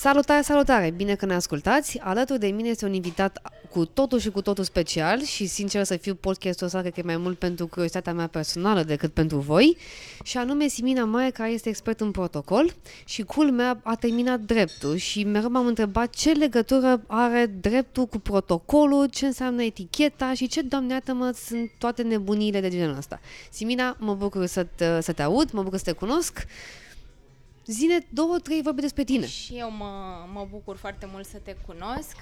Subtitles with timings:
[0.00, 0.90] Salutare, salutare!
[0.90, 1.98] Bine că ne ascultați!
[1.98, 5.96] Alături de mine este un invitat cu totul și cu totul special și sincer să
[5.96, 9.76] fiu podcastul ăsta cred că e mai mult pentru curiozitatea mea personală decât pentru voi
[10.22, 12.74] și anume Simina Maie care este expert în protocol
[13.04, 19.06] și culmea a terminat dreptul și mereu m-am întrebat ce legătură are dreptul cu protocolul,
[19.06, 23.20] ce înseamnă eticheta și ce, doamne mă sunt toate nebunile de genul ăsta.
[23.50, 26.46] Simina, mă bucur să te, să te aud, mă bucur să te cunosc
[27.66, 29.26] Zine două, trei vorbe despre tine.
[29.26, 32.16] Și eu mă, mă bucur foarte mult să te cunosc.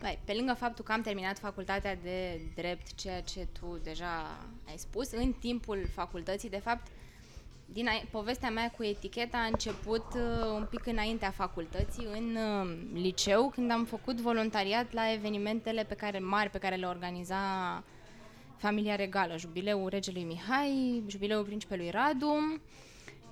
[0.00, 4.76] Băi, pe lângă faptul că am terminat facultatea de drept, ceea ce tu deja ai
[4.76, 6.86] spus, în timpul facultății, de fapt,
[7.72, 12.76] din a, povestea mea cu eticheta a început uh, un pic înaintea facultății, în uh,
[12.92, 17.38] liceu, când am făcut voluntariat la evenimentele pe care mari pe care le organiza
[18.56, 22.60] familia regală, jubileul regelui Mihai, jubileul principelui Radu,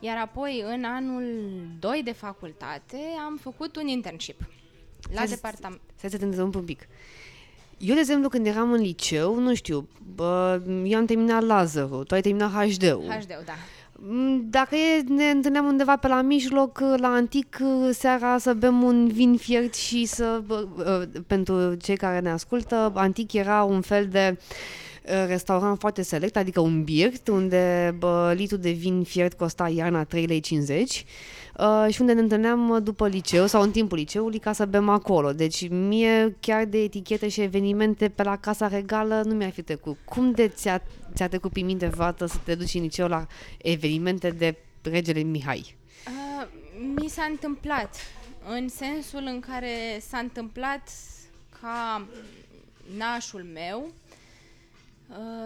[0.00, 1.24] iar apoi, în anul
[1.78, 4.40] 2 de facultate, am făcut un internship
[5.14, 5.80] la departament.
[5.94, 6.88] Să te întrerup un pic.
[7.78, 12.14] Eu, de exemplu, când eram în liceu, nu știu, bă, eu am terminat Lazarul, tu
[12.14, 13.04] ai terminat HD-ul.
[13.08, 13.52] HD-ul, da.
[14.00, 17.58] Mm, dacă e, ne întâlneam undeva pe la mijloc, la antic,
[17.90, 20.42] seara să bem un vin fiert și să,
[21.26, 24.87] pentru cei care ne ascultă, antic era un fel de uh, Uh,
[25.26, 30.10] restaurant foarte select, adică un birt, unde bă, litru de vin fiert costa iarna 3,50
[30.26, 30.42] lei
[31.58, 35.32] uh, și unde ne întâlneam după liceu sau în timpul liceului ca să bem acolo.
[35.32, 39.96] Deci mie chiar de etichete și evenimente pe la Casa Regală nu mi-a fi trecut.
[40.04, 40.82] Cum de ți-a,
[41.14, 43.26] ți-a trecut pe minte vreodată să te duci în liceu la
[43.62, 45.76] evenimente de regele Mihai?
[46.06, 46.48] Uh,
[47.00, 47.96] mi s-a întâmplat
[48.56, 50.88] în sensul în care s-a întâmplat
[51.60, 52.06] ca
[52.96, 54.07] nașul meu Uh,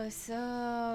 [0.08, 0.34] să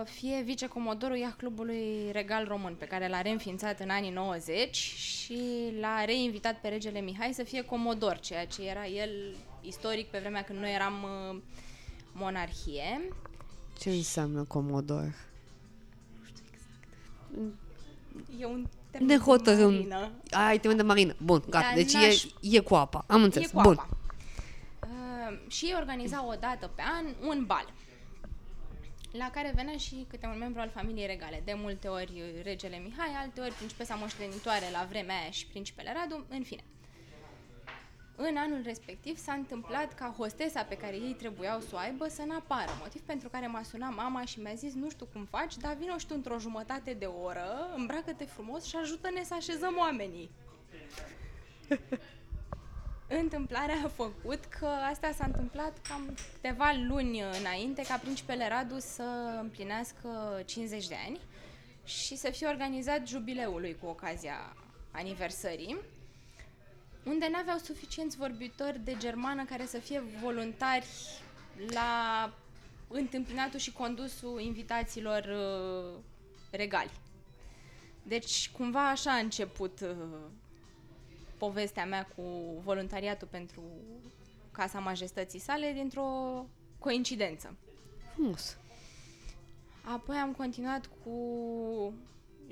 [0.06, 5.42] fie vicecomodorul Iah Clubului Regal Român, pe care l-a reînființat în anii 90 și
[5.80, 9.10] l-a reinvitat pe regele Mihai să fie comodor, ceea ce era el
[9.62, 11.42] istoric pe vremea când noi eram uh,
[12.12, 13.14] monarhie.
[13.80, 15.16] Ce înseamnă comodor?
[16.20, 16.88] Nu știu exact.
[18.42, 20.12] E un termen ne de marină.
[20.32, 21.16] Ai termen de marină.
[21.18, 21.66] Bun, gata.
[21.66, 23.04] Dar deci e, e cu apa.
[23.08, 23.48] Am înțeles.
[23.48, 23.72] E cu Bun.
[23.72, 23.90] apa.
[24.82, 27.74] Uh, și organiza o dată pe an un bal
[29.18, 31.42] la care venea și câte un membru al familiei regale.
[31.46, 36.26] De multe ori regele Mihai, alte ori principesa moștenitoare la vremea aia și principele Radu,
[36.30, 36.64] în fine.
[38.16, 42.24] În anul respectiv s-a întâmplat ca hostesa pe care ei trebuiau să o aibă să
[42.28, 45.76] n-apară, motiv pentru care m-a sunat mama și mi-a zis nu știu cum faci, dar
[45.76, 50.30] vino și tu într-o jumătate de oră, îmbracă-te frumos și ajută-ne să așezăm oamenii.
[53.10, 59.38] Întâmplarea a făcut că asta s-a întâmplat cam câteva luni înainte ca principele Radu să
[59.42, 61.20] împlinească 50 de ani
[61.84, 64.56] și să fie organizat jubileul lui cu ocazia
[64.92, 65.78] aniversării,
[67.04, 70.86] unde nu aveau suficienți vorbitori de germană care să fie voluntari
[71.74, 72.34] la
[72.88, 76.00] întâmpinatul și condusul invitațiilor uh,
[76.52, 76.92] regali.
[78.04, 79.96] Deci, cumva așa a început uh,
[81.38, 82.22] povestea mea cu
[82.64, 83.62] voluntariatul pentru
[84.52, 86.46] Casa Majestății sale dintr-o
[86.80, 87.56] coincidență.
[88.14, 88.58] Frumos.
[89.82, 91.14] Apoi am continuat cu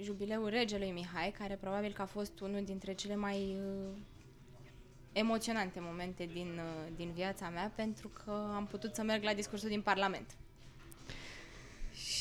[0.02, 3.98] jubileul regelui Mihai, care probabil că a fost unul dintre cele mai uh,
[5.12, 9.70] emoționante momente din, uh, din viața mea, pentru că am putut să merg la discursul
[9.70, 10.36] din Parlament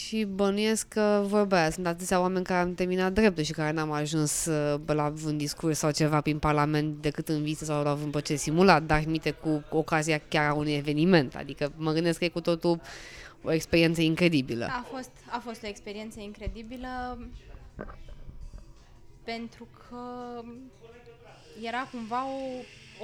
[0.06, 4.46] și bănuiesc că vorba sunt atâția oameni care au terminat dreptul și care n-am ajuns
[4.46, 8.40] uh, la un discurs sau ceva prin Parlament decât în viță sau la un proces
[8.40, 11.34] simulat, dar mite cu ocazia chiar a unui eveniment.
[11.34, 12.80] Adică mă gândesc că e cu totul
[13.42, 14.64] o experiență incredibilă.
[14.64, 17.18] A fost, a fost o experiență incredibilă
[19.22, 19.98] pentru că
[21.62, 22.40] era cumva o,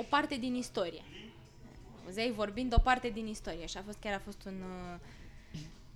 [0.00, 1.03] o parte din istorie.
[2.11, 5.00] Zei vorbind o parte din istorie și a fost chiar a fost un uh,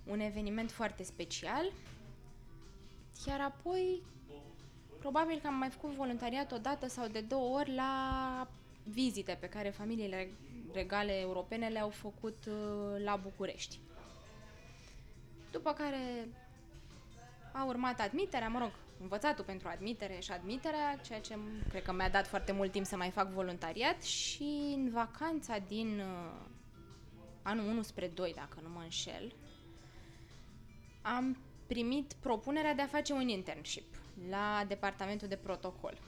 [0.07, 1.73] un eveniment foarte special.
[3.27, 4.03] Iar apoi,
[4.99, 8.49] probabil că am mai făcut voluntariat o dată sau de două ori la
[8.83, 10.31] vizite pe care familiile
[10.73, 13.79] regale europene le-au făcut uh, la București.
[15.51, 16.29] După care
[17.53, 22.09] a urmat admiterea, mă rog, învățatul pentru admitere și admiterea, ceea ce cred că mi-a
[22.09, 26.33] dat foarte mult timp să mai fac voluntariat și în vacanța din uh,
[27.43, 29.33] anul 1 spre 2, dacă nu mă înșel,
[31.05, 31.37] am
[31.67, 33.95] primit propunerea de a face un internship
[34.31, 35.99] la departamentul de protocol.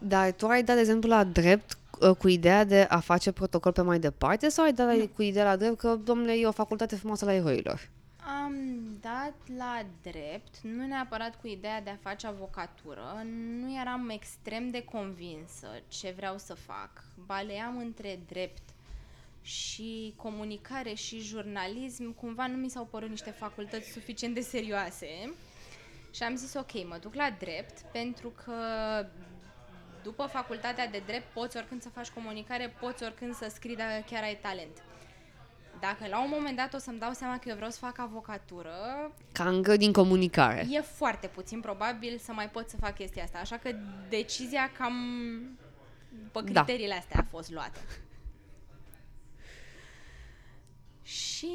[0.00, 3.72] Dar tu ai dat, de exemplu, la drept uh, cu ideea de a face protocol
[3.72, 5.06] pe mai departe sau ai dat nu.
[5.06, 7.88] cu ideea la drept că, domnule, e o facultate frumoasă la eroilor?
[8.44, 8.54] Am
[9.00, 13.24] dat la drept, nu neapărat cu ideea de a face avocatură,
[13.60, 16.90] nu eram extrem de convinsă ce vreau să fac.
[17.26, 18.62] Baleam între drept
[19.42, 25.32] și comunicare și jurnalism, cumva nu mi s-au părut niște facultăți suficient de serioase.
[26.14, 28.52] Și am zis, ok, mă duc la drept, pentru că
[30.02, 34.22] după facultatea de drept poți oricând să faci comunicare, poți oricând să scrii dacă chiar
[34.22, 34.82] ai talent.
[35.80, 38.72] Dacă la un moment dat o să-mi dau seama că eu vreau să fac avocatură,
[39.32, 40.66] Ca încă din comunicare.
[40.70, 43.38] e foarte puțin probabil să mai pot să fac chestia asta.
[43.38, 43.70] Așa că
[44.08, 44.94] decizia cam
[46.32, 46.62] pe Da.
[46.62, 47.80] criteriile astea a fost luată.
[51.02, 51.50] Și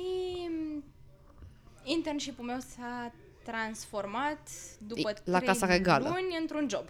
[2.05, 3.11] internship-ul meu s-a
[3.43, 4.49] transformat
[4.79, 6.09] după La trei Casa Regală.
[6.09, 6.85] luni într-un job.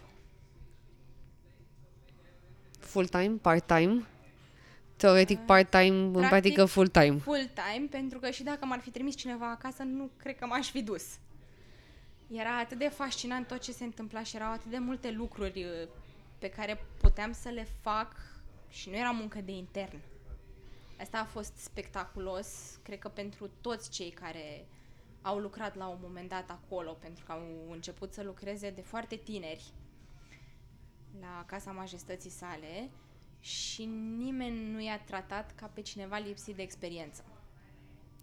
[2.78, 4.06] Full-time, part-time?
[4.96, 7.18] Teoretic part-time, în Practic, practică full-time.
[7.18, 10.82] Full-time, pentru că și dacă m-ar fi trimis cineva acasă, nu cred că m-aș fi
[10.82, 11.04] dus.
[12.28, 15.88] Era atât de fascinant tot ce se întâmpla și erau atât de multe lucruri uh,
[16.38, 18.16] pe care puteam să le fac
[18.68, 19.98] și nu era muncă de intern.
[21.00, 22.48] Asta a fost spectaculos,
[22.82, 24.66] cred că pentru toți cei care
[25.26, 27.40] au lucrat la un moment dat acolo, pentru că au
[27.70, 29.64] început să lucreze de foarte tineri
[31.20, 32.90] la Casa Majestății sale
[33.40, 33.84] și
[34.18, 37.24] nimeni nu i-a tratat ca pe cineva lipsit de experiență.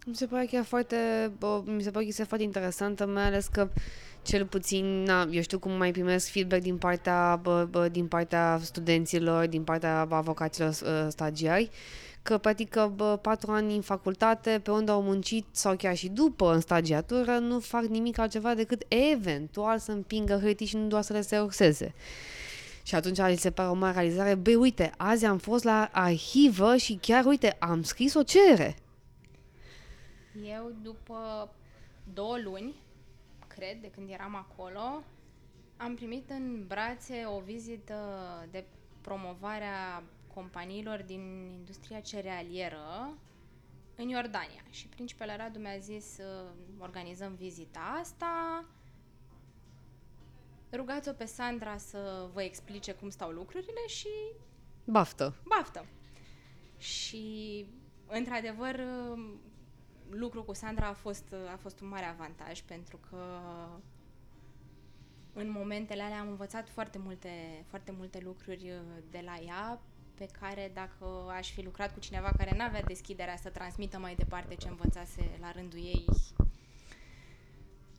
[0.06, 0.96] Mi se pare chiar foarte,
[1.38, 3.70] bă, mi se pare că este foarte interesantă, mai ales că
[4.22, 8.58] cel puțin, na, eu știu cum mai primesc feedback din partea, bă, bă, din partea
[8.62, 11.70] studenților, din partea avocaților uh, stagiari,
[12.24, 16.08] că practic că, bă, patru ani în facultate, pe unde au muncit sau chiar și
[16.08, 21.02] după în stagiatură, nu fac nimic altceva decât eventual să împingă hârtii și nu doar
[21.02, 21.94] să le seroxeze.
[22.82, 26.76] Și atunci li se pare o mare realizare, băi, uite, azi am fost la arhivă
[26.76, 28.76] și chiar, uite, am scris o cerere.
[30.44, 31.50] Eu, după
[32.14, 32.74] două luni,
[33.46, 35.02] cred, de când eram acolo,
[35.76, 37.94] am primit în brațe o vizită
[38.50, 38.64] de
[39.00, 40.02] promovare a
[40.34, 43.18] companiilor din industria cerealieră
[43.96, 44.64] în Iordania.
[44.70, 48.64] Și principele Radu mi-a zis să organizăm vizita asta.
[50.72, 54.08] Rugați-o pe Sandra să vă explice cum stau lucrurile și
[54.84, 55.34] Baftă.
[55.48, 55.86] baftă.
[56.78, 57.66] Și,
[58.06, 58.80] într-adevăr,
[60.10, 63.18] lucru cu Sandra a fost, a fost un mare avantaj pentru că
[65.32, 69.80] în momentele alea am învățat foarte multe, foarte multe lucruri uh, de la ea
[70.14, 74.54] pe care dacă aș fi lucrat cu cineva care n-avea deschiderea să transmită mai departe
[74.54, 76.04] ce învățase la rândul ei,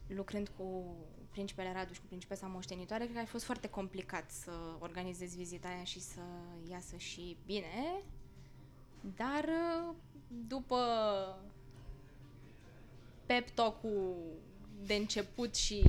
[0.08, 0.96] lucrând cu
[1.32, 5.68] principele Raduș și cu principesa moștenitoare, cred că a fost foarte complicat să organizez vizita
[5.68, 6.22] aia și să
[6.70, 8.02] iasă și bine.
[9.16, 9.96] Dar uh,
[10.28, 10.78] după
[13.26, 14.16] pep talk-ul
[14.86, 15.82] de început și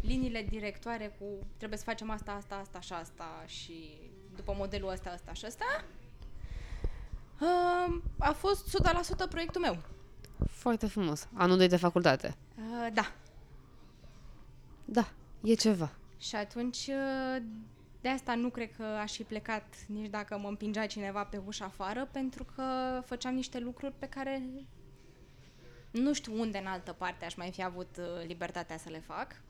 [0.00, 4.01] liniile directoare cu trebuie să facem asta, asta, asta și asta și
[4.44, 5.84] după modelul ăsta, ăsta și ăsta,
[7.40, 9.76] uh, a fost 100% proiectul meu.
[10.50, 11.28] Foarte frumos.
[11.34, 12.36] Anul 2 de facultate.
[12.56, 13.12] Uh, da.
[14.84, 15.08] Da,
[15.42, 15.90] e ceva.
[16.18, 17.42] Și atunci, uh,
[18.00, 21.64] de asta nu cred că aș fi plecat nici dacă mă împingea cineva pe ușa
[21.64, 22.62] afară, pentru că
[23.06, 24.42] făceam niște lucruri pe care
[25.90, 29.40] nu știu unde în altă parte aș mai fi avut uh, libertatea să le fac.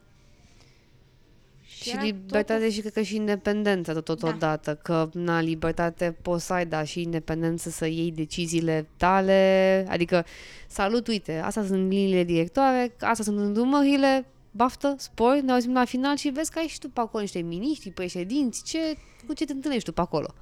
[1.81, 6.53] Și era libertate totul- și cred că și independență totodată, că na, libertate poți să
[6.53, 10.25] ai, dar și independență să iei deciziile tale, adică
[10.67, 16.17] salut, uite, astea sunt liniile directoare, astea sunt îndrumările, baftă, spor, ne auzim la final
[16.17, 18.79] și vezi că ai și tu pe acolo niște miniștri, președinți, ce,
[19.27, 20.35] cu ce te întâlnești tu pe acolo.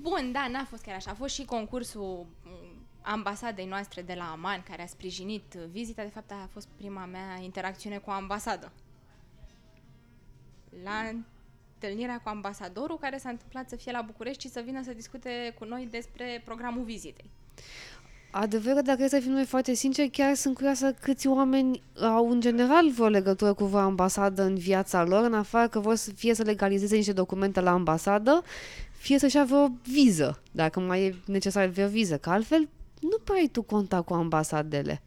[0.00, 1.10] Bun, da, n-a fost chiar așa.
[1.10, 2.48] A fost și concursul m,
[3.02, 6.02] ambasadei noastre de la Aman, care a sprijinit vizita.
[6.02, 8.72] De fapt, a fost prima mea interacțiune cu o ambasadă.
[10.84, 11.10] La
[11.74, 15.54] întâlnirea cu ambasadorul, care s-a întâmplat să fie la București și să vină să discute
[15.58, 17.30] cu noi despre programul vizitei.
[18.30, 22.90] Adevărul, dacă să fim noi foarte sinceri, chiar sunt curioasă câți oameni au în general
[22.90, 26.42] vreo legătură cu vreo ambasadă în viața lor, în afară că vor să fie să
[26.42, 28.42] legalizeze niște documente la ambasadă,
[28.92, 32.68] fie să-și ia vreo viză, dacă mai e necesar vreo viză, că altfel
[33.00, 35.02] nu prea ai tu contact cu ambasadele.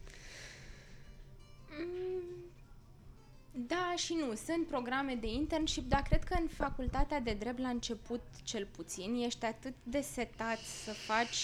[3.58, 4.34] Da și nu.
[4.46, 9.16] Sunt programe de internship, dar cred că în facultatea de drept, la început cel puțin,
[9.26, 11.38] ești atât de setat să faci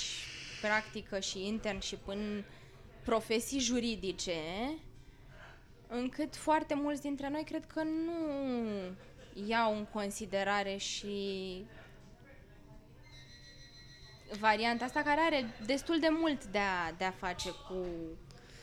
[0.61, 2.43] practică și internship în
[3.03, 4.39] profesii juridice,
[5.87, 8.13] încât foarte mulți dintre noi cred că nu
[9.47, 11.15] iau în considerare și
[14.39, 17.85] varianta asta care are destul de mult de a, de a face cu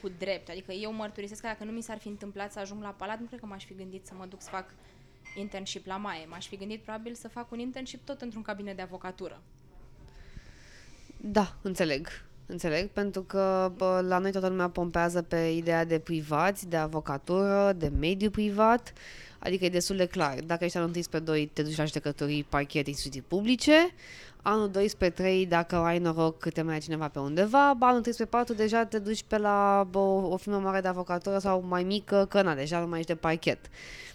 [0.00, 0.48] cu drept.
[0.48, 3.26] Adică eu mărturisesc că dacă nu mi s-ar fi întâmplat să ajung la palat, nu
[3.26, 4.74] cred că m-aș fi gândit să mă duc să fac
[5.36, 6.26] internship la Maie.
[6.26, 9.42] M-aș fi gândit probabil să fac un internship tot într-un cabinet de avocatură.
[11.16, 12.08] Da, înțeleg.
[12.50, 17.72] Înțeleg, pentru că bă, la noi toată lumea pompează pe ideea de privați, de avocatură,
[17.76, 18.92] de mediu privat,
[19.38, 20.40] adică e destul de clar.
[20.40, 23.94] Dacă ești anul 1 spre 2, te duci la judecătorii, parchet, instituții publice,
[24.48, 28.12] anul 2 spre 3, dacă ai noroc, te mai cineva pe undeva, ba, anul 3
[28.12, 31.64] spre 4, deja te duci pe la bă, o, o firmă mare de avocatură sau
[31.68, 33.58] mai mică, că na, deja nu mai ești de parchet.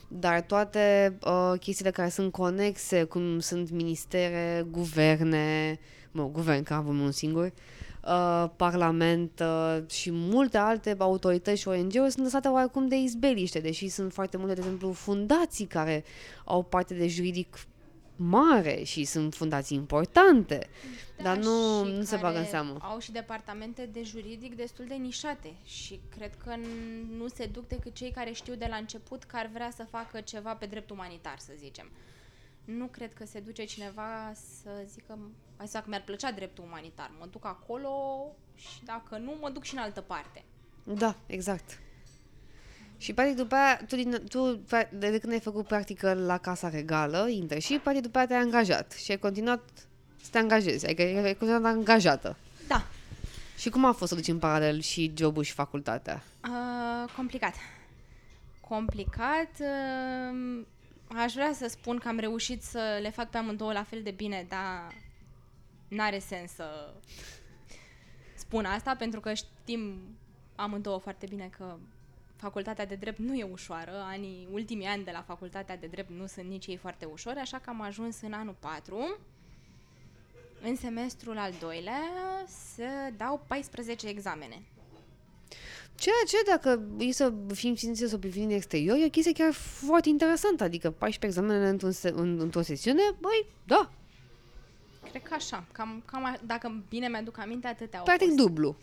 [0.07, 5.79] Dar toate uh, chestiile care sunt conexe, cum sunt ministere, guverne,
[6.11, 7.51] mă, guvern, că avem un singur,
[8.07, 13.87] uh, parlament uh, și multe alte autorități și ONG-uri sunt lăsate oarecum de izbeliște, deși
[13.87, 16.03] sunt foarte multe, de exemplu, fundații care
[16.45, 17.57] au parte de juridic
[18.29, 20.69] mare și sunt fundații importante,
[21.17, 22.77] Da, dar nu, și nu se care bagă în seamă.
[22.81, 27.67] Au și departamente de juridic destul de nișate și cred că n- nu se duc
[27.67, 30.89] decât cei care știu de la început că ar vrea să facă ceva pe drept
[30.89, 31.89] umanitar, să zicem.
[32.65, 35.19] Nu cred că se duce cineva să zică,
[35.57, 37.91] hai să fac, mi-ar plăcea dreptul umanitar, mă duc acolo
[38.55, 40.43] și dacă nu, mă duc și în altă parte.
[40.83, 41.79] Da, exact.
[43.03, 46.37] Și practic după aia, tu, din, tu pra- de, de când ai făcut practică la
[46.37, 49.69] Casa Regală, internship, practic după aia te-ai angajat și ai continuat
[50.21, 52.37] să te angajezi, adică ai continuat angajată.
[52.67, 52.85] Da,
[53.57, 56.23] Și cum a fost să duci în paralel și jobul și facultatea?
[56.43, 57.53] Uh, complicat.
[58.61, 59.51] Complicat.
[59.59, 60.61] Uh,
[61.07, 64.11] aș vrea să spun că am reușit să le fac pe amândouă la fel de
[64.11, 64.93] bine, dar
[65.87, 66.93] n-are sens să
[68.35, 69.93] spun asta, pentru că știm
[70.55, 71.75] amândouă foarte bine că
[72.43, 73.91] facultatea de drept nu e ușoară.
[74.05, 77.57] Anii, ultimii ani de la facultatea de drept nu sunt nici ei foarte ușori, așa
[77.57, 79.17] că am ajuns în anul 4
[80.61, 82.01] în semestrul al doilea
[82.75, 82.83] să
[83.17, 84.61] dau 14 examene.
[85.95, 89.31] Ceea ce, dacă e să fim cinstiți să o privim din exterior, e o chestie
[89.33, 90.63] chiar foarte interesantă.
[90.63, 93.89] Adică 14 examene într-un se- în, într-o sesiune, băi, da,
[95.09, 98.39] Cred că așa, cam, cam a, dacă bine mi-aduc aminte, atâtea au practic fost.
[98.39, 98.75] dublu.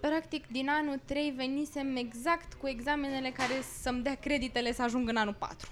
[0.00, 3.52] Practic, din anul 3 venisem exact cu examenele care
[3.82, 5.68] să-mi dea creditele să ajung în anul 4.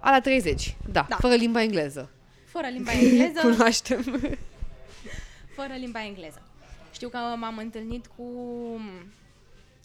[0.00, 1.16] A la 30, da, Da.
[1.16, 2.10] fără limba engleză.
[2.44, 4.02] Fără limba engleză, Cunoaștem.
[5.54, 6.42] fără limba engleză.
[6.92, 8.22] Știu că m-am întâlnit cu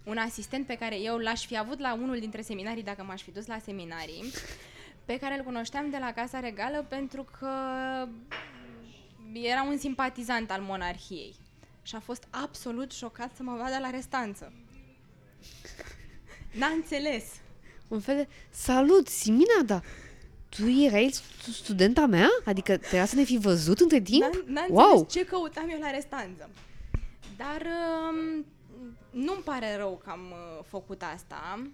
[0.03, 3.31] un asistent pe care eu l-aș fi avut la unul dintre seminarii dacă m-aș fi
[3.31, 4.23] dus la seminarii,
[5.05, 7.49] pe care îl cunoșteam de la Casa Regală pentru că
[9.33, 11.35] era un simpatizant al monarhiei.
[11.83, 14.53] Și a fost absolut șocat să mă vadă la restanță.
[16.51, 17.23] N-a înțeles.
[17.87, 19.81] Un fel de, salut, Simina, da,
[20.49, 22.27] tu erai stu- studenta mea?
[22.45, 24.21] Adică trebuia să ne fi văzut între timp?
[24.21, 25.05] N-a, n-a înțeles wow!
[25.09, 26.49] ce căutam eu la restanță.
[27.37, 27.61] Dar
[28.09, 28.45] um,
[29.11, 31.67] nu-mi pare rău că am uh, făcut asta.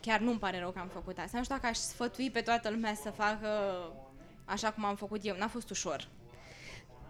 [0.00, 1.36] Chiar nu-mi pare rău că am făcut asta.
[1.38, 3.48] Nu știu dacă aș sfătui pe toată lumea să facă
[4.44, 5.36] așa cum am făcut eu.
[5.36, 6.08] N-a fost ușor.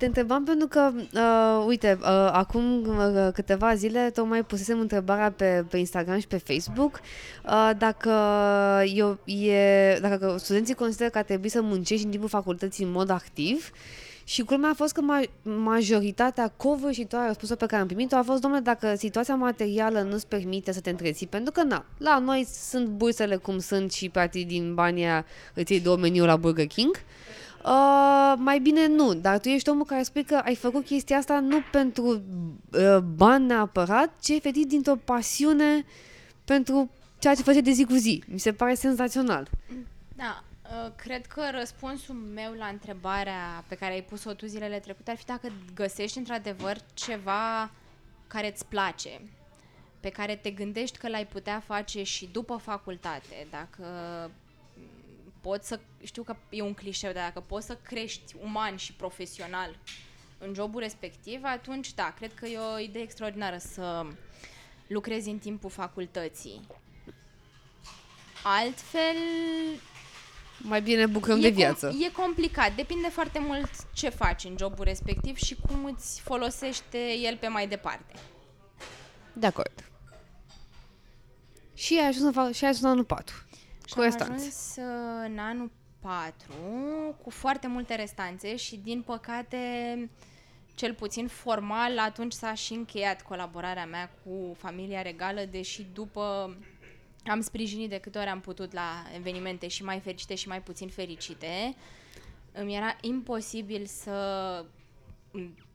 [0.05, 5.65] Te întrebam pentru că, uh, uite, uh, acum uh, câteva zile tocmai pusesem întrebarea pe,
[5.71, 7.01] pe Instagram și pe Facebook
[7.45, 8.11] uh, dacă,
[8.95, 13.11] eu, e, dacă studenții consideră că ar trebui să muncești în timpul facultății în mod
[13.11, 13.71] activ
[14.25, 18.41] și culmea a fost că ma- majoritatea covârșitoare răspunsul pe care am primit-o a fost,
[18.41, 22.87] domnule, dacă situația materială nu-ți permite să te întreții, pentru că, na, la noi sunt
[22.87, 26.97] bursele cum sunt și practic din banii aia îți iei două meniu la Burger King,
[26.97, 27.35] Uh,
[28.37, 31.61] mai bine nu, dar tu ești omul care spui că ai făcut chestia asta nu
[31.71, 35.85] pentru uh, bani neapărat, ci efectiv dintr-o pasiune
[36.45, 38.23] pentru ceea ce face de zi cu zi.
[38.27, 39.49] Mi se pare senzațional.
[40.17, 45.11] Da, uh, cred că răspunsul meu la întrebarea pe care ai pus-o tu zilele trecute
[45.11, 47.71] ar fi dacă găsești într-adevăr ceva
[48.27, 49.21] care îți place,
[50.01, 53.85] pe care te gândești că l-ai putea face și după facultate, dacă
[55.45, 59.77] poți să, știu că e un clișeu, dar dacă poți să crești uman și profesional
[60.39, 64.07] în jobul respectiv, atunci da, cred că e o idee extraordinară să
[64.87, 66.61] lucrezi în timpul facultății.
[68.45, 69.17] Altfel,
[70.59, 71.91] Mai bine bucurăm e, de viață.
[71.91, 76.99] Com- e complicat, depinde foarte mult ce faci în jobul respectiv și cum îți folosește
[77.23, 78.15] el pe mai departe.
[79.33, 79.85] De acord.
[81.75, 83.44] Și ai ajuns, în fa- și ai ajuns în anul 4.
[83.87, 84.33] Și Cu am restanțe.
[84.35, 86.53] ajuns uh, în anul 4
[87.23, 89.59] cu foarte multe restanțe și din păcate
[90.75, 96.57] cel puțin formal atunci s-a și încheiat colaborarea mea cu familia regală, deși după
[97.27, 100.89] am sprijinit de câte ori am putut la evenimente și mai fericite și mai puțin
[100.89, 101.75] fericite.
[102.53, 104.65] Îmi era imposibil să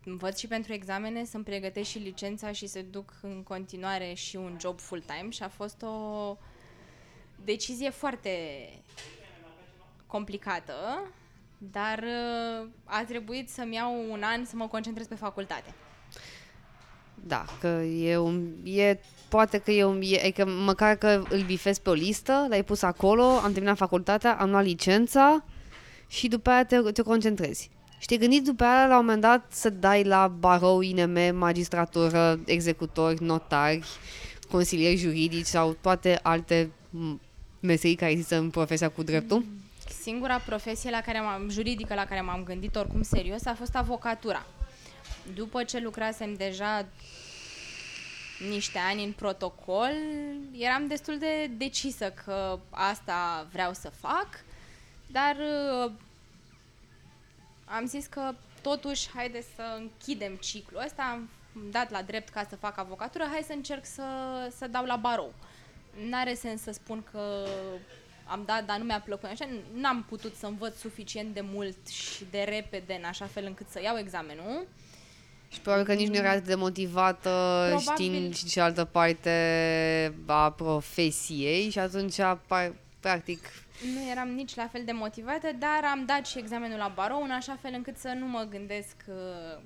[0.06, 4.58] învăț și pentru examene, să-mi pregătesc și licența și să duc în continuare și un
[4.60, 6.38] job full-time și a fost o
[7.44, 8.30] decizie foarte
[10.08, 10.74] complicată,
[11.58, 15.74] dar uh, a trebuit să-mi iau un an să mă concentrez pe facultate.
[17.28, 18.48] Da, că e un...
[18.64, 20.02] E, poate că e un...
[20.02, 24.38] E, că măcar că îl bifezi pe o listă, l-ai pus acolo, am terminat facultatea,
[24.40, 25.44] am luat licența
[26.08, 27.70] și după aia te, te concentrezi.
[28.00, 32.40] Și te gândit după aia la un moment dat să dai la barou, INM, magistratură,
[32.46, 33.86] executori, notari,
[34.52, 36.72] consilieri juridici sau toate alte
[37.60, 39.46] meserii care există în profesia cu dreptul?
[40.02, 44.46] Singura profesie la care m-am, juridică la care m-am gândit oricum serios a fost avocatura.
[45.34, 46.86] După ce lucrasem deja
[48.50, 49.92] niște ani în protocol,
[50.58, 54.28] eram destul de decisă că asta vreau să fac,
[55.08, 55.92] dar uh,
[57.66, 61.30] am zis că totuși haide să închidem ciclul ăsta, am
[61.72, 64.04] dat la drept ca să fac avocatură, hai să încerc să,
[64.58, 65.34] să dau la barou.
[66.10, 67.46] N-are sens să spun că
[68.26, 72.26] am dat, dar nu mi-a plăcut așa, n-am putut să învăț suficient de mult și
[72.32, 74.68] de repede în așa fel încât să iau examenul.
[75.52, 77.30] Și probabil că nici nu era de motivată
[77.68, 78.06] probabil...
[78.06, 82.16] știind și cealaltă parte a profesiei și atunci,
[83.00, 83.40] practic...
[83.94, 87.32] Nu eram nici la fel de motivată, dar am dat și examenul la barou în
[87.32, 89.62] așa fel încât să nu mă gândesc uh,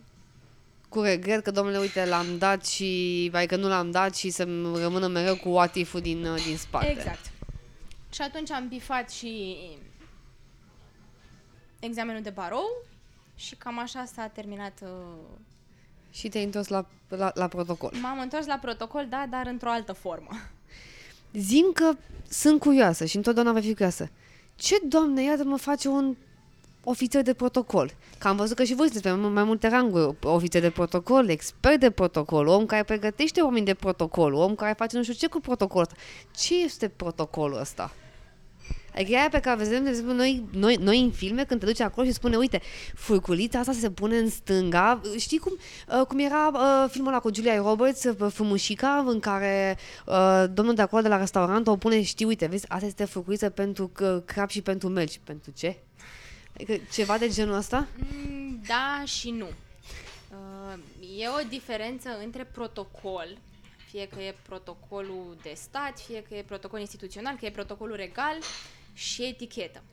[0.94, 4.44] cu regret că, domnule, uite, l-am dat și, vai că nu l-am dat și să
[4.82, 6.90] rămână mereu cu what din, uh, din spate.
[6.90, 7.32] Exact.
[8.10, 9.58] Și atunci am bifat și
[11.80, 12.86] examenul de barou
[13.36, 14.90] și cam așa s-a terminat uh,
[16.12, 17.94] și te-ai întors la, la, la protocol.
[18.02, 20.32] M-am întors la protocol, da, dar într-o altă formă.
[21.34, 21.92] Zim că
[22.30, 24.10] sunt curioasă și întotdeauna voi fi curioasă.
[24.56, 26.16] Ce, doamne, iată mă face un
[26.84, 27.92] ofițer de protocol?
[28.18, 30.16] Că am văzut că și voi sunteți pe mai multe ranguri.
[30.24, 34.98] Ofițer de protocol, expert de protocol, om care pregătește oameni de protocol, om care face
[34.98, 35.96] nu știu ce cu protocolul ăsta.
[36.36, 37.92] Ce este protocolul ăsta?
[38.96, 41.80] Adică aia pe care vedem, de exemplu, noi, noi, noi în filme, când te duci
[41.80, 42.62] acolo și spune, uite,
[42.96, 45.02] furculița asta se pune în stânga.
[45.18, 45.58] Știi cum,
[46.00, 50.76] uh, cum era uh, filmul ăla cu Julia Roberts, uh, Frumușica, în care uh, domnul
[50.76, 53.92] de acolo de la restaurant o pune, știi, uite, vezi, asta este furculiță pentru
[54.26, 55.20] crab și pentru melci.
[55.24, 55.78] Pentru ce?
[56.54, 57.88] Adică ceva de genul ăsta?
[57.96, 59.48] Mm, da și nu.
[60.30, 60.80] Uh,
[61.18, 63.38] e o diferență între protocol,
[63.90, 68.38] fie că e protocolul de stat, fie că e protocol instituțional, că e protocolul regal
[68.94, 69.84] și etichetă.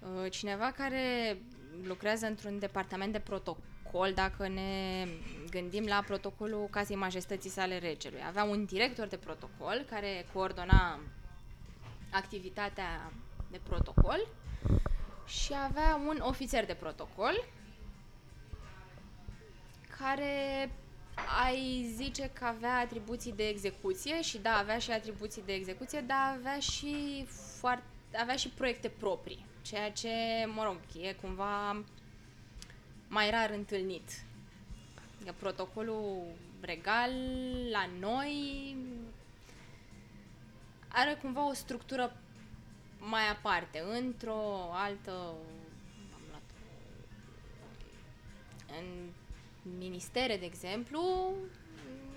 [0.00, 1.38] Uh, cineva care
[1.82, 5.06] lucrează într-un departament de protocol, dacă ne
[5.50, 11.00] gândim la protocolul Casei Majestății sale regelui, avea un director de protocol care coordona
[12.10, 13.12] activitatea
[13.50, 14.26] de protocol
[15.30, 17.44] și avea un ofițer de protocol
[19.98, 20.70] care
[21.44, 26.36] ai zice că avea atribuții de execuție și da, avea și atribuții de execuție, dar
[26.38, 27.24] avea și
[27.58, 27.84] foarte,
[28.20, 30.08] avea și proiecte proprii, ceea ce,
[30.54, 31.84] mă rog, e cumva
[33.08, 34.10] mai rar întâlnit.
[35.16, 36.22] Adică protocolul
[36.60, 37.12] regal
[37.70, 38.76] la noi
[40.88, 42.16] are cumva o structură
[43.00, 45.10] mai aparte, într-o altă
[46.12, 46.42] am luat,
[48.78, 49.08] în
[49.78, 51.00] ministere, de exemplu,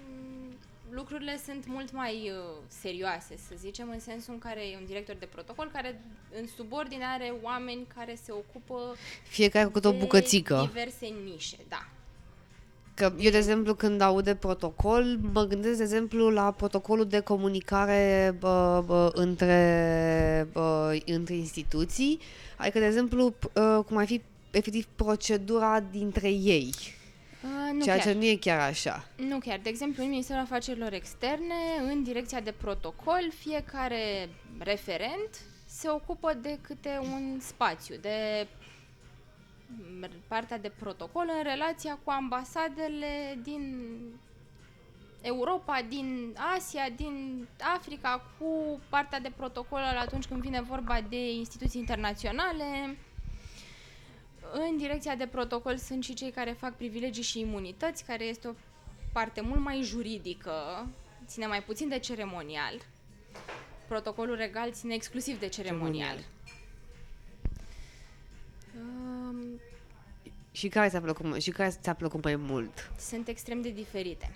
[0.09, 0.55] mm,
[0.89, 5.15] lucrurile sunt mult mai uh, serioase, să zicem, în sensul în care e un director
[5.15, 6.01] de protocol care
[6.35, 10.65] în subordine are oameni care se ocupă fiecare cu o bucățică.
[10.67, 11.87] diverse nișe, da.
[12.95, 17.19] Că eu, de exemplu, când aud de protocol, mă gândesc, de exemplu, la protocolul de
[17.19, 22.19] comunicare bă, bă, între, bă, între instituții,
[22.57, 26.73] adică, de exemplu, bă, cum ar fi efectiv procedura dintre ei.
[27.43, 28.05] Uh, nu Ceea chiar.
[28.05, 29.07] ce nu e chiar așa.
[29.15, 29.59] Nu chiar.
[29.63, 31.55] De exemplu, în Ministerul Afacerilor Externe,
[31.91, 35.29] în direcția de protocol, fiecare referent
[35.65, 38.47] se ocupă de câte un spațiu, de
[40.27, 43.95] partea de protocol în relația cu ambasadele din
[45.21, 51.79] Europa, din Asia, din Africa, cu partea de protocol atunci când vine vorba de instituții
[51.79, 52.97] internaționale,
[54.51, 58.53] în direcția de protocol sunt și cei care fac privilegii și imunități, care este o
[59.13, 60.87] parte mult mai juridică,
[61.25, 62.73] ține mai puțin de ceremonial.
[63.87, 66.15] Protocolul regal ține exclusiv de ceremonial.
[66.15, 66.23] Um,
[70.53, 72.91] și care ți-a plăcut, și care ți-a plăcut mai mult?
[72.99, 74.31] Sunt extrem de diferite.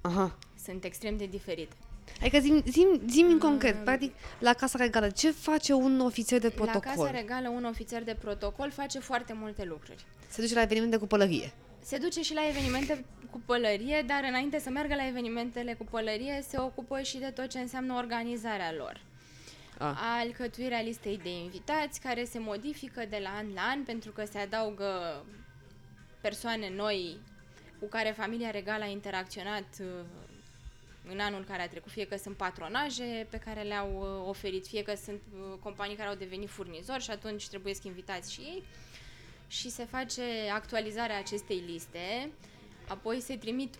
[0.00, 0.38] Aha.
[0.64, 1.72] Sunt extrem de diferite.
[2.20, 6.40] Adică zim, zim, zim în concret, uh, practic, la Casa Regală, ce face un ofițer
[6.40, 6.82] de protocol?
[6.84, 10.04] La Casa Regală, un ofițer de protocol face foarte multe lucruri.
[10.28, 11.52] Se duce la evenimente cu pălărie.
[11.84, 16.44] Se duce și la evenimente cu pălărie, dar înainte să meargă la evenimentele cu pălărie,
[16.48, 19.00] se ocupă și de tot ce înseamnă organizarea lor.
[19.82, 19.96] Ah.
[20.20, 24.38] Alcătuirea listei de invitați, care se modifică de la an la an, pentru că se
[24.38, 25.24] adaugă
[26.20, 27.18] persoane noi
[27.80, 29.86] cu care familia regală a interacționat uh,
[31.08, 34.82] în anul care a trecut, fie că sunt patronaje pe care le-au uh, oferit, fie
[34.82, 38.62] că sunt uh, companii care au devenit furnizori și atunci trebuie să invitați și ei.
[39.46, 42.32] Și se face actualizarea acestei liste,
[42.88, 43.74] apoi se trimit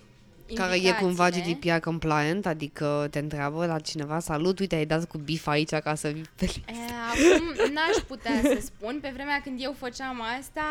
[0.55, 1.59] Care e cumva invitațiile.
[1.59, 5.95] GDPR compliant, adică te întreabă la cineva, salut, uite, ai dat cu bif aici ca
[5.95, 6.73] să vii pe E,
[7.11, 10.63] acum n-aș putea să spun, pe vremea când eu făceam asta,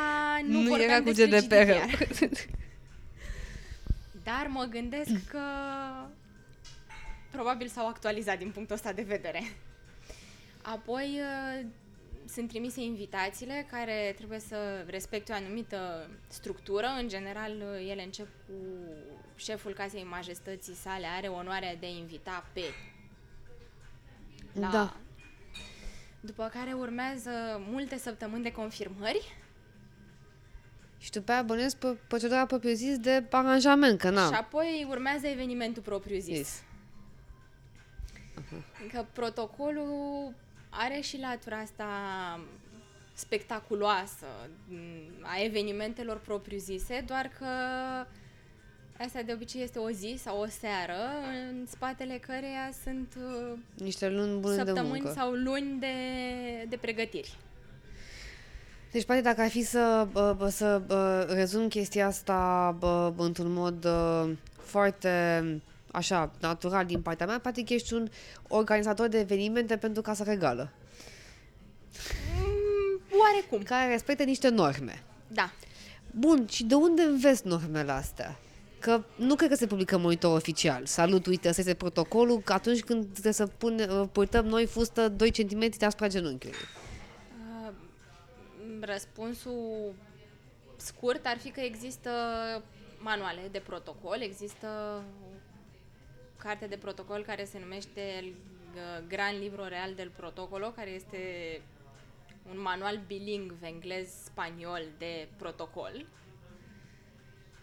[0.48, 1.72] nu, Nu vorbeam era cu despre GDPR.
[4.24, 5.40] Dar mă gândesc că
[7.32, 9.44] probabil s-au actualizat din punctul ăsta de vedere.
[10.62, 11.66] Apoi uh,
[12.28, 16.88] sunt trimise invitațiile care trebuie să respecte o anumită structură.
[17.00, 18.54] În general, uh, ele încep cu
[19.42, 22.62] șeful casei majestății sale are onoarea de a invita pe
[24.54, 24.96] Da.
[26.20, 27.32] După care urmează
[27.70, 29.36] multe săptămâni de confirmări
[30.98, 34.28] Și după aia bănuiesc pe procedura propriu-zis de aranjament, că na.
[34.28, 36.38] și apoi urmează evenimentul propriu-zis.
[36.38, 36.64] Zis.
[38.92, 40.34] Că protocolul
[40.70, 41.86] are și latura asta
[43.14, 44.26] spectaculoasă
[44.68, 44.78] m,
[45.22, 47.48] a evenimentelor propriu-zise, doar că
[49.06, 51.00] asta de obicei este o zi sau o seară
[51.50, 55.14] în spatele căreia sunt uh, Niște luni bune de săptămâni muncă.
[55.20, 55.88] sau luni de,
[56.70, 57.38] de pregătiri.
[58.92, 63.24] Deci, poate dacă ar fi să, bă, bă, să bă, rezum chestia asta bă, bă,
[63.24, 65.44] într-un mod uh, foarte
[65.92, 68.08] așa, natural din partea mea, practic ești un
[68.48, 70.70] organizator de evenimente pentru Casa Regală,
[72.36, 73.64] Mm, oarecum.
[73.64, 75.04] care respectă niște norme.
[75.28, 75.52] Da.
[76.12, 78.36] Bun, și de unde înveți normele astea?
[78.82, 80.86] Că nu cred că se publică în monitor oficial.
[80.86, 85.10] Salut, uite, ăsta este protocolul, că atunci când trebuie să pune, uh, purtăm noi fustă
[85.10, 86.58] 2 cm deasupra genunchiului.
[87.66, 87.74] Uh,
[88.80, 89.94] Răspunsul
[90.76, 92.10] scurt ar fi că există
[92.98, 94.68] manuale de protocol, există
[95.24, 95.30] o
[96.38, 101.18] carte de protocol care se numește El uh, Gran Libro Real del Protocolo, care este
[102.52, 106.06] un manual bilingv englez-spaniol de protocol,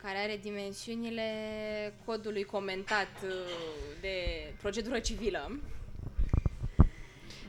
[0.03, 1.25] care are dimensiunile
[2.05, 3.31] codului comentat uh,
[4.01, 4.17] de
[4.61, 5.61] procedură civilă.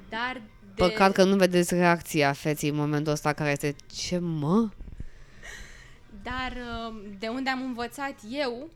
[0.09, 0.41] Dar
[0.75, 0.83] de...
[0.87, 4.69] Păcat că nu vedeți reacția feții în momentul ăsta care este ce mă?
[6.23, 8.69] Dar uh, de unde am învățat eu,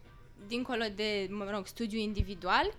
[0.47, 2.73] dincolo de, mă rog, studiu individual,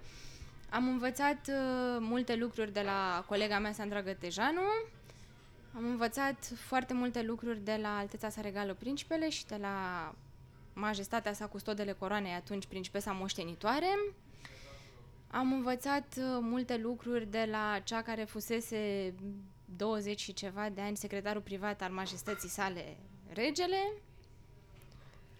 [0.71, 4.61] am învățat uh, multe lucruri de la colega mea, Sandra Gătejanu,
[5.77, 10.15] am învățat foarte multe lucruri de la Alteța sa Regală Principele și de la
[10.75, 13.87] majestatea sa custodele coroanei, atunci principesa moștenitoare.
[15.31, 19.15] Am învățat uh, multe lucruri de la cea care fusese
[19.65, 22.97] 20 și ceva de ani secretarul privat al majestății sale,
[23.33, 23.93] regele.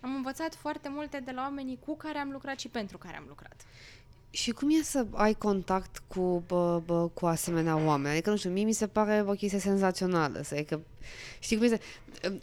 [0.01, 3.25] Am învățat foarte multe de la oamenii cu care am lucrat și pentru care am
[3.29, 3.65] lucrat.
[4.35, 8.13] Și cum e să ai contact cu, bă, bă, cu asemenea oameni?
[8.13, 10.43] Adică, nu știu, mie mi se pare o chestie senzațională.
[10.43, 10.81] Să, adică,
[11.39, 11.81] știi cum este?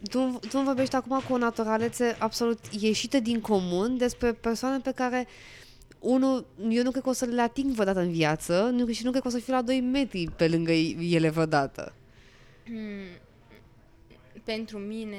[0.10, 4.92] Tu, tu îmi vorbești acum cu o naturalețe absolut ieșită din comun despre persoane pe
[4.92, 5.28] care
[6.00, 9.10] unul, eu nu cred că o să le ating vreodată în viață nu, și nu
[9.10, 11.94] cred că o să fiu la 2 metri pe lângă ele vreodată.
[14.44, 15.18] Pentru mine,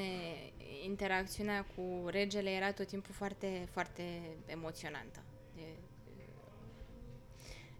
[0.85, 4.03] interacțiunea cu regele era tot timpul foarte, foarte
[4.45, 5.23] emoționantă.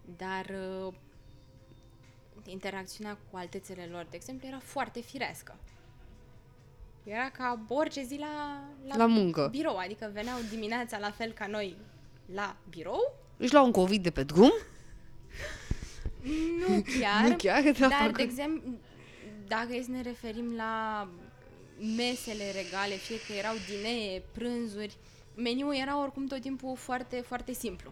[0.07, 0.45] E- Dar
[0.85, 0.93] uh,
[2.45, 5.55] interacțiunea cu altețele lor, de exemplu, era foarte firească.
[7.03, 8.63] Era ca orice zi la,
[8.97, 9.47] La muncă.
[9.51, 11.77] birou, adică veneau dimineața la fel ca noi
[12.33, 13.15] la birou.
[13.37, 14.51] Își luau un COVID de pe drum?
[16.67, 17.61] Nu chiar, Nu chiar?
[17.63, 18.69] Da, dar, fac- de exemplu,
[19.47, 21.07] dacă e să ne referim la
[21.95, 24.97] mesele regale, fie că erau dinee, prânzuri,
[25.35, 27.91] meniul era oricum tot timpul foarte, foarte simplu.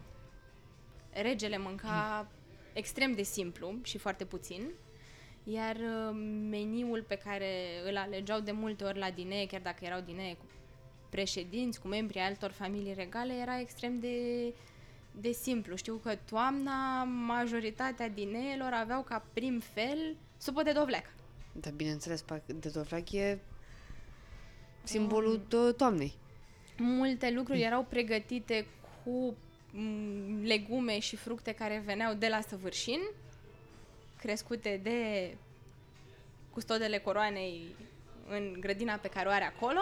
[1.12, 2.26] Regele mânca
[2.72, 4.70] extrem de simplu și foarte puțin,
[5.44, 6.16] iar uh,
[6.50, 7.50] meniul pe care
[7.88, 10.44] îl alegeau de multe ori la dinee, chiar dacă erau dinee cu
[11.10, 14.16] președinți, cu membrii altor familii regale, era extrem de,
[15.20, 15.76] de simplu.
[15.76, 21.04] Știu că toamna majoritatea dineelor aveau ca prim fel supă de dovleac.
[21.52, 23.38] Dar bineînțeles, parcă de dovleac e
[24.82, 26.12] simbolul to- toamnei.
[26.78, 28.66] Multe lucruri erau pregătite
[29.04, 29.36] cu mm,
[30.42, 33.00] legume și fructe care veneau de la săvârșin,
[34.18, 35.30] crescute de
[36.50, 37.74] custodele coroanei
[38.28, 39.80] în grădina pe care o are acolo.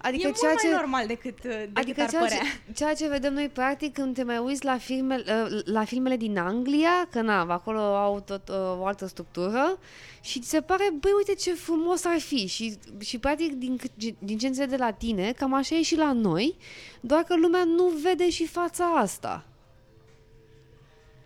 [0.00, 2.38] Adică e ceea mult mai ce- normal decât, decât Adică ar ceea părea.
[2.38, 5.22] ce, ceea ce vedem noi practic când te mai uiți la, filme,
[5.64, 9.78] la filmele din Anglia, că na, acolo au tot uh, o altă structură
[10.20, 14.14] și ți se pare, băi, uite ce frumos ar fi și, și practic din, cât-
[14.18, 16.56] din ce înțeleg de la tine, cam așa e și la noi,
[17.00, 19.44] doar că lumea nu vede și fața asta.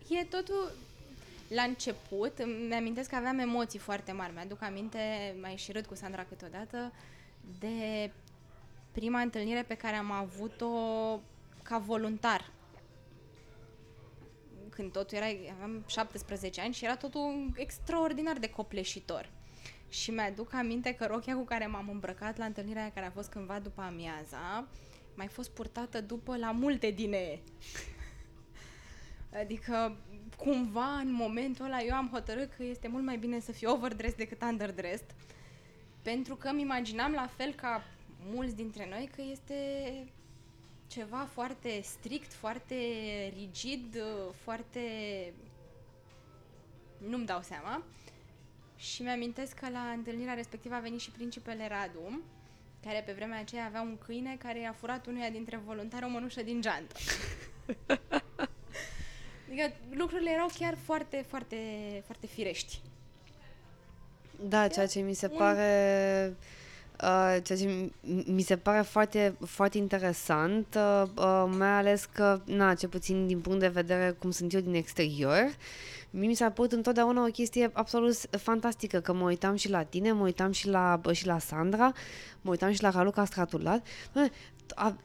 [0.09, 0.73] E totul...
[1.55, 4.33] La început, îmi amintesc că aveam emoții foarte mari.
[4.35, 4.99] Mi-aduc aminte,
[5.41, 6.93] mai și râd cu Sandra câteodată,
[7.59, 8.11] de
[8.93, 10.71] prima întâlnire pe care am avut-o
[11.63, 12.51] ca voluntar.
[14.71, 19.31] Când totul era, aveam 17 ani și era totul extraordinar de copleșitor.
[19.89, 23.31] Și mi-aduc aminte că rochia cu care m-am îmbrăcat la întâlnirea aia care a fost
[23.31, 24.69] cândva după amiaza,
[25.15, 27.43] mai fost purtată după la multe dinee.
[29.41, 29.97] Adică,
[30.37, 34.19] cumva, în momentul ăla, eu am hotărât că este mult mai bine să fiu overdressed
[34.19, 35.15] decât underdressed,
[36.03, 37.85] pentru că îmi imaginam la fel ca
[38.31, 39.55] mulți dintre noi că este
[40.87, 42.75] ceva foarte strict, foarte
[43.37, 43.97] rigid,
[44.43, 44.81] foarte...
[47.09, 47.83] Nu-mi dau seama.
[48.77, 52.21] Și mi-amintesc că la întâlnirea respectivă a venit și principele Radu,
[52.85, 56.43] care pe vremea aceea avea un câine care i-a furat unuia dintre voluntari o mănușă
[56.43, 56.95] din geantă.
[59.49, 61.57] Adică lucrurile erau chiar foarte, foarte,
[62.05, 62.81] foarte firești.
[64.41, 66.37] Da, ceea ce mi se un- pare
[67.03, 72.41] uh, ceea ce mi- mi se pare foarte, foarte interesant, uh, uh, mai ales că,
[72.45, 75.55] na, ce puțin din punct de vedere cum sunt eu din exterior,
[76.11, 80.12] mie mi s-a părut întotdeauna o chestie absolut fantastică, că mă uitam și la tine,
[80.12, 81.93] mă uitam și la, și la Sandra,
[82.41, 84.31] mă uitam și la Raluca Stratulat, Doamne,
[84.75, 84.97] a,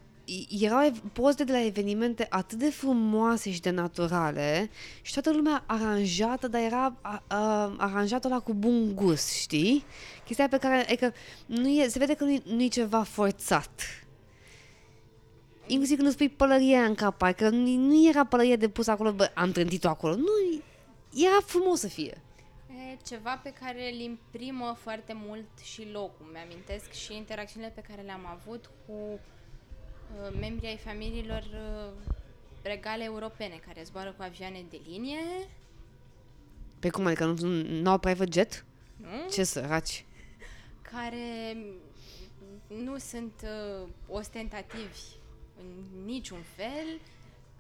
[0.62, 4.70] erau ev- poze de la evenimente atât de frumoase și de naturale
[5.02, 9.84] și toată lumea aranjată, dar era a, a, aranjată la cu bun gust, știi?
[10.26, 11.14] Chestia pe care, adică,
[11.46, 13.82] nu e, se vede că nu e, nu e ceva forțat.
[15.68, 19.12] Inclusiv când îți pui pălăria în cap, că nu, nu era pălărie de pus acolo,
[19.12, 20.16] bă, am trântit-o acolo.
[20.16, 20.62] Nu,
[21.14, 22.22] era frumos să fie.
[22.70, 26.30] E ceva pe care îl imprimă foarte mult și locul.
[26.32, 29.20] Mi-amintesc și interacțiunile pe care le-am avut cu uh,
[30.40, 31.94] membrii ai familiilor uh,
[32.64, 35.20] regale europene care zboară cu avioane de linie,
[36.80, 38.66] Pe cum, adică nu, nu au private jet?
[38.96, 39.30] nu?
[39.32, 40.06] Ce săraci.
[40.82, 41.58] care
[42.68, 45.02] nu sunt uh, ostentativi
[45.60, 47.00] în niciun fel,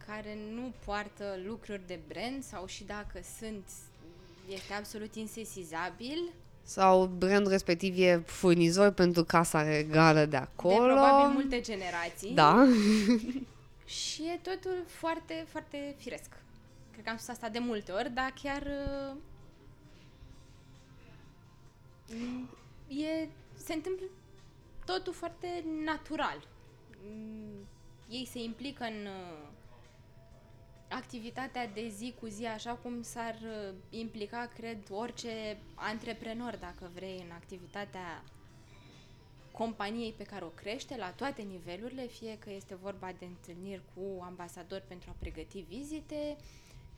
[0.07, 3.69] care nu poartă lucruri de brand sau și dacă sunt,
[4.49, 6.17] este absolut insesizabil.
[6.67, 10.86] Sau brandul respectiv e furnizor pentru casa regală de acolo.
[10.86, 12.32] De probabil multe generații.
[12.34, 12.65] Da.
[13.86, 16.30] Și e totul foarte, foarte firesc.
[16.91, 19.15] Cred că am spus asta de multe ori, dar chiar uh,
[22.88, 23.27] e,
[23.63, 24.06] se întâmplă
[24.86, 26.47] totul foarte natural.
[27.08, 27.67] Mm,
[28.10, 29.47] Ei se implică în uh,
[30.89, 37.23] activitatea de zi cu zi, așa cum s-ar uh, implica, cred, orice antreprenor, dacă vrei,
[37.26, 38.23] în activitatea
[39.52, 44.23] companiei pe care o crește la toate nivelurile, fie că este vorba de întâlniri cu
[44.23, 46.36] ambasadori pentru a pregăti vizite,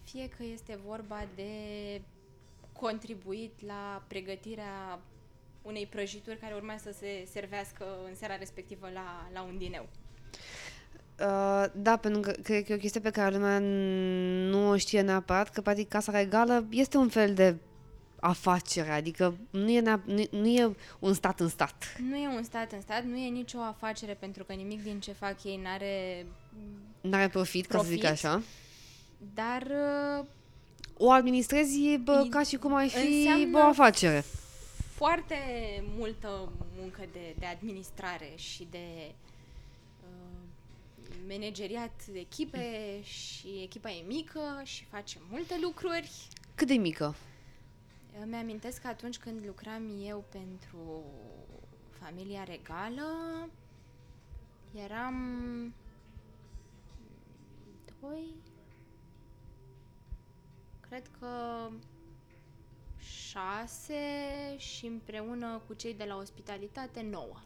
[0.03, 1.51] fie că este vorba de
[2.71, 4.99] contribuit la pregătirea
[5.61, 9.89] unei prăjituri care urmează să se servească în seara respectivă la, la un dineu.
[11.21, 13.59] Uh, da, pentru că cred că e o chestie pe care lumea
[14.49, 17.55] nu o știe neapărat, că practic Casa Regală este un fel de
[18.19, 21.95] afacere, adică nu e, neap- nu, nu e un stat în stat.
[22.09, 25.11] Nu e un stat în stat, nu e nicio afacere pentru că nimic din ce
[25.11, 26.25] fac ei n-are...
[27.01, 28.25] N-are profit, ca să zic Profit.
[28.25, 28.41] așa.
[29.33, 29.61] Dar
[30.19, 30.25] uh,
[30.97, 34.23] O administrezi bă, I- ca și cum ai fi înseamnă- o afacere.
[34.95, 35.35] foarte
[35.97, 39.13] multă muncă de, de administrare și de uh,
[41.27, 46.27] manageriat de echipe și echipa e mică și face multe lucruri.
[46.55, 47.15] Cât de mică?
[48.21, 51.03] Îmi amintesc că atunci când lucram eu pentru
[51.99, 53.49] familia regală,
[54.73, 55.73] eram
[58.01, 58.35] doi,
[60.79, 61.69] cred că
[62.97, 63.95] șase
[64.57, 67.41] și împreună cu cei de la ospitalitate nouă.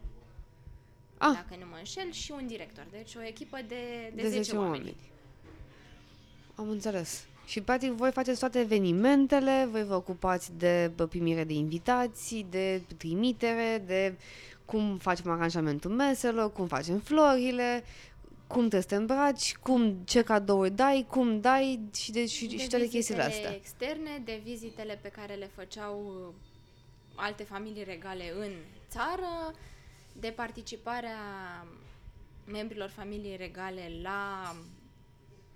[1.26, 2.86] Ah, Dacă nu mă înșel, și un director.
[2.90, 4.72] Deci o echipă de, de, de 10, 10 oameni.
[4.78, 4.96] oameni.
[6.54, 7.24] Am înțeles.
[7.46, 12.82] Și, practic, voi faceți toate evenimentele, voi vă ocupați de bă, primire de invitații, de
[12.96, 14.14] trimitere, de
[14.64, 17.84] cum facem aranjamentul meselor, cum facem florile,
[18.46, 22.56] cum trebuie să te îmbraci, cum, ce cadouri dai, cum dai și, de, și, de
[22.56, 23.54] și toate chestiile vizitele astea.
[23.54, 26.34] externe, de vizitele pe care le făceau uh,
[27.14, 28.50] alte familii regale în
[28.90, 29.54] țară,
[30.20, 31.18] de participarea
[32.46, 34.54] membrilor familiei regale la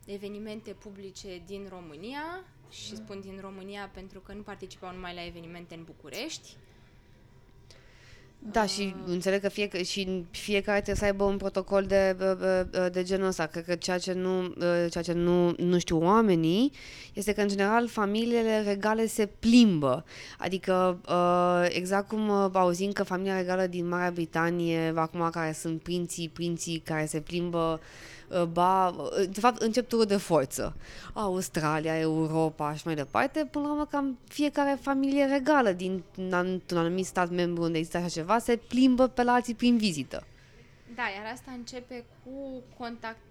[0.06, 5.74] evenimente publice din România și spun din România pentru că nu participau numai la evenimente
[5.74, 6.56] în București,
[8.38, 12.16] Da, și înțeleg că fie, și fiecare trebuie să aibă un protocol de,
[12.70, 13.46] de, de genul ăsta.
[13.46, 14.54] Cred că ceea ce, nu,
[14.90, 16.72] ceea ce nu, nu știu oamenii
[17.12, 20.04] este că, în general, familiile regale se plimbă.
[20.38, 21.00] Adică,
[21.68, 27.06] exact cum auzim că familia regală din Marea Britanie, acum care sunt prinții, prinții care
[27.06, 27.80] se plimbă
[28.52, 28.94] ba,
[29.30, 30.76] de fapt încep turul de forță.
[31.12, 37.06] Australia, Europa și mai departe, până la urmă cam fiecare familie regală din un anumit
[37.06, 40.26] stat membru unde există așa ceva se plimbă pe la alții prin vizită.
[40.94, 43.30] Da, iar asta începe cu contact,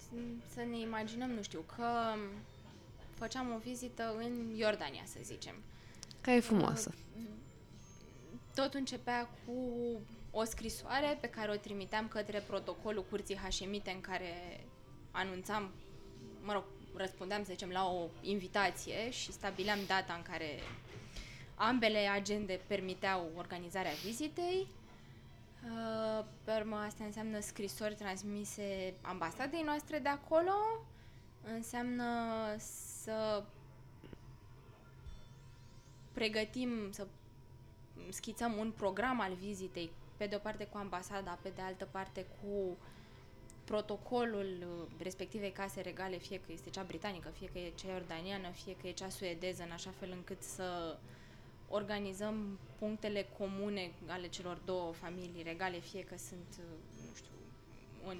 [0.53, 1.85] să ne imaginăm, nu știu, că
[3.17, 5.53] făceam o vizită în Iordania, să zicem.
[6.21, 6.93] Care e frumoasă.
[8.55, 9.53] Tot începea cu
[10.31, 14.59] o scrisoare pe care o trimiteam către protocolul curții Hașemite în care
[15.17, 15.71] anunțam,
[16.43, 16.63] mă rog,
[16.95, 20.59] răspundeam, să zicem, la o invitație și stabileam data în care
[21.55, 24.67] ambele agende permiteau organizarea vizitei.
[25.63, 30.53] Uh, pe urmă, asta înseamnă scrisori transmise ambasadei noastre de acolo,
[31.55, 32.05] înseamnă
[33.01, 33.43] să
[36.13, 37.07] pregătim, să
[38.09, 42.25] schițăm un program al vizitei, pe de o parte cu ambasada, pe de altă parte
[42.41, 42.77] cu
[43.67, 48.49] protocolul uh, respectivei case regale, fie că este cea britanică, fie că e cea iordaniană,
[48.63, 50.97] fie că e cea suedeză, în așa fel încât să
[51.69, 56.65] organizăm punctele comune ale celor două familii regale, fie că sunt, uh,
[57.07, 57.31] nu știu,
[58.05, 58.17] un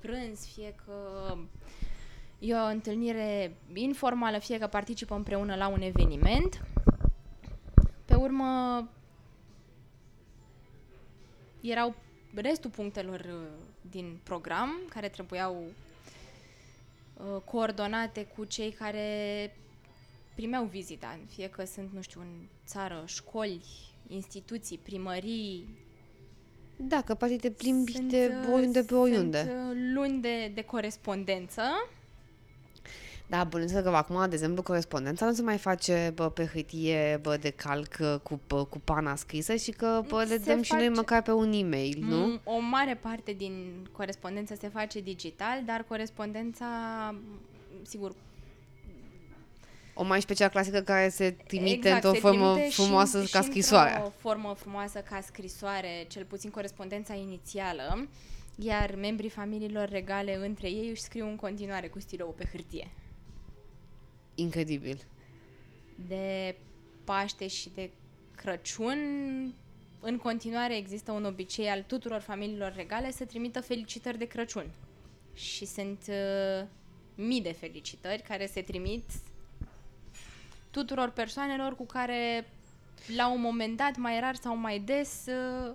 [0.00, 0.96] prânz, fie că
[2.38, 6.64] e o întâlnire informală, fie că participă împreună la un eveniment.
[8.04, 8.88] Pe urmă,
[11.60, 11.94] erau
[12.34, 15.64] restul punctelor uh, din program, care trebuiau
[17.16, 19.56] uh, coordonate cu cei care
[20.34, 23.64] primeau vizita, fie că sunt, nu știu, în țară, școli,
[24.08, 25.68] instituții, primării.
[26.76, 29.38] Da, că poate te plimbi sunt, de oriunde pe oriunde.
[29.38, 31.62] Sunt uh, luni de, de corespondență
[33.32, 37.36] da, bănuiesc că acum, de exemplu, corespondența nu se mai face bă, pe hârtie bă,
[37.36, 41.22] de calc cu, bă, cu pana scrisă și că bă, le dăm și noi măcar
[41.22, 42.40] pe un e-mail, nu?
[42.44, 46.66] O mare parte din corespondență se face digital, dar corespondența,
[47.82, 48.14] sigur,
[49.94, 54.02] o mai special clasică care se trimite exact, într-o formă frumoasă și, ca scrisoare.
[54.06, 58.08] o formă frumoasă ca scrisoare, cel puțin corespondența inițială,
[58.56, 62.90] iar membrii familiilor regale între ei își scriu în continuare cu stilou pe hârtie
[64.34, 65.04] incredibil.
[66.08, 66.56] De
[67.04, 67.90] Paște și de
[68.36, 68.98] Crăciun,
[70.00, 74.70] în continuare există un obicei al tuturor familiilor regale să trimită felicitări de Crăciun.
[75.34, 76.66] Și sunt uh,
[77.14, 79.04] mii de felicitări care se trimit
[80.70, 82.48] tuturor persoanelor cu care
[83.16, 85.74] la un moment dat, mai rar sau mai des, uh,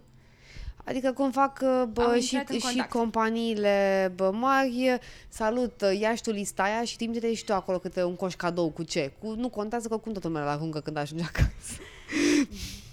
[0.87, 6.31] Adică cum fac uh, bă, și, și companiile bă, mari, salut, uh, ia și tu
[6.31, 9.11] lista aia și trimite și tu acolo câte un coș cadou cu ce.
[9.19, 11.49] Cu, nu contează că cum toată lumea la aruncă când ajunge acasă.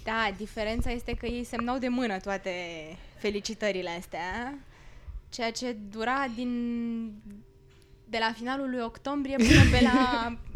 [0.03, 2.51] Da, diferența este că ei semnau de mână toate
[3.17, 4.57] felicitările astea,
[5.29, 6.51] ceea ce dura din
[8.09, 10.31] de la finalul lui octombrie până pe la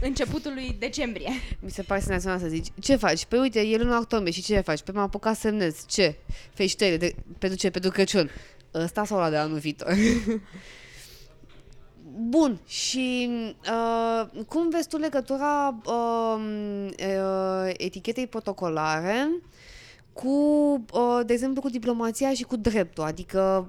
[0.00, 1.30] începutul lui decembrie.
[1.60, 3.24] Mi se pare senzațional să zici, ce faci?
[3.24, 4.80] Păi uite, e luna octombrie și ce faci?
[4.80, 5.84] Păi m-am apucat să semnez.
[5.86, 6.14] Ce?
[6.52, 6.98] Felicitări.
[6.98, 7.70] De, pentru ce?
[7.70, 8.30] Pentru Crăciun.
[8.74, 9.94] Ăsta sau la de anul viitor?
[12.20, 13.30] Bun, și
[13.70, 16.40] uh, cum vezi tu legătura uh,
[16.90, 19.28] uh, etichetei protocolare
[20.12, 20.28] cu,
[20.92, 23.04] uh, de exemplu, cu diplomația și cu dreptul?
[23.04, 23.66] Adică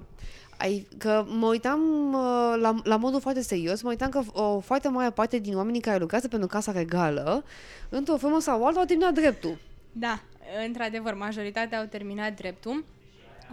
[0.60, 4.88] ai, că mă uitam uh, la, la modul foarte serios, mă uitam că o foarte
[4.88, 7.44] mare parte din oamenii care lucrează pentru Casa Regală,
[7.88, 9.58] într-o formă sau alta, au terminat dreptul.
[9.92, 10.20] Da,
[10.66, 12.84] într-adevăr, majoritatea au terminat dreptul.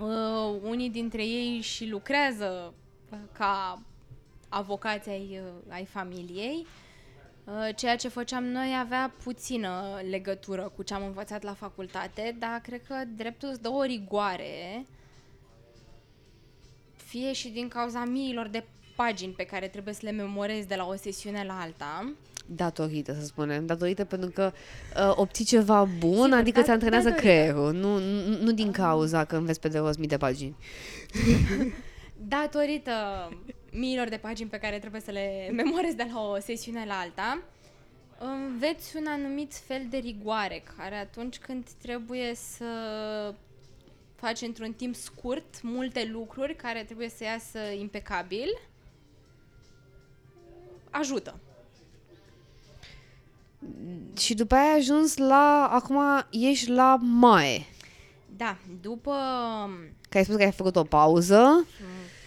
[0.01, 2.73] Uh, unii dintre ei și lucrează
[3.31, 3.81] ca
[4.49, 6.65] avocați ai, uh, ai familiei.
[7.43, 12.59] Uh, ceea ce făceam noi avea puțină legătură cu ce am învățat la facultate, dar
[12.63, 14.85] cred că dreptul îți dă o rigoare
[17.07, 18.63] fie și din cauza miilor de
[18.95, 22.13] pagini pe care trebuie să le memorezi de la o sesiune la alta.
[22.45, 23.65] Datorită, să spunem.
[23.65, 27.29] Datorită pentru că uh, obții ceva bun, Sigur, adică ți antrenează datorită.
[27.29, 27.73] creierul.
[27.73, 30.55] Nu, nu, nu din cauza că înveți pe de rost mii de pagini.
[32.37, 32.93] datorită
[33.71, 37.41] miilor de pagini pe care trebuie să le memorezi de la o sesiune la alta,
[38.19, 42.65] înveți un anumit fel de rigoare, care atunci când trebuie să
[44.19, 48.47] faci într-un timp scurt multe lucruri care trebuie să iasă impecabil,
[50.89, 51.39] ajută.
[54.17, 55.99] Și după aia ai ajuns la, acum
[56.31, 57.65] ești la Mae.
[58.35, 59.11] Da, după
[60.09, 61.65] Că ai spus că ai făcut o pauză.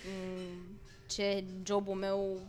[0.06, 0.78] mm,
[1.08, 2.40] ce jobul meu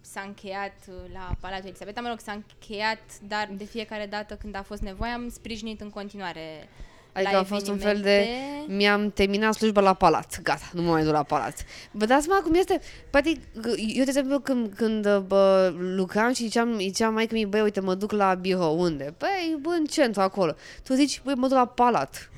[0.00, 0.74] s-a încheiat
[1.12, 5.10] la Palatul Elisabeta, mă rog, s-a încheiat, dar de fiecare dată când a fost nevoie
[5.10, 6.68] am sprijinit în continuare
[7.12, 8.72] Adică la a fost un fel de evenimente.
[8.72, 10.42] mi-am terminat slujba la palat.
[10.42, 11.64] Gata, nu mă mai duc la palat.
[11.90, 12.80] Vă dați seama cum este?
[13.10, 13.40] Practic,
[13.76, 17.80] eu de exemplu când, când bă, lucram și ziceam, ziceam mai că mi băi, uite,
[17.80, 18.80] mă duc la birou.
[18.80, 19.14] Unde?
[19.18, 20.54] Păi, bă, în centru, acolo.
[20.84, 22.30] Tu zici, băi, mă duc la palat.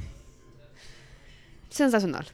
[1.68, 2.32] Senzațional.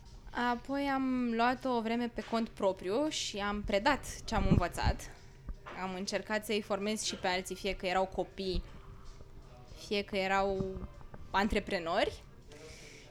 [0.53, 5.11] Apoi am luat o vreme pe cont propriu și am predat ce am învățat.
[5.82, 8.62] Am încercat să-i formez și pe alții, fie că erau copii,
[9.86, 10.64] fie că erau
[11.30, 12.22] antreprenori.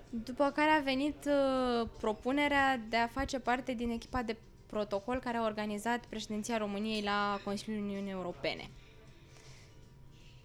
[0.09, 5.37] După care a venit uh, propunerea de a face parte din echipa de protocol care
[5.37, 8.69] a organizat președinția României la Consiliul Uniunii Europene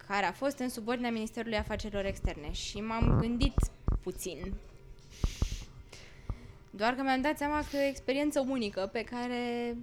[0.07, 2.51] care a fost în subordinea Ministerului Afacerilor Externe.
[2.51, 3.53] Și m-am gândit
[4.01, 4.53] puțin.
[6.69, 9.75] Doar că mi-am dat seama că e o experiență unică pe care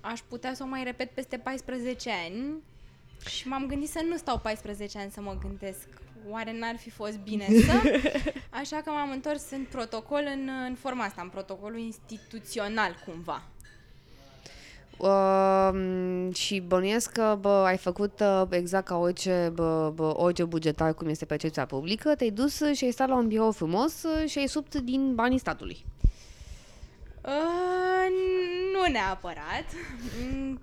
[0.00, 2.62] aș putea să o mai repet peste 14 ani
[3.28, 5.88] și m-am gândit să nu stau 14 ani să mă gândesc
[6.30, 8.00] oare n-ar fi fost bine să?
[8.60, 13.42] Așa că m-am întors în protocol în, în forma asta, în protocolul instituțional cumva.
[14.98, 20.94] Uh, și bănuiesc că bă, ai făcut uh, exact ca orice, bă, bă, orice bugetar,
[20.94, 24.38] cum este percepția publică, te-ai dus și ai stat la un birou frumos uh, și
[24.38, 25.84] ai subt din banii statului.
[27.24, 28.06] Uh,
[28.72, 29.64] nu neapărat.
[30.32, 30.60] Mm,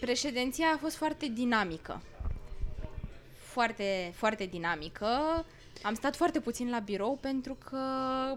[0.00, 2.00] Președinția a fost foarte dinamică.
[3.54, 5.08] Foarte, foarte dinamică.
[5.82, 7.78] Am stat foarte puțin la birou pentru că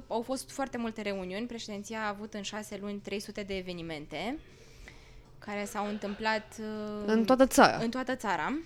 [0.07, 1.45] au fost foarte multe reuniuni.
[1.47, 4.39] Președinția a avut în șase luni 300 de evenimente
[5.39, 7.77] care s-au întâmplat uh, În toată țara.
[7.77, 8.59] în toată țara.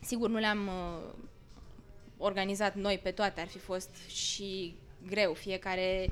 [0.00, 1.12] Sigur, nu le-am uh,
[2.16, 4.76] organizat noi pe toate, ar fi fost și
[5.08, 5.32] greu.
[5.32, 6.10] Fiecare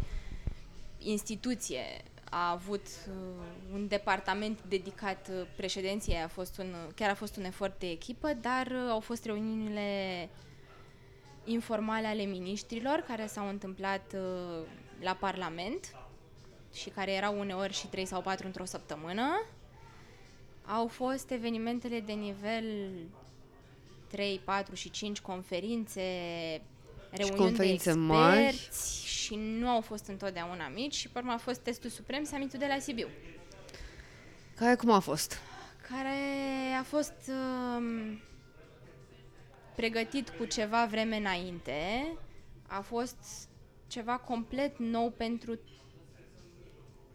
[0.99, 3.15] instituție a avut uh,
[3.73, 8.33] un departament dedicat uh, președinției, a fost un, chiar a fost un efort de echipă,
[8.41, 10.29] dar uh, au fost reuniunile
[11.45, 14.67] informale ale miniștrilor care s-au întâmplat uh,
[15.01, 15.95] la Parlament
[16.73, 19.47] și care erau uneori și 3 sau 4 într-o săptămână.
[20.67, 22.91] Au fost evenimentele de nivel
[24.09, 26.03] 3, 4 și 5 conferințe,
[27.11, 28.45] reuniuni conferințe de mari.
[28.45, 32.59] experți și nu au fost întotdeauna mici și pe urmă a fost testul suprem summitul
[32.59, 33.09] de la Sibiu,
[34.55, 35.39] Care cum a fost?
[35.89, 36.17] care
[36.81, 38.21] a fost um,
[39.77, 42.07] pregătit cu ceva vreme înainte,
[42.67, 43.17] a fost
[43.87, 45.59] ceva complet nou pentru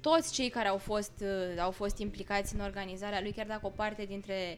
[0.01, 3.69] toți cei care au fost, uh, au fost implicați în organizarea lui, chiar dacă o
[3.69, 4.57] parte dintre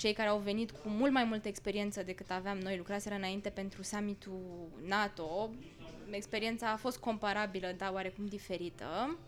[0.00, 3.82] cei care au venit cu mult mai multă experiență decât aveam noi, lucraseră înainte pentru
[3.82, 5.50] summitul NATO,
[6.10, 9.18] experiența a fost comparabilă, dar oarecum diferită.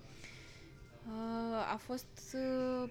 [1.06, 2.90] Uh, A fost uh,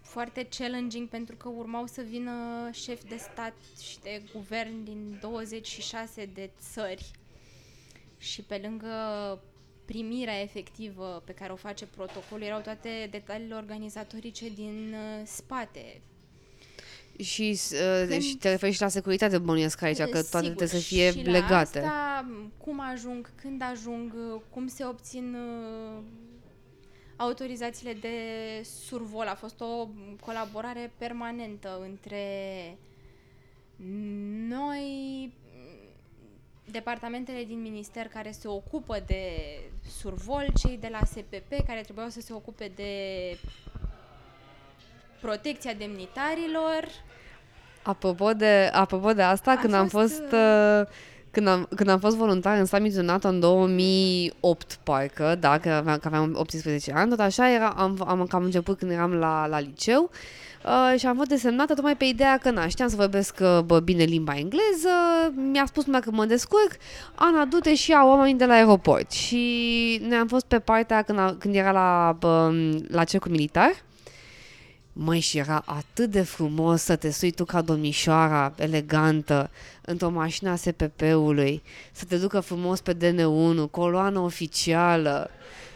[0.00, 2.32] foarte challenging pentru că urmau să vină
[2.72, 7.10] șefi de stat și de guvern din 26 de țări
[8.18, 8.88] și pe lângă
[9.84, 16.00] primirea efectivă pe care o face protocolul, erau toate detaliile organizatorice din uh, spate.
[17.22, 17.58] Și,
[18.08, 21.10] uh, și te referi și la securitate bănuiesc aici, că toate Sigur, trebuie să fie
[21.10, 21.78] și la legate.
[21.78, 22.26] Asta,
[22.58, 24.14] cum ajung, când ajung,
[24.50, 26.02] cum se obțin uh,
[27.16, 28.16] autorizațiile de
[28.86, 29.26] survol.
[29.26, 29.88] A fost o
[30.20, 32.26] colaborare permanentă între
[34.48, 35.32] noi,
[36.70, 39.32] departamentele din minister care se ocupă de
[40.00, 42.92] survol, cei de la SPP care trebuiau să se ocupe de
[45.22, 46.88] protecția demnitarilor.
[47.82, 50.32] Apropo de, apropo de asta, A când am fost, fost...
[50.32, 50.86] Uh,
[51.32, 55.98] când am, când am fost voluntar în summitul NATO în 2008, parcă, da, că aveam,
[55.98, 59.60] că aveam 18 ani, tot așa era, am, am cam început când eram la, la
[59.60, 60.10] liceu
[60.64, 63.80] uh, și am fost desemnată tocmai pe ideea că, na, știam să vorbesc uh, bă,
[63.80, 64.88] bine limba engleză,
[65.50, 66.76] mi-a spus lumea că mă descurc,
[67.14, 69.10] Ana, du-te și ia oamenii de la aeroport.
[69.10, 72.52] Și noi am fost pe partea când, a, când era la, bă,
[72.88, 73.72] la cercul militar,
[74.92, 79.50] Măi, și era atât de frumos să te sui tu ca domnișoara elegantă
[79.82, 81.62] într-o mașină a SPP-ului,
[81.92, 85.30] să te ducă frumos pe DN1, coloană oficială,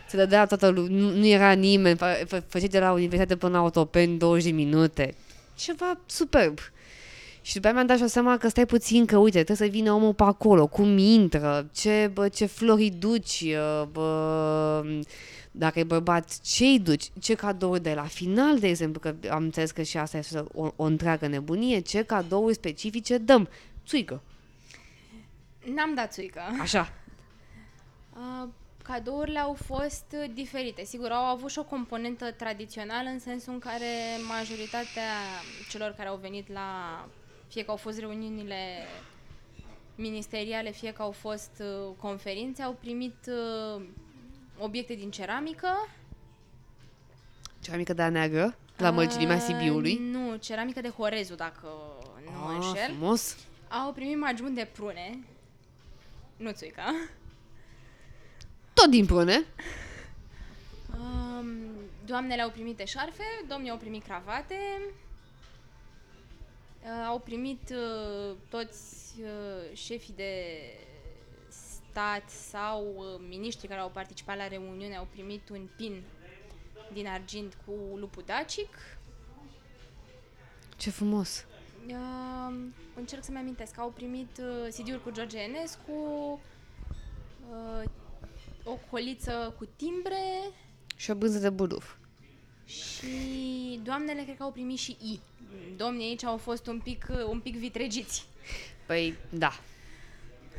[0.09, 3.37] să te dea toată lu- nu, nu era nimeni, fă- fă- făceai de la universitate
[3.37, 5.14] până la autopeni 20 de minute.
[5.55, 6.59] Ceva superb.
[7.43, 9.93] Și după aia mi-am dat și seama că stai puțin, că uite, trebuie să vină
[9.93, 13.45] omul pe acolo, cum intră, ce, bă, ce flori duci,
[13.81, 14.83] uh, bă,
[15.59, 19.43] dacă e bărbat, ce îi duci, ce cadouri de la final, de exemplu, că am
[19.43, 23.49] înțeles că și asta este o, o întreagă nebunie, ce cadouri specifice dăm.
[23.87, 24.23] Țuică.
[25.75, 26.41] N-am dat țuică.
[26.61, 26.89] Așa.
[28.17, 28.49] Uh,
[28.83, 30.85] cadourile au fost uh, diferite.
[30.85, 33.87] Sigur, au avut și o componentă tradițională în sensul în care
[34.29, 35.13] majoritatea
[35.71, 36.69] celor care au venit la
[37.49, 38.57] fie că au fost reuniunile
[39.95, 43.83] ministeriale, fie că au fost uh, conferințe, au primit uh,
[44.59, 45.89] obiecte din ceramică.
[47.61, 49.95] Ceramică de neagră, la mălcinimea Sibiului.
[49.95, 51.69] Nu, ceramică de Horezu, dacă
[52.25, 52.95] nu mă Ah, înșel.
[52.95, 53.37] frumos.
[53.69, 55.19] Au primit majmun de prune.
[56.37, 56.95] Nu țuica.
[58.73, 59.45] Tot din prune.
[60.99, 61.47] Um,
[62.07, 64.59] doamnele au primit eșarfe, domnii au primit cravate,
[66.83, 70.33] uh, au primit uh, toți uh, șefii de
[71.97, 76.03] stat sau uh, miniștri care au participat la reuniune au primit un pin
[76.92, 78.68] din argint cu lupul dacic.
[80.76, 81.44] Ce frumos.
[81.88, 82.57] Uh,
[82.94, 83.78] încerc să-mi amintesc.
[83.78, 85.92] Au primit uh, CD-uri cu George Enescu,
[87.51, 87.90] uh,
[88.64, 90.51] o coliță cu timbre,
[90.97, 91.97] Și o brânză de buduf.
[92.64, 95.20] Și doamnele cred că au primit și I.
[95.76, 98.26] Domnii aici au fost un pic, un pic vitregiți.
[98.86, 99.53] Păi, da.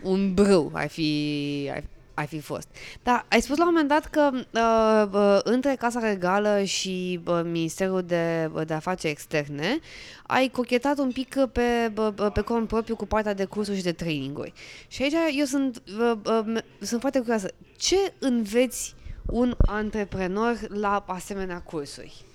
[0.03, 1.83] Un brâu ai fi, ai,
[2.13, 2.67] ai fi fost.
[3.03, 7.41] Da, ai spus la un moment dat că uh, uh, între Casa Regală și uh,
[7.43, 9.79] Ministerul de, de Afaceri Externe
[10.27, 13.91] ai cochetat un pic pe, uh, pe cont propriu cu partea de cursuri și de
[13.91, 14.53] traininguri.
[14.87, 17.47] Și aici eu sunt, uh, uh, sunt foarte curioasă.
[17.77, 18.95] Ce înveți
[19.25, 22.25] un antreprenor la asemenea cursuri?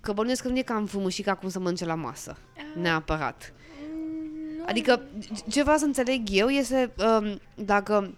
[0.00, 2.36] Că bănuiesc că nu e cam frumușic acum să mănânce la masă.
[2.74, 3.52] Neapărat.
[4.62, 5.02] Nu, Adică,
[5.50, 8.14] ce vreau să înțeleg eu este um, dacă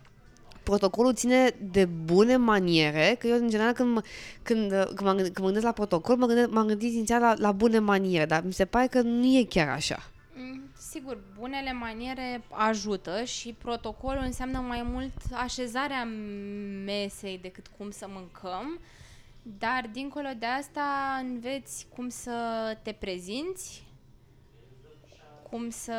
[0.62, 4.03] protocolul ține de bune maniere, că eu, în general, când, mă,
[4.42, 7.20] când, uh, când, mă, gândesc, când mă gândesc la protocol, mă gândesc, m-am gândit inițial
[7.20, 10.11] la, la bune maniere, dar mi se pare că nu e chiar așa.
[10.36, 16.09] Mm, Sigur, bunele maniere ajută și protocolul înseamnă mai mult așezarea
[16.84, 18.80] mesei decât cum să mâncăm,
[19.42, 20.82] dar dincolo de asta
[21.22, 22.32] înveți cum să
[22.82, 23.82] te prezinți,
[25.55, 25.98] cum să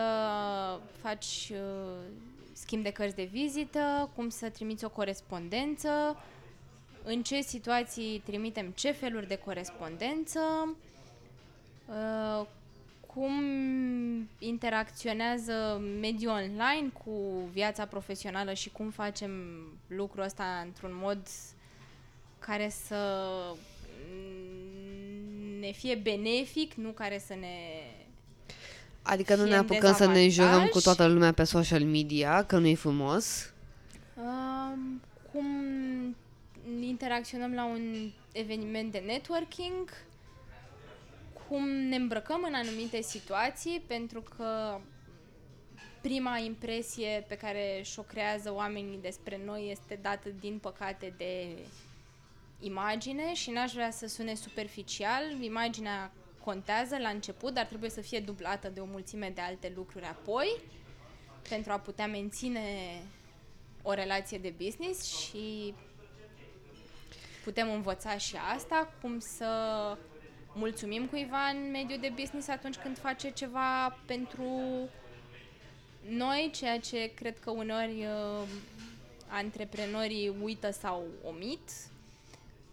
[1.01, 2.03] faci uh,
[2.53, 5.89] schimb de cărți de vizită, cum să trimiți o corespondență,
[7.03, 10.39] în ce situații trimitem ce feluri de corespondență,
[11.85, 12.45] uh,
[13.07, 13.33] cum
[14.39, 19.31] interacționează mediul online cu viața profesională și cum facem
[19.87, 21.27] lucrul ăsta într-un mod
[22.39, 23.31] care să
[25.59, 27.57] ne fie benefic, nu care să ne...
[29.07, 30.69] Adică nu Fie ne în apucăm să ne jurăm dezavantaj.
[30.69, 33.53] cu toată lumea pe social media, că nu e frumos.
[34.15, 35.01] Um,
[35.31, 35.45] cum
[36.79, 39.89] interacționăm la un eveniment de networking,
[41.47, 44.79] cum ne îmbrăcăm în anumite situații, pentru că
[46.01, 51.47] prima impresie pe care și-o creează oamenii despre noi este dată, din păcate, de
[52.59, 55.23] imagine și n-aș vrea să sune superficial.
[55.41, 56.11] Imaginea
[56.45, 60.61] contează la început, dar trebuie să fie dublată de o mulțime de alte lucruri apoi
[61.49, 62.61] pentru a putea menține
[63.81, 65.73] o relație de business și
[67.43, 69.47] putem învăța și asta, cum să
[70.53, 74.49] mulțumim cuiva în mediul de business atunci când face ceva pentru
[76.07, 78.47] noi, ceea ce cred că uneori uh,
[79.27, 81.69] antreprenorii uită sau omit.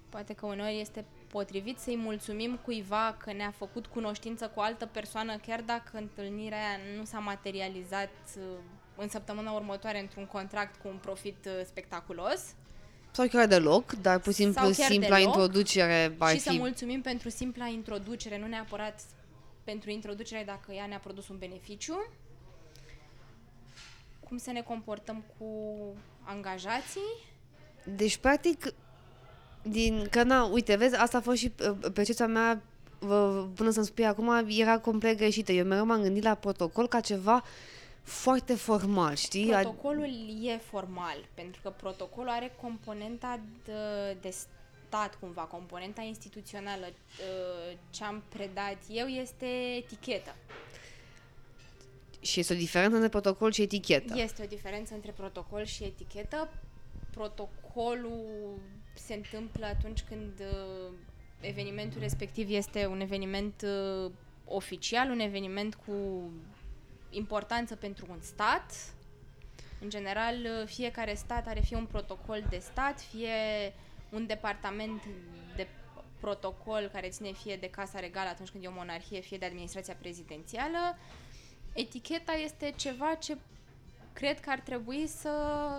[0.08, 4.86] Poate că uneori este potrivit să-i mulțumim cuiva că ne-a făcut cunoștință cu o altă
[4.86, 8.42] persoană, chiar dacă întâlnirea aia nu s-a materializat uh,
[8.96, 12.54] în săptămâna următoare într-un contract cu un profit uh, spectaculos.
[13.10, 15.34] Sau chiar deloc, dar pur și simplu Sau chiar simpla deloc.
[15.34, 16.58] introducere ar și să fi...
[16.58, 19.00] mulțumim pentru simpla introducere, nu neapărat
[19.64, 22.06] pentru introducere dacă ea ne-a produs un beneficiu.
[24.20, 25.46] Cum să ne comportăm cu
[26.22, 27.30] angajații.
[27.84, 28.74] Deci, practic,
[29.62, 32.62] din că, na, uite, vezi, asta a fost și uh, percepția mea
[32.98, 35.52] vă- până să-mi spui acum, era complet greșită.
[35.52, 37.44] Eu mereu m-am gândit la protocol ca ceva
[38.02, 39.46] foarte formal, știi?
[39.54, 40.08] Ad- Protocolul
[40.42, 43.72] e formal, pentru că protocolul are componenta de,
[44.20, 46.86] de stat, cumva, componenta instituțională.
[46.90, 49.46] Uh, Ce am predat eu este
[49.76, 50.34] etichetă.
[52.20, 54.14] Și este o diferență între protocol și etichetă.
[54.16, 56.48] Este o diferență între protocol și etichetă.
[57.10, 58.58] Protocolul
[58.94, 60.92] se întâmplă atunci când uh,
[61.40, 64.10] evenimentul respectiv este un eveniment uh,
[64.44, 66.30] oficial, un eveniment cu
[67.10, 68.94] importanță pentru un stat.
[69.80, 73.30] În general, fiecare stat are fie un protocol de stat, fie
[74.10, 75.02] un departament
[75.56, 75.66] de
[76.20, 79.94] protocol care ține fie de Casa Regală atunci când e o monarhie, fie de administrația
[79.94, 80.98] prezidențială.
[81.72, 83.36] Eticheta este ceva ce
[84.12, 85.30] cred că ar trebui să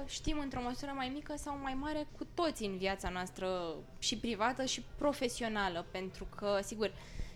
[0.08, 4.66] știm într-o măsură mai mică sau mai mare cu toți în viața noastră și privată
[4.66, 6.92] și profesională, pentru că, sigur,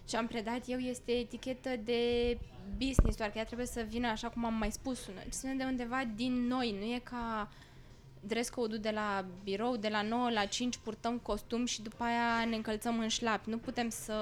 [0.06, 2.38] ce am predat eu este etichetă de
[2.78, 6.04] business, doar că ea trebuie să vină, așa cum am mai spus, să de undeva
[6.16, 7.50] din noi, nu e ca
[8.20, 12.45] dress code de la birou, de la 9 la 5 purtăm costum și după aia
[12.50, 13.45] ne încălțăm în șlap.
[13.45, 14.16] Nu putem să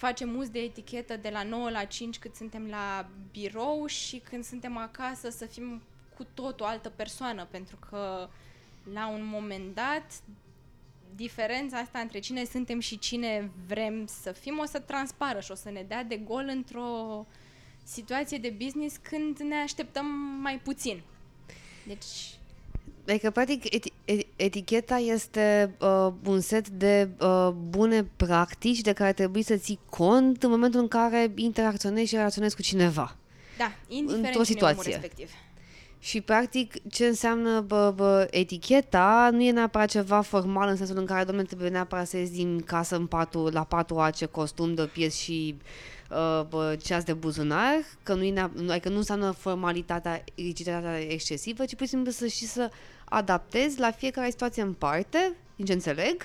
[0.00, 4.44] facem uz de etichetă de la 9 la 5 cât suntem la birou și când
[4.44, 5.82] suntem acasă să fim
[6.16, 8.28] cu tot o altă persoană, pentru că
[8.92, 10.22] la un moment dat
[11.14, 15.54] diferența asta între cine suntem și cine vrem să fim o să transpară și o
[15.54, 17.26] să ne dea de gol într-o
[17.84, 20.06] situație de business când ne așteptăm
[20.42, 21.02] mai puțin.
[21.86, 22.38] Deci
[23.08, 29.42] Adică, practic, eti- eticheta este uh, un set de uh, bune practici de care trebuie
[29.42, 33.16] să ții cont în momentul în care interacționezi și relaționezi cu cineva.
[33.58, 34.92] Da, indiferent într-o situație.
[34.92, 35.30] respectiv.
[36.02, 41.06] Și, practic, ce înseamnă bă, bă, eticheta nu e neapărat ceva formal în sensul în
[41.06, 44.82] care, domnule, trebuie neapărat să ies din casă în patul, la patru ace, costum de
[44.92, 45.64] pies și uh,
[46.48, 51.84] bă, ceas de buzunar, că nu, e adică nu înseamnă formalitatea, rigiditatea excesivă, ci pur
[51.86, 52.70] și simplu să și să
[53.04, 56.22] adaptezi la fiecare situație în parte, din ce înțeleg,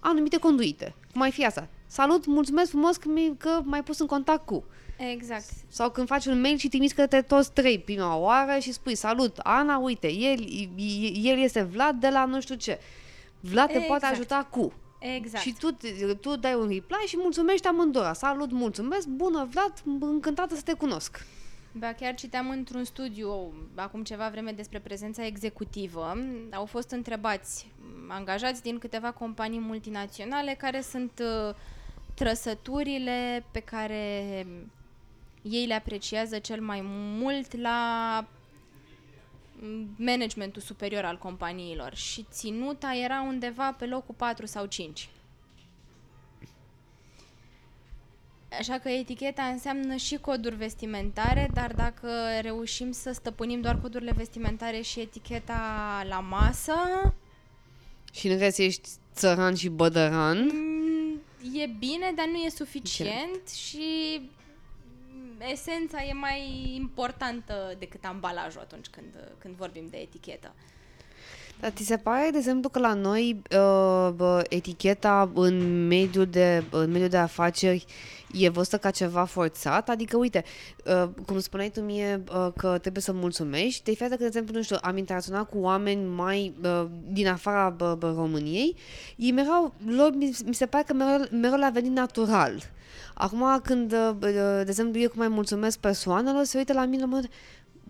[0.00, 0.94] anumite conduite.
[1.12, 1.68] Cum mai fi asta?
[1.86, 4.64] Salut, mulțumesc frumos că, mi- că m-ai pus în contact cu.
[5.12, 5.44] Exact.
[5.68, 9.38] Sau când faci un mail și trimiți către toți trei prima oară și spui salut,
[9.38, 10.38] Ana, uite, el,
[11.22, 12.78] el este Vlad de la nu știu ce.
[13.40, 13.86] Vlad te exact.
[13.88, 14.72] poate ajuta cu.
[14.98, 15.44] Exact.
[15.44, 15.76] Și tu,
[16.20, 18.10] tu dai un reply și mulțumești amândoi.
[18.14, 21.26] Salut, mulțumesc, bună Vlad, încântată să te cunosc.
[21.72, 26.16] Ba chiar citeam într-un studiu acum ceva vreme despre prezența executivă.
[26.52, 27.72] Au fost întrebați
[28.08, 31.54] angajați din câteva companii multinaționale care sunt uh,
[32.14, 34.46] trăsăturile pe care
[35.42, 36.80] ei le apreciază cel mai
[37.20, 38.26] mult la
[39.96, 45.08] managementul superior al companiilor și ținuta era undeva pe locul 4 sau 5.
[48.58, 52.08] Așa că eticheta înseamnă și coduri vestimentare, dar dacă
[52.40, 56.72] reușim să stăpânim doar codurile vestimentare și eticheta la masă...
[58.12, 60.50] Și în rest ești țăran și bădăran?
[60.52, 61.20] Mm,
[61.54, 63.54] e bine, dar nu e suficient Ce?
[63.54, 64.20] și
[65.44, 70.54] esența e mai importantă decât ambalajul atunci când, când vorbim de etichetă.
[71.60, 76.90] Dar ți se pare, de exemplu, că la noi uh, eticheta în mediul de, în
[76.90, 77.84] mediul de afaceri
[78.32, 79.88] e văzută ca ceva forțat?
[79.88, 80.44] Adică, uite,
[80.84, 84.56] uh, cum spuneai tu mie uh, că trebuie să mulțumești, de fiecare că, de exemplu,
[84.56, 88.76] nu știu, am interacționat cu oameni mai uh, din afara uh, României,
[89.16, 92.62] ei mereu, lor mi, mi se pare că mereu, mereu le-a venit natural.
[93.14, 97.06] Acum, când, uh, de exemplu, eu cum mai mulțumesc persoanelor, se uită la mine la
[97.06, 97.28] mod,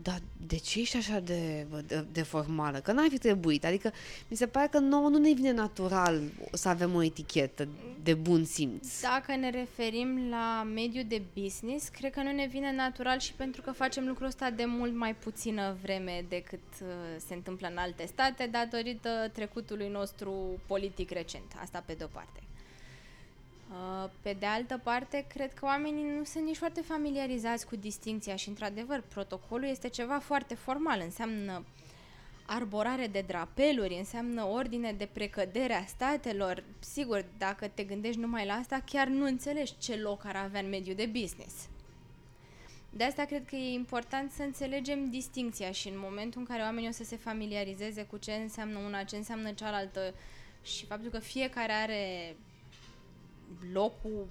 [0.02, 2.78] dar de ce ești așa de, de, de formală?
[2.78, 3.64] Că n-ar fi trebuit.
[3.64, 3.92] Adică
[4.28, 6.20] mi se pare că nouă nu ne vine natural
[6.52, 7.68] să avem o etichetă
[8.02, 9.00] de bun simț.
[9.00, 13.62] Dacă ne referim la mediul de business, cred că nu ne vine natural și pentru
[13.62, 16.88] că facem lucrul ăsta de mult mai puțină vreme decât uh,
[17.26, 21.52] se întâmplă în alte state, datorită trecutului nostru politic recent.
[21.60, 22.47] Asta pe de-o parte.
[23.70, 28.36] Uh, pe de altă parte, cred că oamenii nu sunt nici foarte familiarizați cu distinția
[28.36, 31.00] și, într-adevăr, protocolul este ceva foarte formal.
[31.00, 31.64] Înseamnă
[32.46, 36.64] arborare de drapeluri, înseamnă ordine de precădere a statelor.
[36.78, 40.68] Sigur, dacă te gândești numai la asta, chiar nu înțelegi ce loc ar avea în
[40.68, 41.68] mediul de business.
[42.90, 46.88] De asta cred că e important să înțelegem distinția și în momentul în care oamenii
[46.88, 50.14] o să se familiarizeze cu ce înseamnă una, ce înseamnă cealaltă
[50.62, 52.36] și faptul că fiecare are
[53.72, 54.26] locul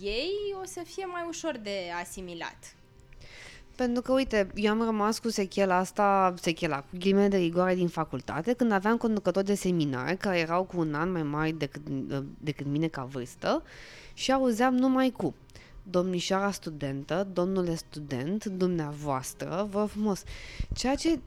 [0.00, 2.76] ei, o să fie mai ușor de asimilat.
[3.76, 7.88] Pentru că, uite, eu am rămas cu sechela asta, sechela, cu ghilimele de rigoare din
[7.88, 11.82] facultate, când aveam conducători de seminar care erau cu un an mai mari decât,
[12.38, 13.62] decât mine ca vârstă
[14.14, 15.34] și auzeam numai cu
[15.82, 20.22] domnișoara studentă, domnule student, dumneavoastră, vă frumos.
[20.74, 21.18] Ceea ce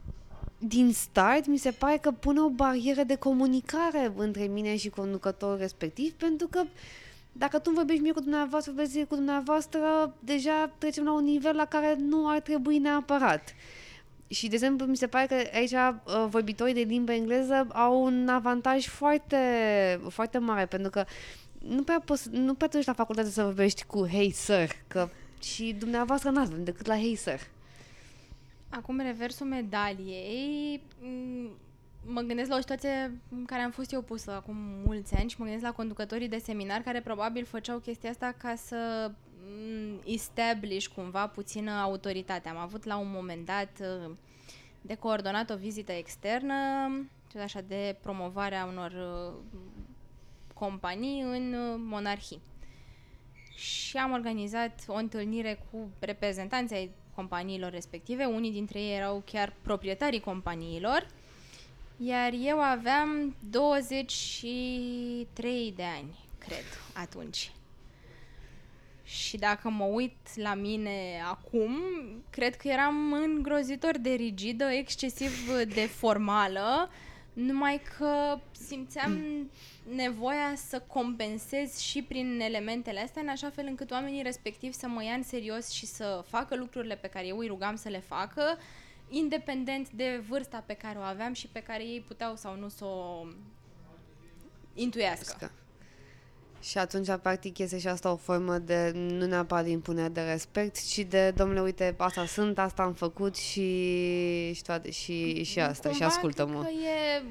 [0.58, 5.56] din start mi se pare că pune o barieră de comunicare între mine și conducătorul
[5.56, 6.62] respectiv, pentru că
[7.38, 11.64] dacă tu vorbești mie cu dumneavoastră, vorbești cu dumneavoastră, deja trecem la un nivel la
[11.64, 13.54] care nu ar trebui neapărat.
[14.28, 18.28] Și, de exemplu, mi se pare că aici uh, vorbitorii de limbă engleză au un
[18.28, 19.36] avantaj foarte,
[20.08, 21.04] foarte mare, pentru că
[21.58, 25.08] nu prea, poți, nu prea treci la facultate să vorbești cu hey sir, că
[25.42, 27.40] și dumneavoastră nu avem decât la hey sir.
[28.68, 31.50] Acum, reversul medaliei, m,
[32.04, 35.36] mă gândesc la o situație în care am fost eu pusă acum mulți ani și
[35.38, 39.10] mă gândesc la conducătorii de seminar care probabil făceau chestia asta ca să
[39.44, 42.48] m, establish cumva puțină autoritate.
[42.48, 44.10] Am avut la un moment dat uh,
[44.80, 46.54] de coordonat o vizită externă,
[47.32, 49.34] tot așa de promovarea unor uh,
[50.54, 52.40] companii în uh, monarhii.
[53.54, 58.24] Și am organizat o întâlnire cu reprezentanții ai companiilor respective.
[58.24, 61.06] Unii dintre ei erau chiar proprietarii companiilor.
[62.00, 67.52] Iar eu aveam 23 de ani, cred, atunci.
[69.04, 71.78] Și dacă mă uit la mine acum,
[72.30, 76.90] cred că eram îngrozitor de rigidă, excesiv de formală,
[77.32, 79.20] numai că simțeam
[79.94, 85.04] nevoia să compensez și prin elementele astea, în așa fel încât oamenii respectivi să mă
[85.04, 88.58] ia în serios și să facă lucrurile pe care eu îi rugam să le facă,
[89.08, 92.84] independent de vârsta pe care o aveam și pe care ei puteau sau nu să
[92.84, 93.26] o
[94.74, 95.52] intuiască.
[96.60, 100.86] Și atunci, practic, este și asta o formă de, nu neapărat de impunere de respect,
[100.88, 105.88] ci de, domnule, uite, asta sunt, asta am făcut și, și, toate, și, și asta,
[105.88, 106.62] Cumva și ascultă-mă.
[106.62, 107.22] cred că e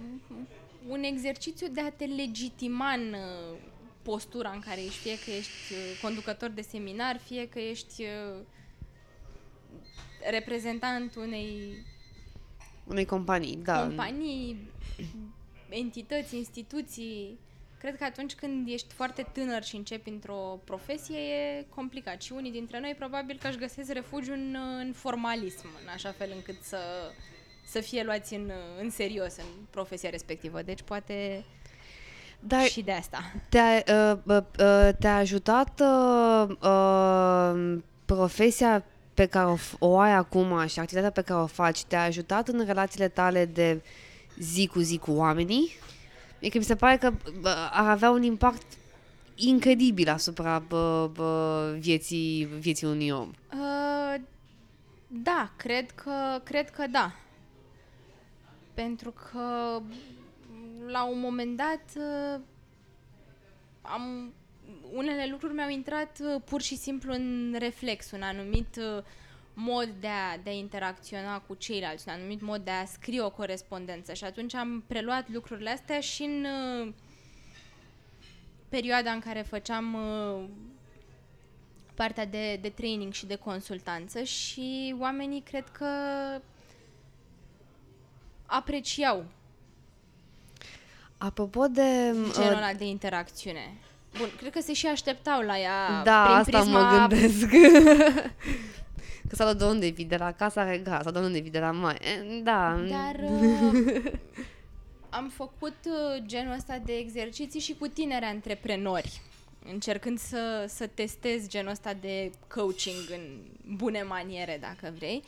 [0.87, 3.57] un exercițiu de a te legitima în uh,
[4.01, 8.39] postura în care ești, fie că ești uh, conducător de seminar, fie că ești uh,
[10.31, 11.73] reprezentant unei
[12.87, 13.81] Unei companii, da.
[13.81, 14.69] companii,
[15.69, 17.39] entități, instituții.
[17.79, 22.51] Cred că atunci când ești foarte tânăr și începi într-o profesie e complicat și unii
[22.51, 26.77] dintre noi probabil că își găsesc refugiu în, în formalism, în așa fel încât să,
[27.65, 28.51] să fie luați în,
[28.81, 30.61] în serios în profesia respectivă.
[30.61, 31.43] Deci poate
[32.39, 33.33] Dar și de asta.
[33.49, 38.85] te-a, uh, uh, uh, te-a ajutat uh, uh, profesia
[39.17, 42.47] pe care o, f- o ai acum și activitatea pe care o faci, te-a ajutat
[42.47, 43.81] în relațiile tale de
[44.39, 45.71] zi cu zi cu oamenii?
[46.37, 47.11] Adică mi se pare că
[47.41, 48.65] bă, ar avea un impact
[49.35, 53.31] incredibil asupra bă, bă, vieții, vieții unui om.
[53.53, 54.21] Uh,
[55.07, 57.11] da, cred că, cred că da.
[58.73, 59.79] Pentru că
[60.87, 62.41] la un moment dat uh,
[63.81, 64.33] am
[64.93, 69.03] unele lucruri mi-au intrat uh, pur și simplu în reflex, un anumit uh,
[69.53, 73.29] mod de a, de a interacționa cu ceilalți, un anumit mod de a scrie o
[73.29, 76.93] corespondență și atunci am preluat lucrurile astea și în uh,
[78.69, 80.49] perioada în care făceam uh,
[81.93, 85.87] partea de, de training și de consultanță și oamenii cred că
[88.45, 89.25] apreciau
[91.17, 91.81] Apropo de...
[92.11, 93.77] genul uh, ăla de interacțiune.
[94.17, 96.91] Bun, cred că se și așteptau la ea da, prin asta prisma...
[96.91, 97.49] mă gândesc.
[99.27, 101.59] că s-a luat de unde vii, de la Casa Regal, sau de unde vii, de
[101.59, 101.97] la mai.
[102.01, 102.85] Eh, Da.
[102.89, 104.11] Dar uh,
[105.09, 109.21] am făcut uh, genul ăsta de exerciții și cu tineri antreprenori,
[109.65, 113.21] încercând să, să testez genul ăsta de coaching în
[113.75, 115.23] bune maniere, dacă vrei.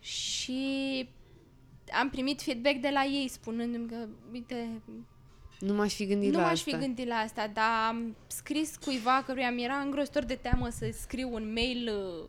[0.00, 1.08] Și
[2.00, 4.68] am primit feedback de la ei spunându-mi că, uite,
[5.58, 6.70] Nu m-aș fi gândit nu la m-aș asta.
[6.70, 10.90] fi gândit la asta, dar am scris cuiva căruia mi era îngrozitor de teamă să
[11.00, 12.28] scriu un mail uh,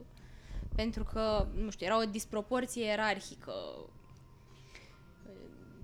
[0.76, 3.54] pentru că, nu știu, era o disproporție ierarhică.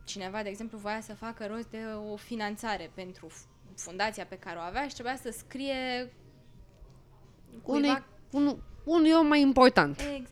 [0.03, 1.77] Cineva, de exemplu, voia să facă rost de
[2.11, 6.13] o finanțare pentru f- fundația pe care o avea și trebuia să scrie
[7.61, 9.99] cuiva Unei, un, unui om mai important.
[10.15, 10.29] Ex.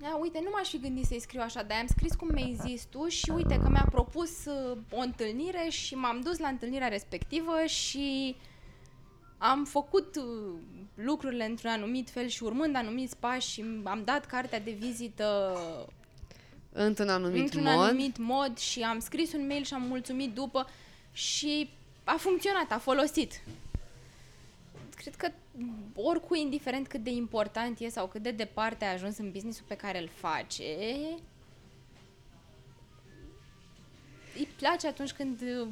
[0.00, 2.84] Da, uite, nu m-aș fi gândit să-i scriu așa, dar am scris cum mi-ai zis
[2.84, 7.64] tu și uite că mi-a propus uh, o întâlnire și m-am dus la întâlnirea respectivă
[7.66, 8.36] și
[9.38, 10.52] am făcut uh,
[10.94, 15.56] lucrurile într-un anumit fel și urmând anumiți pași și am dat cartea de vizită
[16.72, 17.72] Într-un anumit într-un mod.
[17.72, 20.66] anumit mod și am scris un mail și am mulțumit după
[21.12, 21.70] și
[22.04, 23.40] a funcționat, a folosit.
[24.96, 25.28] Cred că
[25.94, 29.76] oricui, indiferent cât de important e sau cât de departe a ajuns în businessul pe
[29.76, 30.76] care îl face,
[34.36, 35.68] îi place atunci când uh,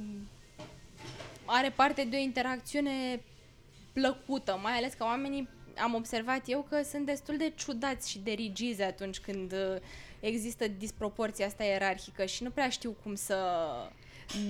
[1.44, 3.22] are parte de o interacțiune
[3.92, 8.30] plăcută, mai ales că oamenii, am observat eu că sunt destul de ciudați și de
[8.30, 9.76] rigizi atunci când uh,
[10.20, 13.36] există disproporția asta ierarhică și nu prea știu cum să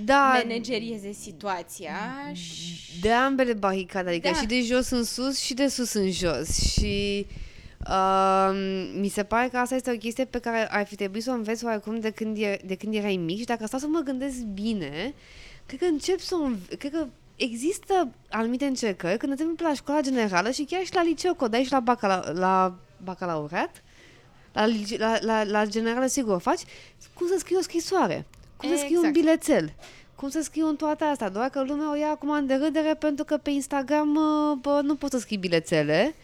[0.05, 1.97] Da, managerieze situația
[2.33, 4.39] și de ambele baricade, adică Da.
[4.39, 6.73] și de jos în sus și de sus în jos.
[6.73, 7.27] Și
[7.89, 8.51] uh,
[8.95, 11.35] mi se pare că asta este o chestie pe care ar fi trebuit să o
[11.35, 14.37] înveți oarecum de când, e, de când erai mic și dacă stau să mă gândesc
[14.37, 15.15] bine,
[15.67, 17.07] cred că încep să o înve- cred că
[17.37, 21.49] există anumite încercări când te la școala generală și chiar și la liceu, că o
[21.49, 22.75] dai și la, bacala, la
[23.05, 23.83] bacalaureat,
[24.53, 24.67] la,
[24.99, 26.61] la, la, la generală sigur o faci,
[27.15, 28.27] cum să scrii o scrisoare,
[28.59, 28.79] cum exact.
[28.79, 29.21] să scrii un exact.
[29.21, 29.73] bilețel,
[30.15, 33.25] cum să scriu în toate astea, doar că lumea o ia acum în derâdere pentru
[33.25, 34.13] că pe Instagram
[34.61, 36.15] bă, nu poți să scrii bilețele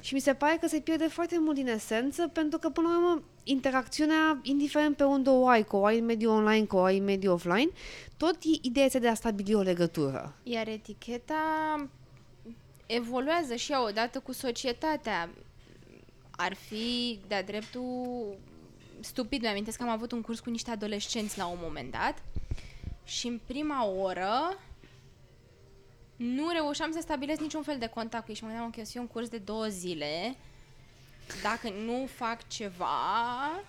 [0.00, 2.96] și mi se pare că se pierde foarte mult din esență pentru că până la
[2.96, 6.82] urmă interacțiunea, indiferent pe unde o ai, că o ai în mediul online, că o
[6.82, 7.70] ai în mediul offline,
[8.16, 10.34] tot ideea este de a stabili o legătură.
[10.42, 11.34] Iar eticheta
[12.86, 15.30] evoluează și ea odată cu societatea.
[16.30, 18.36] Ar fi de-a dreptul
[19.00, 19.40] stupid.
[19.42, 22.22] Mi-amintesc că am avut un curs cu niște adolescenți la un moment dat
[23.04, 24.58] și în prima oră
[26.16, 29.02] nu reușeam să stabilesc niciun fel de contact cu ei și mă gândeam că eu
[29.02, 30.36] un curs de două zile,
[31.42, 33.62] dacă nu fac ceva,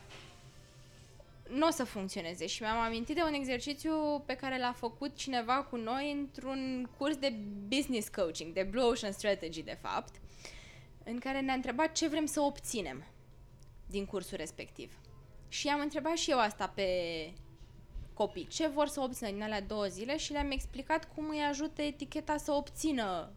[1.50, 2.46] nu o să funcționeze.
[2.46, 7.16] Și mi-am amintit de un exercițiu pe care l-a făcut cineva cu noi într-un curs
[7.16, 7.34] de
[7.68, 10.16] business coaching, de Blue Ocean Strategy, de fapt,
[11.04, 13.04] în care ne-a întrebat ce vrem să obținem
[13.86, 14.92] din cursul respectiv.
[15.52, 16.88] Și am întrebat și eu asta pe
[18.14, 21.82] copii, ce vor să obțină din alea două zile și le-am explicat cum îi ajută
[21.82, 23.32] eticheta să obțină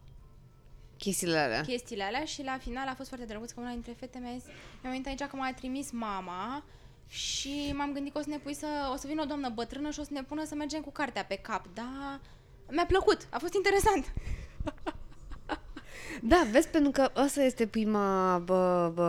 [0.97, 1.61] chestiile alea.
[1.61, 4.45] chestiile alea și la final a fost foarte drăguț că una dintre fete mi-a zis,
[4.83, 6.65] mi-am venit aici că m-a trimis mama
[7.09, 9.91] și m-am gândit că o să ne pui să, o să vină o doamnă bătrână
[9.91, 12.21] și o să ne pună să mergem cu cartea pe cap, dar
[12.71, 14.13] mi-a plăcut, a fost interesant.
[16.23, 19.03] Da, vezi, pentru că asta este prima, bă, bă,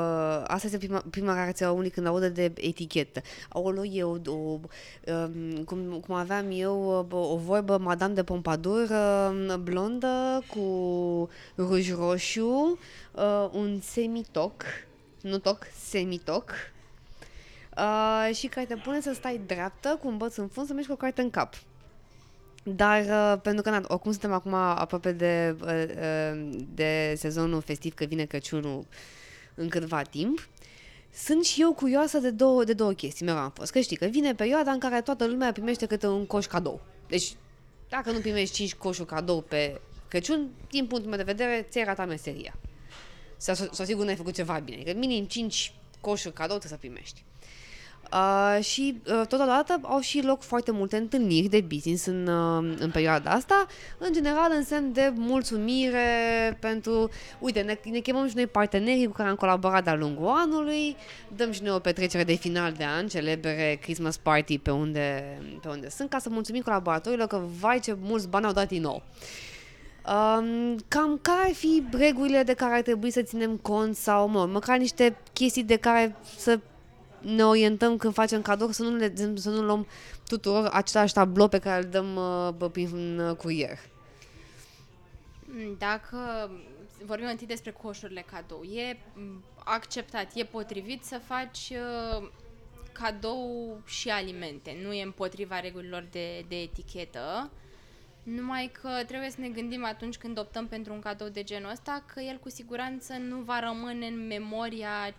[0.48, 3.22] asta este prima, prima reacție a unui când aude de etichetă.
[3.50, 9.56] Aolo, eu, o, um, cum, cum aveam eu bă, o vorbă Madame de Pompadour uh,
[9.56, 12.80] blondă cu ruj roșu,
[13.12, 14.64] uh, un semitoc,
[15.22, 16.52] nu toc, semitoc,
[17.78, 20.88] uh, și care te pune să stai dreaptă cu un băț în fund să mergi
[20.88, 21.54] cu o carte în cap.
[22.68, 27.94] Dar, uh, pentru că, na, oricum suntem acum aproape de, uh, uh, de sezonul festiv,
[27.94, 28.86] că vine Crăciunul
[29.56, 30.48] în câtva timp,
[31.14, 33.26] sunt și eu curioasă de două, de două chestii.
[33.26, 33.72] Mereu am fost.
[33.72, 36.82] Că știi că vine perioada în care toată lumea primește câte un coș cadou.
[37.08, 37.36] Deci,
[37.90, 42.08] dacă nu primești 5 coșuri cadou pe Crăciun, din punctul meu de vedere, ți-ai ratat
[42.08, 42.56] meseria.
[43.38, 44.84] Sau, sau sigur n-ai făcut ceva bine.
[44.84, 47.24] Că minim 5 coșuri cadou trebuie să primești.
[48.14, 52.90] Uh, și uh, totodată au și loc foarte multe întâlniri de business în, uh, în
[52.92, 53.66] perioada asta,
[53.98, 56.00] în general în semn de mulțumire
[56.60, 60.96] pentru, uite, ne, ne chemăm și noi partenerii cu care am colaborat de-a lungul anului,
[61.36, 65.68] dăm și noi o petrecere de final de an, celebre Christmas party pe unde, pe
[65.68, 69.04] unde sunt, ca să mulțumim colaboratorilor că, vai ce mulți bani au dat din nou.
[70.08, 74.46] Um, cam care ar fi regulile de care ar trebui să ținem cont sau, mă,
[74.46, 76.60] măcar niște chestii de care să
[77.26, 79.88] ne orientăm când facem cadou, să nu, le, să nu luăm
[80.28, 83.78] tuturor același tablou pe care îl dăm uh, bă, prin uh, curier.
[85.78, 86.18] Dacă
[87.06, 88.98] vorbim întâi despre coșurile cadou, e
[89.64, 92.28] acceptat, e potrivit să faci uh,
[92.92, 94.78] cadou și alimente.
[94.84, 97.50] Nu e împotriva regulilor de, de etichetă.
[98.24, 102.04] Numai că trebuie să ne gândim atunci când optăm pentru un cadou de genul ăsta
[102.14, 105.14] că el cu siguranță nu va rămâne în memoria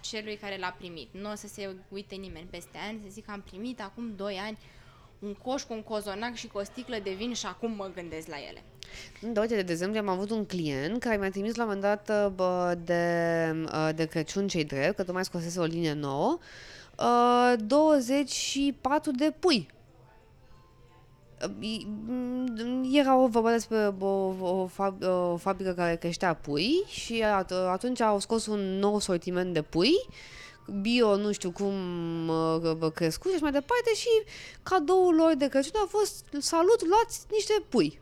[0.00, 1.08] celui care l-a primit.
[1.12, 4.40] Nu o să se uite nimeni peste ani, să zic că am primit acum 2
[4.46, 4.58] ani
[5.18, 8.26] un coș cu un cozonac și cu o sticlă de vin și acum mă gândesc
[8.26, 8.62] la ele.
[9.32, 12.32] Da, uite, de exemplu, am avut un client care mi-a trimis la un moment dat
[12.32, 13.52] bă, de,
[13.94, 16.38] de Crăciun cei drept, că tocmai scosese o linie nouă,
[17.58, 19.68] 24 de pui
[22.92, 24.06] era o vorba despre o,
[24.40, 27.24] o, fab, o fabrică care creștea pui și
[27.70, 29.92] atunci au scos un nou sortiment de pui
[30.80, 31.74] bio, nu știu cum
[32.94, 34.08] crescut și mai departe și
[34.62, 38.00] cadoul lor de Crăciun a fost salut, luați niște pui.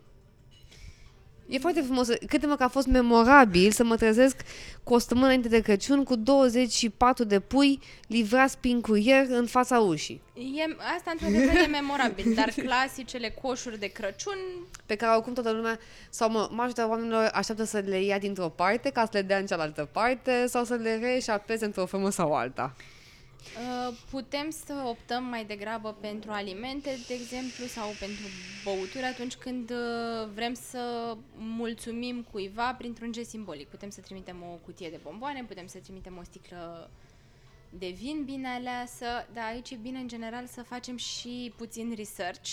[1.48, 2.08] E foarte frumos.
[2.26, 4.36] Crede-mă că a fost memorabil să mă trezesc
[4.84, 9.78] cu o săptămână înainte de Crăciun cu 24 de pui livrați prin curier în fața
[9.78, 10.22] ușii.
[10.34, 14.38] E, asta într-adevăr e memorabil, dar clasicele coșuri de Crăciun...
[14.86, 15.78] Pe care oricum toată lumea,
[16.10, 19.46] sau mă, majoritatea oamenilor așteaptă să le ia dintr-o parte ca să le dea în
[19.46, 22.74] cealaltă parte sau să le reșapeze într-o formă sau alta.
[23.58, 28.24] Uh, putem să optăm mai degrabă pentru alimente, de exemplu, sau pentru
[28.64, 33.68] băuturi atunci când uh, vrem să mulțumim cuiva printr-un gest simbolic.
[33.68, 36.90] Putem să trimitem o cutie de bomboane, putem să trimitem o sticlă
[37.70, 42.50] de vin bine aleasă, dar aici e bine în general să facem și puțin research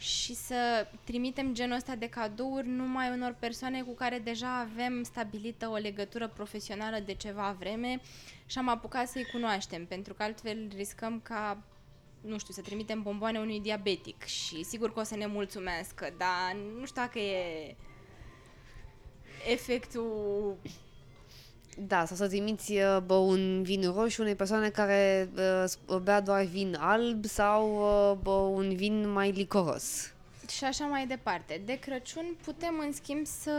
[0.00, 5.68] și să trimitem genul ăsta de cadouri numai unor persoane cu care deja avem stabilită
[5.68, 8.00] o legătură profesională de ceva vreme
[8.46, 11.62] și am apucat să-i cunoaștem, pentru că altfel riscăm ca
[12.20, 16.56] nu știu, să trimitem bomboane unui diabetic și sigur că o să ne mulțumească, dar
[16.78, 17.76] nu știu dacă e
[19.48, 20.56] efectul
[21.76, 25.30] Da, sau să trimiți uh, bă, un vin roșu unei persoane care
[25.86, 30.12] uh, bea doar vin alb sau uh, bă, un vin mai licoros.
[30.48, 31.62] și așa mai departe.
[31.64, 33.52] De Crăciun putem, în schimb, să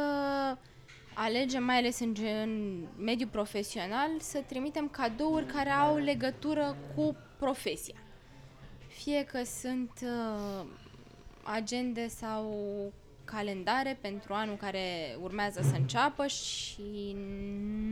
[1.14, 7.16] alegem, mai ales în, gen- în mediul profesional, să trimitem cadouri care au legătură cu
[7.38, 7.96] profesia.
[8.88, 10.66] Fie că sunt uh,
[11.44, 12.54] agende sau
[13.34, 17.16] calendare pentru anul care urmează să înceapă și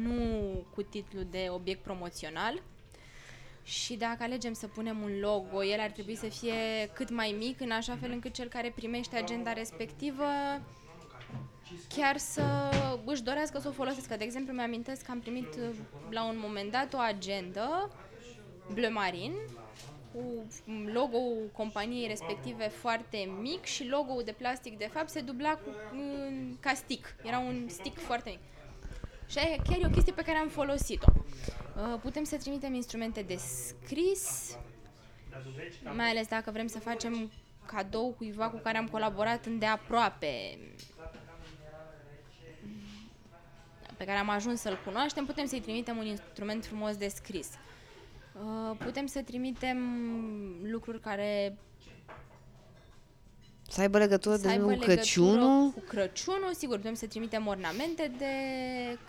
[0.03, 2.61] nu cu titlu de obiect promoțional.
[3.63, 7.61] Și dacă alegem să punem un logo, el ar trebui să fie cât mai mic,
[7.61, 10.23] în așa fel încât cel care primește agenda respectivă
[11.95, 12.43] chiar să
[13.05, 14.15] își dorească să o folosească.
[14.15, 15.75] De exemplu, mi-amintesc că am primit uh,
[16.09, 17.91] la un moment dat o agendă
[18.73, 19.33] Bleu Marin
[20.13, 20.47] cu
[20.93, 26.57] logo-ul companiei respective foarte mic și logo-ul de plastic de fapt se dubla cu, mm,
[26.59, 27.15] ca stick.
[27.23, 28.39] Era un stick foarte mic.
[29.27, 31.11] Și aia chiar e o chestie pe care am folosit-o.
[31.15, 34.57] Uh, Putem să trimitem instrumente de scris,
[35.95, 37.31] mai ales dacă vrem să facem
[37.65, 40.59] cadou cuiva cu care am colaborat îndeaproape,
[43.97, 47.49] pe care am ajuns să-l cunoaștem, putem să-i trimitem un instrument frumos de scris.
[48.43, 49.77] Uh, Putem să trimitem
[50.63, 51.57] lucruri care
[53.69, 55.71] Să aibă legătură, să de aibă exemplu, cu legătură Crăciunul.
[55.71, 58.25] cu Crăciunul, sigur, putem să trimitem ornamente de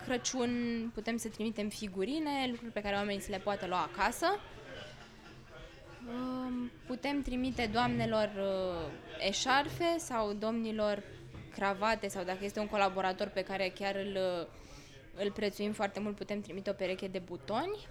[0.05, 0.51] Crăciun,
[0.93, 4.25] putem să trimitem figurine, lucruri pe care oamenii să le poată lua acasă.
[6.07, 11.03] Um, Putem trimite doamnelor uh, eșarfe sau domnilor
[11.55, 14.47] cravate sau dacă este un colaborator pe care chiar îl, uh,
[15.23, 17.87] îl prețuim foarte mult, putem trimite o pereche de butoni.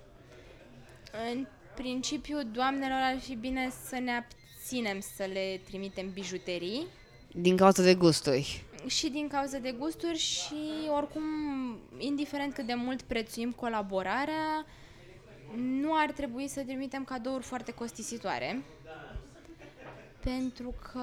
[1.33, 6.87] În principiu, doamnelor ar fi bine să ne abținem să le trimitem bijuterii
[7.35, 8.65] Din cauza de gusturi.
[8.87, 10.55] și din cauza de gusturi și
[10.97, 11.23] oricum,
[11.99, 14.67] indiferent cât de mult prețuim colaborarea,
[15.57, 18.63] nu ar trebui să trimitem cadouri foarte costisitoare.
[20.21, 21.01] Pentru că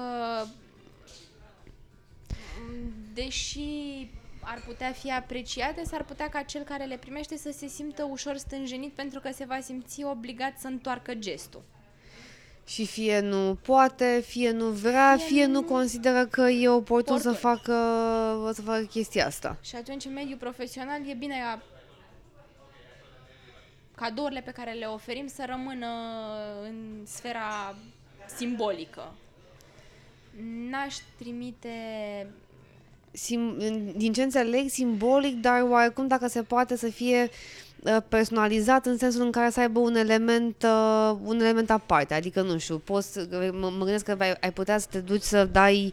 [2.60, 4.08] m, deși
[4.50, 8.36] ar putea fi apreciate, s-ar putea ca cel care le primește să se simtă ușor
[8.36, 11.62] stânjenit pentru că se va simți obligat să întoarcă gestul.
[12.66, 16.68] Și fie nu poate, fie nu vrea, fie, Fie fie nu nu- consideră că e
[16.68, 17.50] oportun să Oportun.
[17.50, 19.56] facă, să facă chestia asta.
[19.62, 21.62] Și atunci, în mediul profesional, e bine ca
[23.94, 25.86] cadourile pe care le oferim să rămână
[26.62, 27.74] în sfera
[28.36, 29.12] simbolică.
[30.70, 31.68] N-aș trimite...
[33.12, 33.54] Sim,
[33.96, 37.28] din ce înțeleg, simbolic, dar oarecum dacă se poate să fie
[37.82, 42.14] uh, personalizat în sensul în care să aibă un element, uh, un element aparte.
[42.14, 45.22] Adică, nu știu, poți, să- mă, mă gândesc că ai, ai putea să te duci
[45.22, 45.92] să dai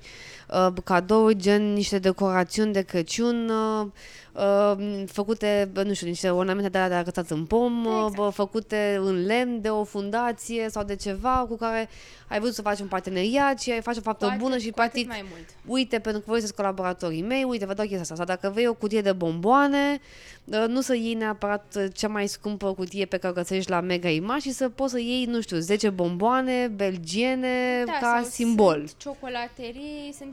[0.49, 3.87] uh, cadouri gen niște decorațiuni de Crăciun uh,
[4.35, 8.15] uh, făcute, bă, nu știu, niște ornamente de alea de arătat în pom, uh, Exact.
[8.15, 11.89] bă, făcute în lemn de o fundație sau de ceva cu care
[12.27, 14.69] ai vrut să faci un parteneriat și ai face o faptă cu atât- bună și
[14.69, 15.49] cu atât practic mai mult.
[15.65, 18.15] uite, pentru că voi sunteți colaboratorii mei, uite, vă dau chestia asta.
[18.15, 19.99] Sau dacă vrei o cutie de bomboane,
[20.43, 23.81] uh, nu să iei neapărat uh, cea mai scumpă cutie pe care o găsești la
[23.81, 28.29] Mega Image, ci să poți să iei, nu știu, 10 bomboane belgiene Da, ca sau
[28.29, 28.75] simbol.
[28.75, 30.29] Sunt ciocolaterii, sunt...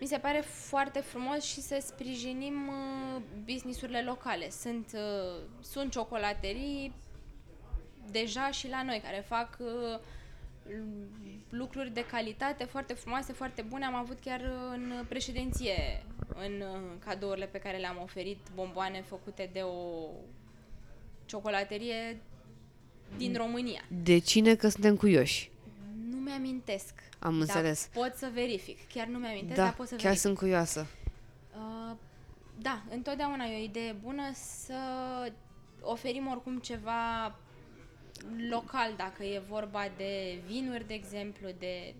[0.00, 4.50] Mi se pare foarte frumos și să sprijinim uh, businessurile locale.
[4.50, 6.92] Sunt, uh, sunt ciocolaterii
[8.10, 9.98] deja și la noi care fac uh,
[11.48, 13.84] lucruri de calitate foarte frumoase, foarte bune.
[13.84, 14.40] Am avut chiar
[14.72, 20.08] în președinție în uh, cadourile pe care le-am oferit bomboane făcute de o
[21.26, 22.20] ciocolaterie
[23.16, 23.84] din România.
[24.02, 25.50] De cine că suntem cuioși?
[26.10, 27.07] Nu mi-amintesc.
[27.18, 27.88] Am dar înțeles.
[27.92, 28.88] pot să verific.
[28.88, 30.24] Chiar nu mi-amintesc, Da, dar pot să chiar verific.
[30.26, 30.86] sunt curioasă.
[31.56, 31.96] Uh,
[32.58, 34.74] da, întotdeauna e o idee bună să
[35.80, 37.34] oferim oricum ceva
[38.50, 41.94] local, dacă e vorba de vinuri, de exemplu, de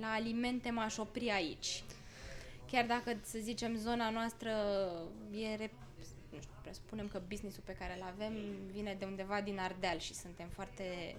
[0.00, 1.82] la alimente m-aș opri aici.
[2.70, 4.50] Chiar dacă, să zicem, zona noastră
[5.32, 5.80] e, rep-
[6.30, 8.32] nu știu, presupunem că businessul pe care îl avem
[8.72, 11.16] vine de undeva din Ardeal și suntem foarte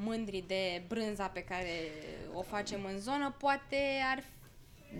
[0.00, 1.72] mândri de brânza pe care
[2.34, 3.76] o facem în zonă, poate
[4.12, 4.24] ar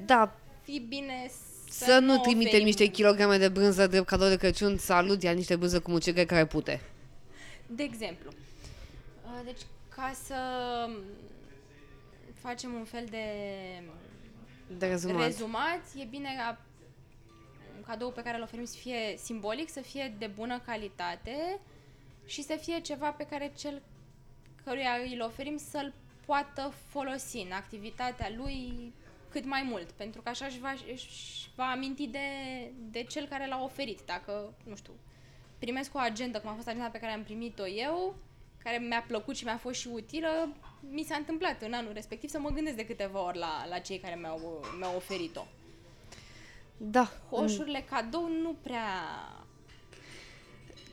[0.06, 1.30] Da, fi bine
[1.70, 5.32] să, să, nu trimitem oferim- niște kilograme de brânză de cadou de Crăciun, salut, ia
[5.32, 6.80] niște brânză cu mucegăi care pute.
[7.66, 8.30] De exemplu.
[9.24, 9.60] Uh, Deci,
[9.94, 10.34] ca să
[12.34, 13.24] facem un fel de
[14.78, 15.24] De rezumat.
[15.26, 16.60] rezumat, e bine ca
[17.86, 21.58] cadou pe care îl oferim să fie simbolic, să fie de bună calitate
[22.26, 23.82] și să fie ceva pe care cel
[24.68, 25.92] căruia îl oferim să-l
[26.26, 28.92] poată folosi în activitatea lui
[29.30, 32.18] cât mai mult, pentru că așa își va, își va aminti de,
[32.90, 34.00] de cel care l-a oferit.
[34.06, 34.92] Dacă, nu știu,
[35.58, 38.14] primesc o agendă, cum a fost agenda pe care am primit-o eu,
[38.62, 40.48] care mi-a plăcut și mi-a fost și utilă,
[40.80, 43.98] mi s-a întâmplat în anul respectiv să mă gândesc de câteva ori la, la cei
[43.98, 45.46] care mi-au, mi-au oferit-o.
[46.76, 47.10] Da.
[47.30, 48.88] Coșurile cadou nu prea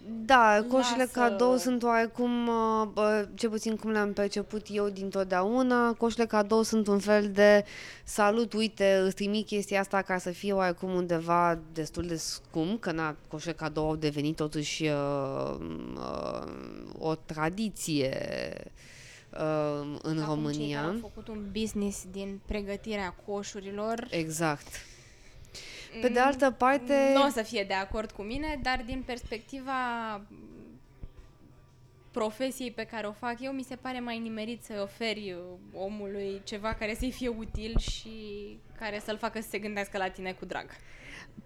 [0.07, 5.93] Da, coșurile Lasă- cadou sunt oarecum, uh, bă, ce puțin cum le-am perceput eu dintotdeauna,
[5.93, 7.65] coșurile cadou sunt un fel de
[8.03, 12.91] salut, uite, îți trimit chestia asta ca să fie oarecum undeva destul de scump, că
[12.91, 15.55] na, coșurile cadou au devenit totuși uh,
[15.95, 16.47] uh,
[16.99, 18.13] o tradiție
[19.33, 20.81] uh, în Acum Cei România.
[20.81, 24.67] care au făcut un business din pregătirea coșurilor Exact.
[26.01, 27.11] Pe de altă parte...
[27.13, 29.71] nu o să fie de acord cu mine, dar din perspectiva
[32.11, 35.35] profesiei pe care o fac eu, mi se pare mai nimerit să oferi
[35.73, 38.09] omului ceva care să-i fie util și
[38.79, 40.65] care să-l facă să se gândească la tine cu drag.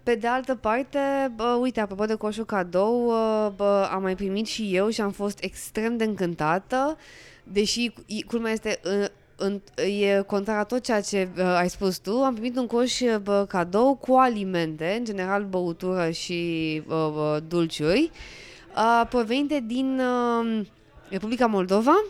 [0.02, 4.46] Pe de altă parte, bă, uite, apropo de coșul cadou, uh, bă, am mai primit
[4.46, 6.98] și eu și am fost extrem de încântată,
[7.44, 9.06] deși i- culmea este uh,
[9.40, 13.00] în, e contrar a tot ceea ce uh, ai spus tu, am primit un coș
[13.00, 18.10] uh, bă, cadou cu alimente, în general băutură și uh, bă, dulciuri,
[18.76, 20.66] uh, provenite din uh,
[21.08, 22.04] Republica Moldova,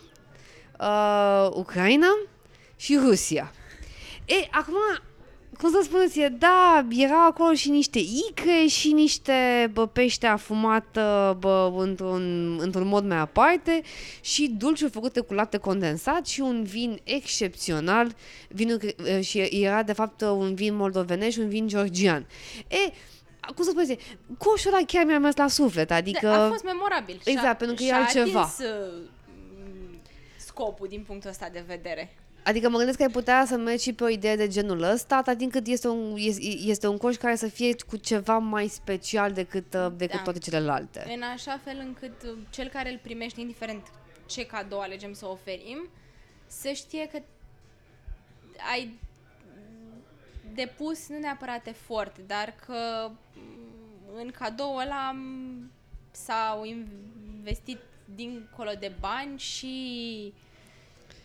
[0.80, 2.08] uh, Ucraina
[2.76, 3.52] și Rusia.
[4.24, 4.76] E, acum,
[5.60, 7.98] cum să spuneți, e, da, erau acolo și niște
[8.28, 13.82] icre și niște bă, pește afumată bă, într-un, într-un mod mai aparte
[14.20, 18.14] și dulciuri făcute cu lapte condensat și un vin excepțional,
[18.48, 22.26] vinul, cre- și era de fapt un vin moldovenesc și un vin georgian.
[22.68, 22.92] E,
[23.54, 23.96] cum să spuneți,
[24.38, 26.26] coșul ăla chiar mi-a mers la suflet, adică...
[26.26, 27.20] Da, a fost memorabil.
[27.24, 28.40] Exact, și-a, pentru că e și-a altceva.
[28.40, 29.02] atins, uh,
[30.36, 32.14] scopul din punctul ăsta de vedere.
[32.44, 35.16] Adică mă gândesc că ai putea să mergi și pe o idee de genul ăsta,
[35.16, 38.68] atât timp cât este un, este, este un coș care să fie cu ceva mai
[38.68, 40.22] special decât, uh, decât Da.
[40.22, 41.12] toate celelalte.
[41.14, 43.86] În așa fel încât uh, cel care îl primește, indiferent
[44.26, 45.88] ce cadou alegem să oferim,
[46.46, 47.18] să știe că
[48.72, 48.98] ai
[50.54, 55.70] depus nu neapărat efort, dar că mm, în cadou ăla mm,
[56.10, 57.78] s-au investit
[58.14, 60.32] dincolo de bani și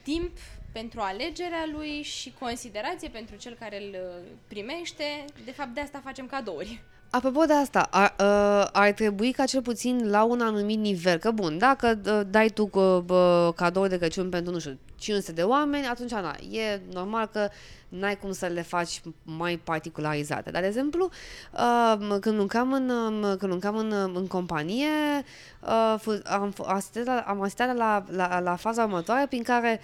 [0.04, 0.38] timp
[0.80, 5.04] pentru alegerea lui și considerație pentru cel care îl uh, primește.
[5.46, 6.84] De fapt, de asta facem cadouri.
[7.10, 11.32] Apropo de asta, ar, uh, ar trebui ca cel puțin la un anumit nivel, că
[11.32, 15.42] bun, dacă uh, dai tu uh, bă, cadou de Crăciun pentru, nu știu, 500 de
[15.42, 17.50] oameni, atunci, na, e normal că
[17.90, 20.52] n-ai cum să le faci mai particularizate.
[20.52, 21.10] Dar, de exemplu,
[21.54, 25.24] uh, când lucram în, um, când lucram în, um, în companie,
[25.62, 29.82] uh, fu- am, f- asistat la, am asistat la, la, la faza următoare prin care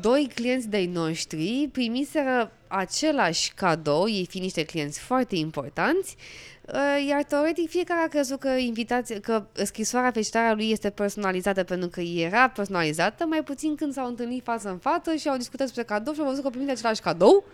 [0.00, 6.16] doi clienți de-ai noștri primiseră același cadou, ei fiind niște clienți foarte importanți,
[6.66, 11.88] uh, iar teoretic fiecare a crezut că, invitație, că scrisoarea felicitarea lui este personalizată pentru
[11.88, 15.84] că era personalizată, mai puțin când s-au întâlnit față în față și au discutat despre
[15.84, 17.44] cadou și au văzut că au primit același cadou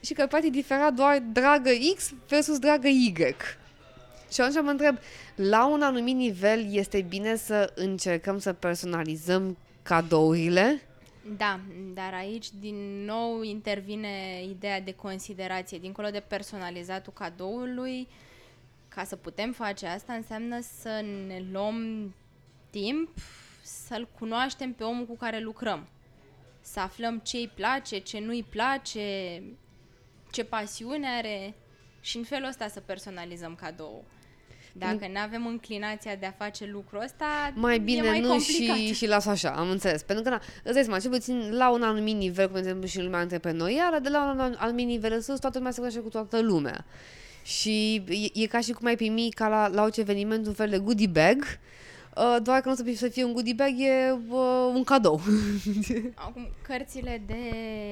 [0.00, 3.12] și că practic difera doar dragă X versus dragă Y.
[4.32, 4.98] Și atunci mă întreb,
[5.34, 10.82] la un anumit nivel este bine să încercăm să personalizăm cadourile?
[11.36, 11.60] Da,
[11.94, 15.78] dar aici din nou intervine ideea de considerație.
[15.78, 18.08] Dincolo de personalizatul cadoului,
[18.88, 22.14] ca să putem face asta, înseamnă să ne luăm
[22.70, 23.08] timp
[23.62, 25.88] să-l cunoaștem pe omul cu care lucrăm.
[26.60, 29.42] Să aflăm ce îi place, ce nu îi place,
[30.30, 31.54] ce pasiune are
[32.00, 34.04] și în felul ăsta să personalizăm cadou.
[34.72, 38.76] Dacă nu avem înclinația de a face lucrul ăsta, mai e bine mai nu complicat.
[38.76, 40.02] și, și las așa, am înțeles.
[40.02, 42.86] Pentru că, na, îți dai seama, cel puțin la un anumit nivel, cum de exemplu
[42.86, 46.00] și în lumea antreprenorială, de la un anumit nivel în sus, toată lumea se cunoaște
[46.00, 46.84] cu toată lumea.
[47.42, 50.68] Și e, e ca și cum ai primi ca la, la orice eveniment un fel
[50.68, 51.81] de goodie bag, uh,
[52.42, 55.20] doar că nu o să fie- să fie un goodie bag, e uh, un cadou.
[56.14, 57.48] Acum, cărțile de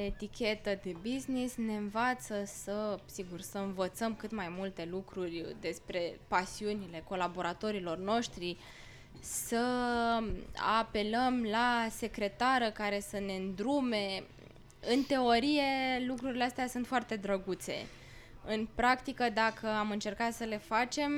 [0.06, 7.04] etichetă de business ne învață să, sigur, să învățăm cât mai multe lucruri despre pasiunile
[7.08, 8.56] colaboratorilor noștri,
[9.20, 9.64] să
[10.78, 14.22] apelăm la secretară care să ne îndrume.
[14.90, 15.62] În teorie,
[16.06, 17.86] lucrurile astea sunt foarte drăguțe.
[18.46, 21.12] În practică, dacă am încercat să le facem,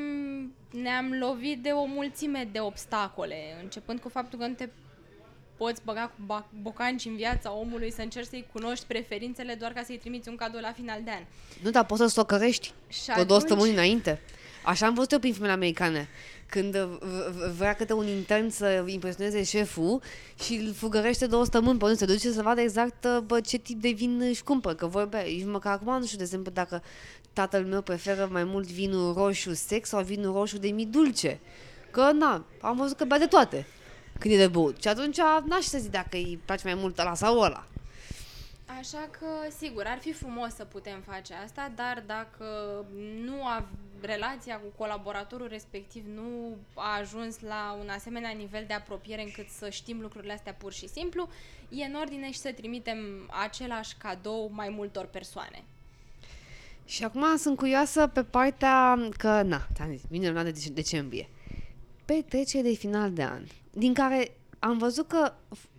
[0.71, 4.69] ne-am lovit de o mulțime de obstacole, începând cu faptul că nu te
[5.57, 9.83] poți băga cu ba- bocanci în viața omului, să încerci să-i cunoști preferințele doar ca
[9.83, 11.23] să-i trimiți un cadou la final de an.
[11.63, 14.21] nu, dar poți să stocărești Și tot două atunci- săptămâni înainte.
[14.65, 16.09] Așa am văzut eu prin filmele americane.
[16.47, 20.03] Când v- v- vrea câte un intern să impresioneze șeful
[20.45, 23.57] și îl fugărește două stămâni pe unde se duce să vadă exact uh, bă, ce
[23.59, 24.75] tip de vin își cumpără.
[24.75, 26.83] Că vorbea, nici măcar acum nu știu, de exemplu, dacă
[27.33, 31.41] tatăl meu preferă mai mult vinul roșu sec sau vinul roșu de mi dulce.
[31.91, 33.67] Că, na, am văzut că bea de toate
[34.19, 34.83] când e de băut.
[34.83, 37.67] Și atunci n-aș să zic dacă îi place mai mult ăla sau ăla.
[38.79, 39.27] Așa că,
[39.59, 42.45] sigur, ar fi frumos să putem face asta, dar dacă
[43.25, 43.65] nu a,
[44.05, 49.69] relația cu colaboratorul respectiv nu a ajuns la un asemenea nivel de apropiere încât să
[49.69, 51.29] știm lucrurile astea pur și simplu,
[51.69, 52.99] e în ordine și să trimitem
[53.45, 55.63] același cadou mai multor persoane.
[56.85, 61.29] Și acum sunt curioasă pe partea că, na, ți-am zis, vine luna de dec- decembrie.
[62.05, 65.72] Petrecere de final de an, din care am văzut că f-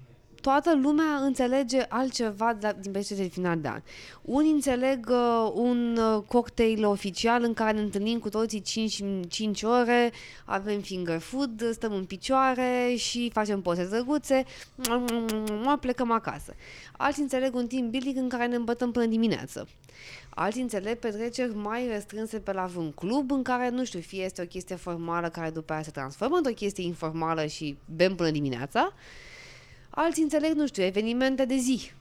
[0.43, 3.81] toată lumea înțelege altceva de la, din petrecere de final de an.
[4.21, 9.63] Unii înțeleg uh, un uh, cocktail oficial în care ne întâlnim cu toții 5, 5
[9.63, 10.11] ore,
[10.45, 14.43] avem finger food, stăm în picioare și facem poze drăguțe,
[15.79, 16.55] plecăm acasă.
[16.97, 19.67] Alții înțeleg un team building în care ne îmbătăm până dimineață.
[20.29, 24.41] Alții înțeleg petreceri mai restrânse pe la vreun club în care, nu știu, fie este
[24.41, 28.93] o chestie formală care după aia se transformă într-o chestie informală și bem până dimineața.
[29.95, 31.91] Alții înțeleg, nu știu, evenimente de zi.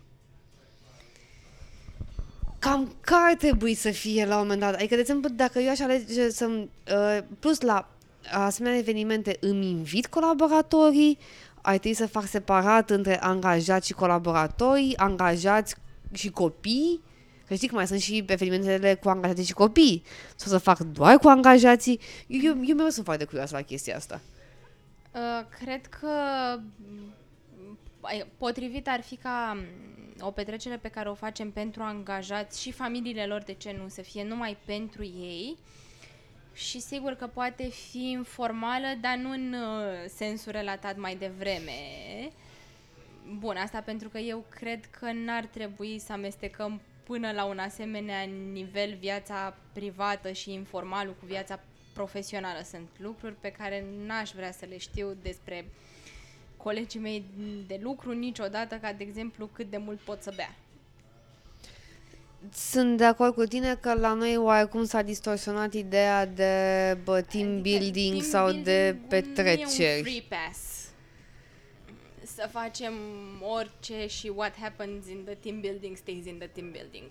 [2.58, 4.74] Cam care ar trebui să fie la un moment dat?
[4.74, 7.88] Adică, de exemplu, dacă eu aș alege să uh, plus la
[8.32, 11.18] asemenea evenimente îmi invit colaboratorii,
[11.62, 15.74] ar trebui să fac separat între angajați și colaboratori, angajați
[16.12, 17.00] și copii,
[17.46, 20.02] Că știi că mai sunt și evenimentele cu angajații și copii.
[20.36, 22.00] Sau să fac doar cu angajații.
[22.26, 24.20] Eu, eu, eu mereu sunt foarte curioasă la chestia asta.
[25.12, 26.08] Uh, cred că
[26.58, 27.21] mm, ai-
[28.36, 33.26] potrivit ar fi ca mm, o petrecere pe care o facem pentru angajați și familiile
[33.26, 35.56] lor, de ce nu, să fie numai pentru ei.
[36.54, 41.72] Și sigur că poate fi informală, dar nu în uh, sensul relatat mai devreme.
[43.38, 48.22] Bun, asta pentru că eu cred că n-ar trebui să amestecăm până la un asemenea
[48.52, 51.60] nivel viața privată și informalul cu viața
[51.92, 52.60] profesională.
[52.64, 55.64] Sunt lucruri pe care n-aș vrea să le știu despre
[56.62, 57.24] colegii mei
[57.66, 60.54] de lucru niciodată, ca de exemplu cât de mult pot să bea.
[62.52, 66.52] Sunt de acord cu tine că la noi oarecum s-a distorsionat ideea de
[67.04, 70.02] bă, team Adică building team sau de building-ul Nu e un petreceri.
[70.02, 70.58] free pass.
[72.24, 72.92] Să facem
[73.40, 77.10] orice și what happens in the team building stays in the team building.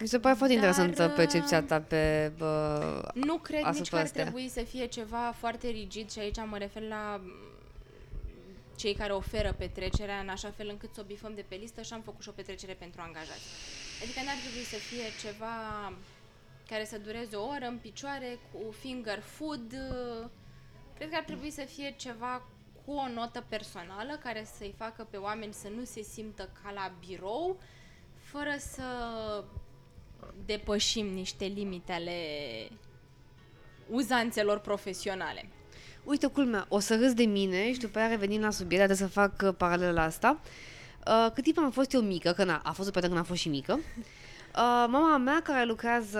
[0.00, 2.32] Mi se pare foarte Dar, interesantă uh, percepția ta pe...
[2.36, 4.22] Bă, Nu cred asupra nici că ar astea.
[4.22, 7.32] trebui să fie ceva foarte rigid și aici mă refer la mm,
[8.78, 11.92] cei care oferă petrecerea în așa fel încât să o bifăm de pe listă și
[11.92, 13.46] am făcut și o petrecere pentru angajați.
[14.02, 15.56] Adică n-ar trebui să fie ceva
[16.68, 19.68] care să dureze o oră în picioare cu finger food.
[20.96, 22.48] Cred că ar trebui să fie ceva
[22.84, 26.92] cu o notă personală care să-i facă pe oameni să nu se simtă ca la
[27.06, 27.60] birou,
[28.18, 28.84] fără să
[30.44, 32.18] depășim niște limite ale
[33.90, 35.48] uzanțelor profesionale.
[36.08, 39.06] Uite, culmea, o să râs de mine și după aia revenim la subiect, dar să
[39.06, 40.40] fac uh, paralela asta.
[41.06, 43.24] Uh, cât timp am fost eu mică, că na, a fost o perioadă când am
[43.24, 46.18] fost și mică, uh, mama mea, care lucrează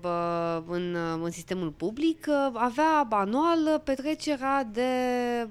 [0.00, 4.90] bă, în, uh, în sistemul public, uh, avea anual petrecerea de,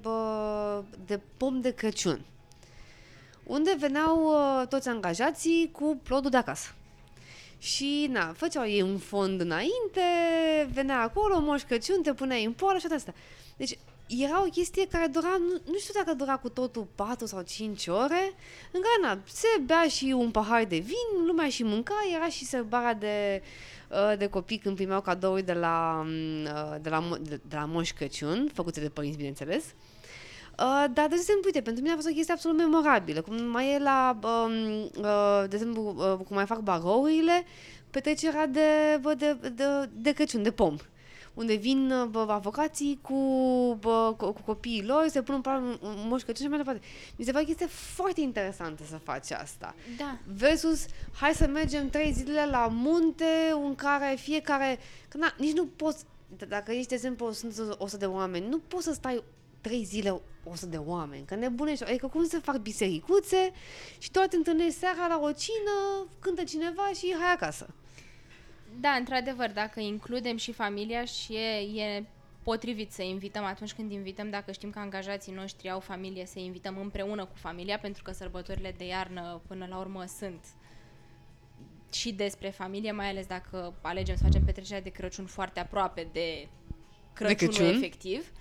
[0.02, 2.20] bă, de pom de Crăciun,
[3.44, 6.70] unde veneau uh, toți angajații cu plodul de acasă.
[7.58, 10.02] Și, na, făceau ei un fond înainte,
[10.74, 13.14] venea acolo, moș Crăciun, te puneai în poală și toate astea.
[13.58, 13.78] Deci,
[14.08, 17.88] era o chestie care dura, nu, nu știu dacă dura cu totul 4 sau 5
[17.88, 18.34] ore,
[18.72, 22.46] în care, na, se bea și un pahar de vin, lumea și mânca, era și
[22.46, 23.42] sărbarea de,
[23.90, 27.56] uh, de copii când primeau cadouri de la, mm, uh, de la, mo- de, de
[27.56, 29.64] la Moș Crăciun, făcute de părinți, bineînțeles.
[29.64, 33.22] Uh, dar, de exemplu, uite, pentru mine a fost o chestie absolut memorabilă.
[33.22, 37.44] Cum mai e la, um, uh, de exemplu, uh, cum mai fac barourile,
[37.92, 40.76] petrecerea de, bă, de, de, de Crăciun, de pom.
[41.36, 43.14] Unde vin uh, bă, avocații cu,
[43.80, 46.58] bă, cu, cu copiii lor, se pun în plan un- un moș Crăciun și mai
[46.58, 46.82] departe.
[47.16, 49.76] Mi se pare că este foarte interesantă să faci asta.
[49.98, 50.18] Da.
[50.36, 50.86] Versus,
[51.20, 53.26] hai să mergem trei zile la munte,
[53.66, 54.80] în care fiecare...
[55.08, 56.04] Că na, nici nu poți...
[56.36, 59.24] d- Dacă ești, de exemplu, sunt 100 de oameni, nu poți să stai
[59.62, 61.84] trei zile 100 de oameni, că nebunești.
[61.84, 63.52] Adică cum să fac bisericuțe
[63.98, 67.68] și tu te întâlnești seara la o cină, cântă cineva și hai acasă.
[68.80, 72.04] Da, într-adevăr, dacă includem și familia și e, e
[72.44, 76.78] potrivit să invităm atunci când invităm, dacă știm că angajații noștri au familie, să invităm
[76.78, 80.46] împreună cu familia, pentru că sărbătorile de iarnă până la urmă sunt
[81.92, 86.48] și despre familie, mai ales dacă alegem să facem petrecerea de Crăciun foarte aproape de
[87.14, 87.76] Crăciunul de Crăciun.
[87.76, 88.32] efectiv.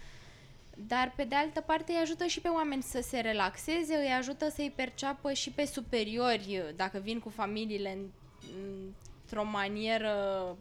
[0.76, 4.48] Dar, pe de altă parte, îi ajută și pe oameni să se relaxeze, îi ajută
[4.48, 8.08] să-i perceapă și pe superiori, dacă vin cu familiile în,
[9.24, 10.56] într-o manieră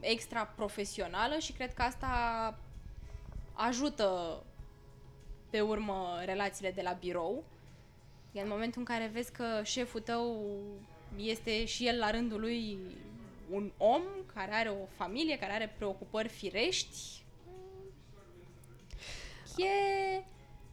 [0.00, 2.08] extra profesională și cred că asta
[3.52, 4.42] ajută
[5.50, 7.44] pe urmă relațiile de la birou.
[8.32, 10.46] Iar în momentul în care vezi că șeful tău
[11.16, 12.78] este și el la rândul lui
[13.50, 14.02] un om
[14.34, 17.22] care are o familie, care are preocupări firești,
[19.56, 20.22] e...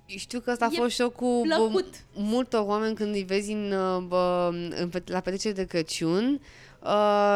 [0.05, 2.05] Știu că asta a E fost șocul bă, plăcut.
[2.13, 6.33] multor oameni când îi vezi în, uh, bă, în, pe- la petrecere de Crăciun.
[6.33, 6.39] Uh,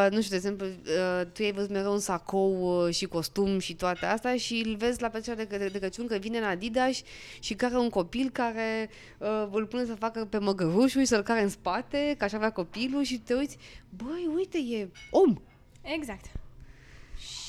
[0.09, 3.75] nu știu, de exemplu, uh, tu ai văzut mereu un sacou uh, și costum și
[3.75, 7.01] toate astea și îl vezi la petrecerea de, de, de Crăciun că vine în Adidas
[7.39, 11.41] și care un copil care uh, îl pune să facă pe măgărușul și să-l care
[11.41, 13.57] în spate, că așa avea copilul și te uiți,
[13.89, 15.35] băi, uite, e om!
[15.81, 16.25] Exact.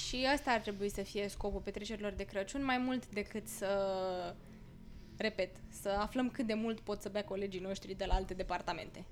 [0.09, 3.69] Și asta ar trebui să fie scopul petrecerilor de Crăciun, mai mult decât să,
[5.17, 5.51] repet,
[5.83, 9.05] să aflăm cât de mult pot să bea colegii noștri de la alte departamente.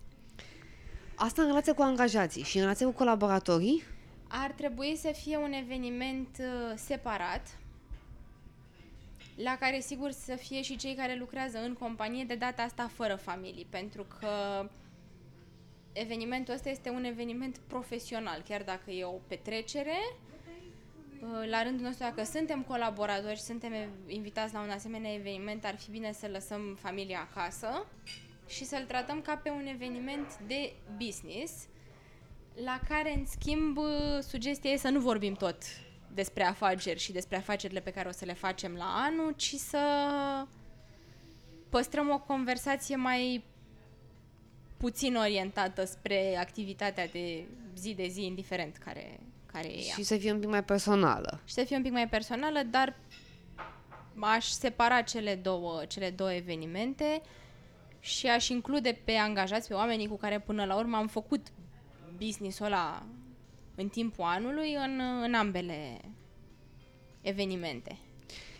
[1.22, 3.82] Asta în relație cu angajații și în relație cu colaboratorii,
[4.28, 7.59] Ar trebui să fie un eveniment uh, separat,
[9.36, 13.14] la care sigur să fie și cei care lucrează în companie, de data asta fără
[13.14, 14.68] familii, pentru că
[15.92, 19.97] evenimentul ăsta este un eveniment profesional, chiar dacă e o petrecere.
[21.22, 25.64] uh, La rândul nostru, dacă suntem colaboratori și suntem ev- invitați la un asemenea eveniment,
[25.64, 27.86] ar fi bine să lăsăm familia acasă
[28.51, 31.52] și să-l tratăm ca pe un eveniment de business,
[32.64, 33.78] la care, în schimb,
[34.28, 35.56] sugestia e să nu vorbim tot
[36.14, 39.81] despre afaceri și despre afacerile pe care o să le facem la anul, ci să
[41.68, 43.44] păstrăm o conversație mai
[44.77, 47.44] puțin orientată spre activitatea de
[47.77, 49.94] zi de zi, indiferent care, care e ea.
[49.94, 51.40] și să fie un pic mai personală.
[51.44, 52.97] Și să fie un pic mai personală, dar
[54.20, 57.22] aș separa cele două, cele două evenimente
[58.01, 61.47] și aș include pe angajați, pe oamenii cu care până la urmă am făcut
[62.16, 63.02] business-ul ăla
[63.74, 66.01] în timpul anului în, în ambele
[67.20, 67.98] evenimente.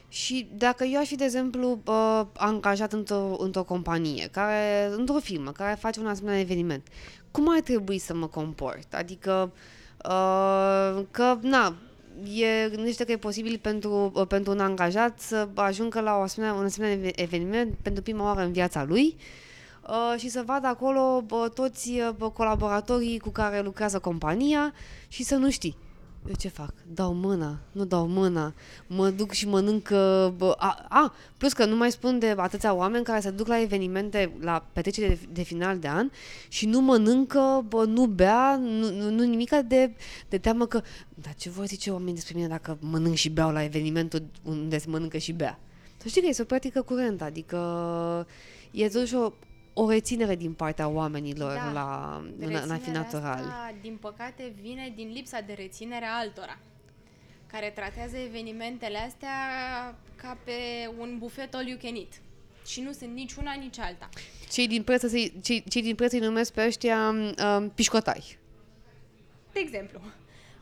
[0.09, 5.53] Și dacă eu aș fi, de exemplu, uh, angajat într-o, într-o companie, care, într-o firmă,
[5.53, 6.87] care face un asemenea eveniment,
[7.31, 8.95] cum ar trebui să mă comport?
[8.95, 9.53] Adică,
[9.97, 11.77] uh, că, na,
[12.25, 16.55] e, gândește că e posibil pentru, uh, pentru un angajat să ajungă la o asemenea,
[16.55, 19.17] un asemenea eve- eveniment pentru prima oară în viața lui
[19.89, 24.73] uh, și să vadă acolo bă, toți uh, bă, colaboratorii cu care lucrează compania
[25.09, 25.77] și să nu știi.
[26.29, 26.75] Eu ce fac?
[26.87, 28.55] Dau mâna, nu dau mâna,
[28.87, 29.89] mă duc și mănânc...
[29.93, 33.47] uh, Bă, a, a, plus că nu mai spun de atâția oameni care se duc
[33.47, 36.11] la evenimente, la petrecere de, de final de an
[36.49, 39.95] și nu mănâncă, bă, nu bea, nu, nu, nu nimica de,
[40.29, 40.83] de teamă că...
[41.15, 44.89] Dar ce vor zice oamenii despre mine dacă mănânc și beau la evenimentul unde se
[44.89, 45.59] mănâncă și bea?
[45.97, 47.57] Să știi că este o practică curentă, adică
[48.71, 49.33] e totuși o,
[49.73, 51.73] o reținere din partea oamenilor Da.
[51.73, 53.39] la, în, în a fi Reținerea natural.
[53.39, 56.59] Asta, din păcate, vine din lipsa de reținere a altora,
[57.47, 59.29] care tratează evenimentele astea
[60.17, 60.53] ca pe
[60.99, 62.21] un bufet all you can eat.
[62.67, 64.09] Și nu sunt nici una, nici alta.
[64.51, 68.39] Cei din preță, se- cei, cei din preță îi numesc pe ăștia um, pișcotai.
[69.53, 70.01] De exemplu,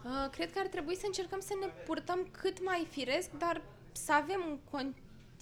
[0.05, 3.63] uh, cred că ar trebui să încercăm să ne purtăm cât mai firesc, dar
[3.93, 4.59] să avem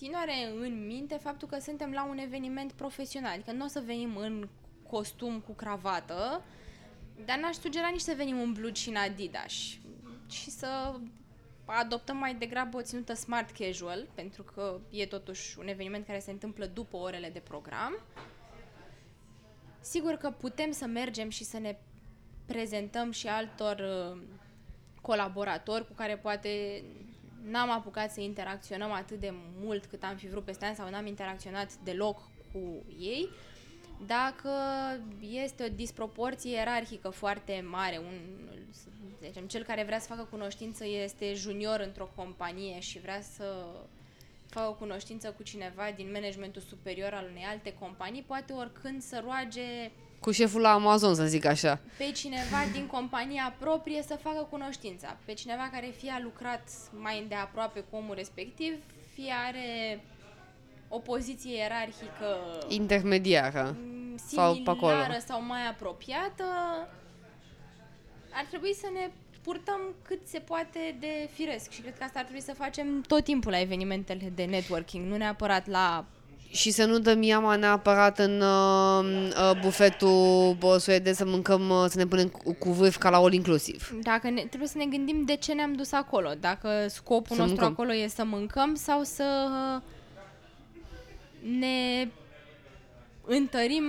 [0.00, 3.32] în continuare în minte faptul că suntem la un eveniment profesional.
[3.32, 4.48] Adică nu o să venim în
[4.88, 6.42] costum cu cravată,
[7.24, 9.52] dar n-aș sugera nici să venim în blugi și în Adidas.
[10.30, 10.94] Și să
[11.64, 16.30] adoptăm mai degrabă o ținută smart casual, pentru că e totuși un eveniment care se
[16.30, 17.98] întâmplă după orele de program.
[19.80, 21.76] Sigur că putem să mergem și să ne
[22.46, 24.18] prezentăm și altor uh,
[25.00, 26.82] colaboratori cu care poate
[27.50, 31.06] n-am apucat să interacționăm atât de mult cât am fi vrut peste an sau n-am
[31.06, 32.18] interacționat deloc
[32.52, 33.28] cu ei,
[34.06, 34.50] dacă
[35.20, 38.20] este o disproporție ierarhică foarte mare, un,
[38.70, 38.88] să
[39.22, 43.66] zicem, cel care vrea să facă cunoștință este junior într-o companie și vrea să
[44.48, 49.90] facă cunoștință cu cineva din managementul superior al unei alte companii, poate oricând să roage
[50.26, 51.80] Cu șeful la Amazon, să zic așa.
[51.96, 56.68] pe cineva din compania proprie să facă cunoștința, pe cineva care fie a lucrat
[57.02, 58.74] mai îndeaproape cu omul respectiv,
[59.14, 60.00] fie are
[60.88, 62.38] o poziție ierarhică
[62.68, 63.76] Intermediară.
[63.80, 64.92] mm, sau pe acolo.
[64.92, 66.44] similară sau mai apropiată,
[68.32, 69.10] ar trebui să ne
[69.42, 73.24] purtăm cât se poate de firesc și cred că asta ar trebui să facem tot
[73.24, 76.04] timpul la evenimentele de networking, nu neapărat la
[76.56, 79.04] Și să nu dăm iama neapărat în uh,
[79.50, 83.16] uh, bufetul uh, suedez să mâncăm, uh, să ne punem cu, cu vârf ca la
[83.16, 83.94] all inclusiv.
[84.02, 86.30] Dacă ne, trebuie să ne gândim de ce ne-am dus acolo.
[86.40, 87.72] Dacă scopul Să nostru mâncăm.
[87.72, 89.48] acolo e să mâncăm sau să
[91.58, 92.08] ne
[93.26, 93.84] întărim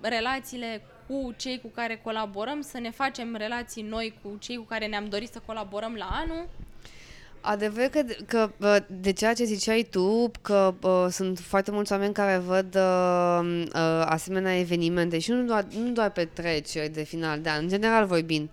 [0.00, 4.86] relațiile cu cei cu care colaborăm, să ne facem relații noi cu cei cu care
[4.86, 6.48] ne-am dorit să colaborăm la anul.
[7.48, 12.12] Adevăr că, că bă, de ceea ce ziceai tu, că bă, sunt foarte mulți oameni
[12.12, 17.48] care văd uh, uh, asemenea evenimente și nu doar, nu doar petreceri de final de
[17.48, 18.48] an, în general vorbind,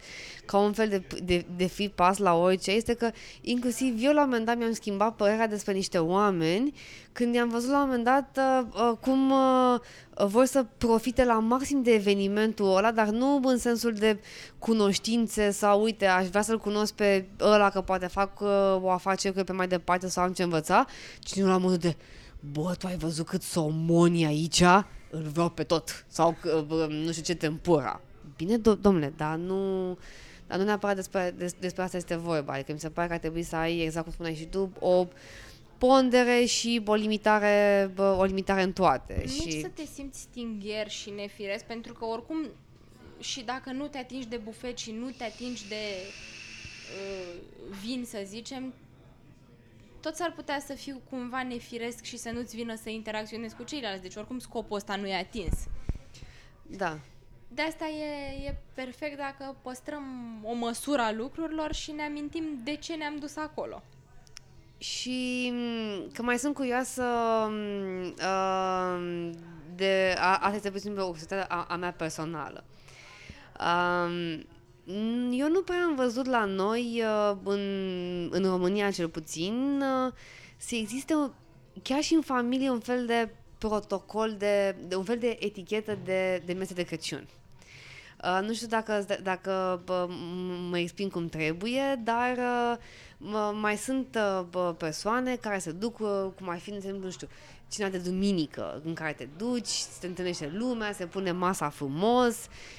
[0.45, 3.11] ca un fel de, de, de fi pas la orice, este că
[3.41, 6.73] inclusiv eu la un moment dat mi-am schimbat părerea despre niște oameni
[7.11, 9.79] când i-am văzut la un moment dat uh, uh, cum uh,
[10.27, 14.19] vor să profite la maxim de evenimentul ăla, dar nu în sensul de
[14.59, 18.47] cunoștințe sau uite, aș vrea să-l cunosc pe ăla că poate fac uh,
[18.81, 20.85] o afacere pe mai departe sau am ce învăța,
[21.19, 21.95] ci nu la modul de
[22.51, 24.63] bă, tu ai văzut cât somoni aici?
[25.09, 26.05] Îl vreau pe tot.
[26.07, 28.01] Sau că, bă, nu știu ce tempura.
[28.35, 29.97] Bine, do- domnule, dar nu...
[30.47, 32.53] Dar nu neapărat despre, des, despre asta este vorba.
[32.53, 35.07] Adică mi se pare că ar trebui să ai, exact cum spuneai și tu, o
[35.77, 39.23] pondere și o limitare, bă, o limitare în toate.
[39.25, 39.61] Nici și...
[39.61, 42.47] să te simți stingher și nefiresc, pentru că oricum
[43.19, 45.75] și dacă nu te atingi de bufet și nu te atingi de
[46.95, 47.41] uh,
[47.83, 48.73] vin, să zicem,
[49.99, 54.01] tot s-ar putea să fiu cumva nefiresc și să nu-ți vină să interacționezi cu ceilalți.
[54.01, 55.53] Deci oricum scopul ăsta nu e atins.
[56.67, 56.99] Da.
[57.53, 60.03] De asta e, e perfect dacă păstrăm
[60.43, 63.83] o măsură a lucrurilor și ne amintim de ce ne-am dus acolo.
[64.77, 67.03] Și m, că mai sunt curioasă
[67.49, 69.29] m, uh,
[69.75, 70.15] de...
[70.17, 72.63] A, asta este puțin o curiozitate a, a mea personală.
[73.59, 74.45] Um,
[75.31, 77.59] eu nu prea am văzut la noi, uh, în,
[78.31, 80.13] în România cel puțin, uh,
[80.57, 81.29] să existe o-
[81.81, 86.41] chiar și în familie un fel de protocol, de, de un fel de etichetă de,
[86.45, 87.27] de mese de Crăciun.
[87.27, 87.42] Uh,
[88.45, 92.77] nu știu dacă, dacă bă, m- mă exprim cum trebuie, dar uh,
[93.17, 97.03] mă- mai sunt uh, bă, persoane care se duc, uh, cum ar fi, de exemplu,
[97.03, 97.27] nu știu,
[97.69, 99.67] cina de duminică, în care te duci,
[99.99, 102.35] se întâlnește lumea, se pune masa frumos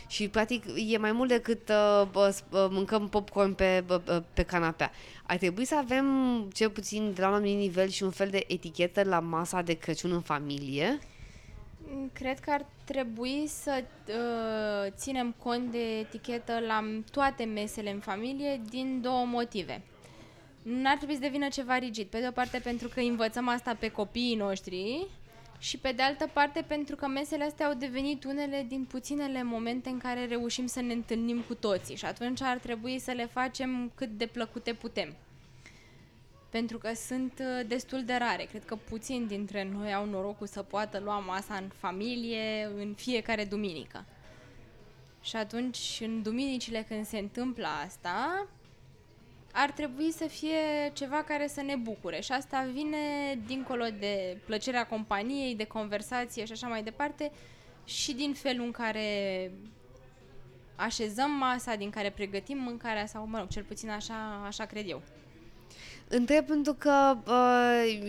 [0.07, 4.23] și, practic, e mai mult decât uh, bă, s- bă, mâncăm popcorn pe, bă, bă,
[4.35, 4.91] pe canapea.
[5.27, 6.07] Ar trebui să avem,
[6.53, 9.73] cel puțin, de la un anumit nivel și un fel de etichetă la masa de
[9.75, 10.99] Crăciun în familie.
[11.95, 17.99] Mm, Cred că ar trebui să uh, ținem cont de etichetă la toate mesele în
[17.99, 19.83] familie din două motive.
[20.63, 22.07] N-ar trebui să devină ceva rigid.
[22.07, 25.07] Pe de o parte pentru că învățăm asta pe copiii noștri
[25.59, 29.89] și pe de altă parte pentru că mesele astea au devenit unele din puținele momente
[29.89, 33.93] în care reușim să ne întâlnim cu toții și atunci ar trebui să le facem
[33.95, 35.17] cât de plăcute putem.
[36.55, 38.45] Pentru că sunt uh, destul de rare.
[38.45, 43.45] Cred că puțini dintre noi au norocul să poată lua masa în familie în fiecare
[43.45, 44.05] duminică.
[45.23, 48.47] Și atunci, în duminicile când se întâmplă asta,
[49.53, 52.21] ar trebui să fie ceva care să ne bucure.
[52.21, 52.99] Și asta vine
[53.47, 57.33] dincolo de plăcerea companiei, de conversație și așa mai departe,
[57.85, 59.51] și din felul în care
[60.77, 65.03] așezăm masa, din care pregătim mâncarea sau, mă rog, cel puțin așa, așa cred eu.
[66.09, 68.01] Întreb pentru că uh,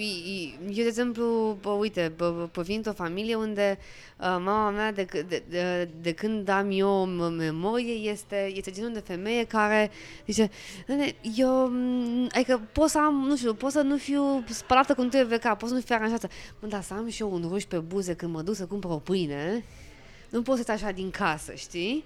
[0.64, 5.06] eu, de exemplu, bă, uite, bă, bă, provin o familie unde uh, mama mea, de,
[5.06, 9.92] c- de, de, de când am eu m- memorie, este, este genul de femeie care
[10.28, 10.50] zice,
[10.88, 15.10] "Nene, eu, m, adică pot să am, nu știu, pot să nu fiu spălată cum
[15.10, 16.28] trebuie ca, pot să nu fiu aranjată,
[16.60, 18.92] mă, dar să am și eu un ruș pe buze când mă duc să cumpăr
[18.92, 19.66] o pâine,
[20.30, 22.04] nu pot să ies așa din casă, știi?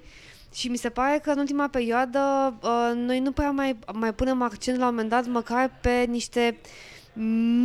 [0.53, 4.41] Și mi se pare că în ultima perioadă uh, noi nu prea mai, mai punem
[4.41, 6.59] accent la un moment dat măcar pe niște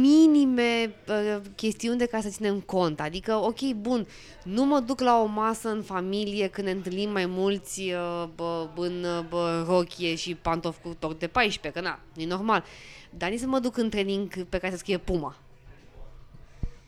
[0.01, 3.01] minime uh, chestiuni de care să ținem cont.
[3.01, 4.07] Adică, ok, bun,
[4.43, 8.69] nu mă duc la o masă în familie când ne întâlnim mai mulți uh, bă,
[8.77, 12.65] în uh, bă, rochie și pantofi cu toc de 14, că na, e normal.
[13.11, 15.37] Dar nici să mă duc în training pe care să scrie Puma.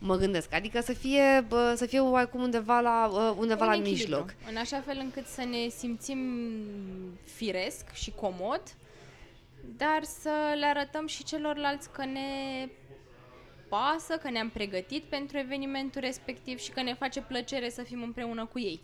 [0.06, 0.54] Mă gândesc.
[0.54, 4.34] Adică să fie, bă, să fie oarecum undeva la, uh, undeva Un la echilibru, mijloc.
[4.50, 6.18] În așa fel încât să ne simțim
[7.24, 8.62] firesc și comod,
[9.76, 12.68] dar să le arătăm și celorlalți că ne
[13.68, 18.48] pasă, că ne-am pregătit pentru evenimentul respectiv și că ne face plăcere să fim împreună
[18.52, 18.80] cu ei.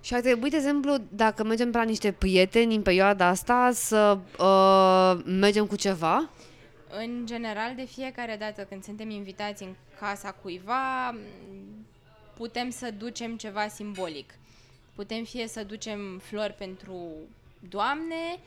[0.00, 4.18] Și ar trebui, de exemplu, dacă mergem pe la niște prieteni în perioada asta, să
[4.38, 6.30] uh, mergem cu ceva.
[6.98, 11.18] În general, de fiecare dată când suntem invitați în casa cuiva, m,
[12.34, 14.34] putem să ducem ceva simbolic.
[14.94, 17.12] Putem fie să ducem flori pentru
[17.68, 18.38] doamne,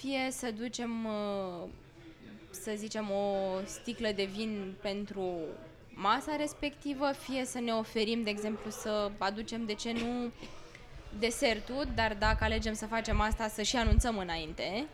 [0.00, 1.68] fie să ducem, uh,
[2.50, 5.38] să zicem, o sticlă de vin pentru
[5.88, 10.30] masa respectivă, fie să ne oferim, de exemplu, să aducem, de ce nu,
[11.18, 14.86] desertul, dar dacă alegem să facem asta, să și anunțăm înainte,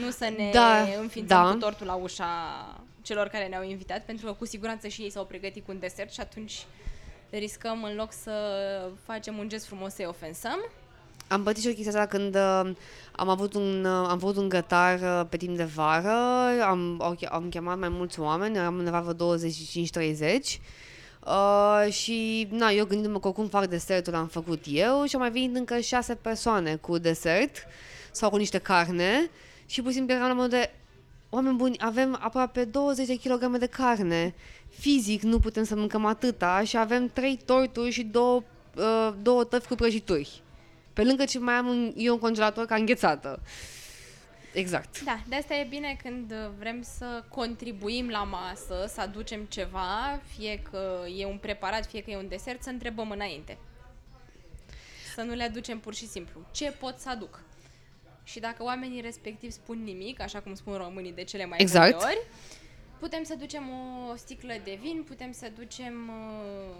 [0.00, 1.50] nu să ne Da, înființăm da.
[1.50, 2.26] cu tortul la ușa
[3.02, 6.12] celor care ne-au invitat, pentru că cu siguranță și ei s-au pregătit cu un desert
[6.12, 6.66] și atunci
[7.30, 8.32] riscăm în loc să
[9.04, 10.58] facem un gest frumos să-i ofensăm.
[11.28, 12.76] Am pătit și o chestia asta când uh,
[13.12, 16.12] am avut un, uh, am avut un gătar uh, pe timp de vară,
[16.62, 19.38] am, au, che- am chemat mai mulți oameni, eram undeva vreo 25-30
[21.26, 25.30] uh, și na, eu gândindu-mă că oricum fac desertul, am făcut eu și au mai
[25.30, 27.66] venit încă șase persoane cu desert
[28.10, 29.30] sau cu niște carne
[29.68, 30.70] și pur și simplu eram la modul de
[31.30, 34.34] Oameni buni, avem aproape 20 de kg de carne.
[34.68, 38.42] Fizic nu putem să mâncăm atâta și avem trei torturi și două,
[38.76, 40.42] uh, două tăfi cu prăjituri.
[40.92, 43.40] Pe lângă ce mai am un, eu un congelator ca înghețată.
[44.52, 45.02] Exact.
[45.02, 50.62] Da, de asta e bine când vrem să contribuim la masă, să aducem ceva, fie
[50.70, 53.58] că e un preparat, fie că e un desert, să întrebăm înainte.
[55.14, 56.40] Să nu le aducem pur și simplu.
[56.50, 57.40] Ce pot să aduc?
[58.30, 61.90] Și dacă oamenii respectiv spun nimic, așa cum spun românii de cele mai Exact.
[61.90, 62.26] multe ori,
[62.98, 63.62] putem să ducem
[64.10, 66.74] o sticlă de vin, putem să ducem uh,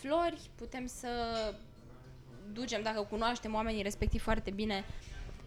[0.00, 1.08] flori, putem să
[2.52, 4.84] ducem, dacă cunoaștem oamenii respectiv foarte bine,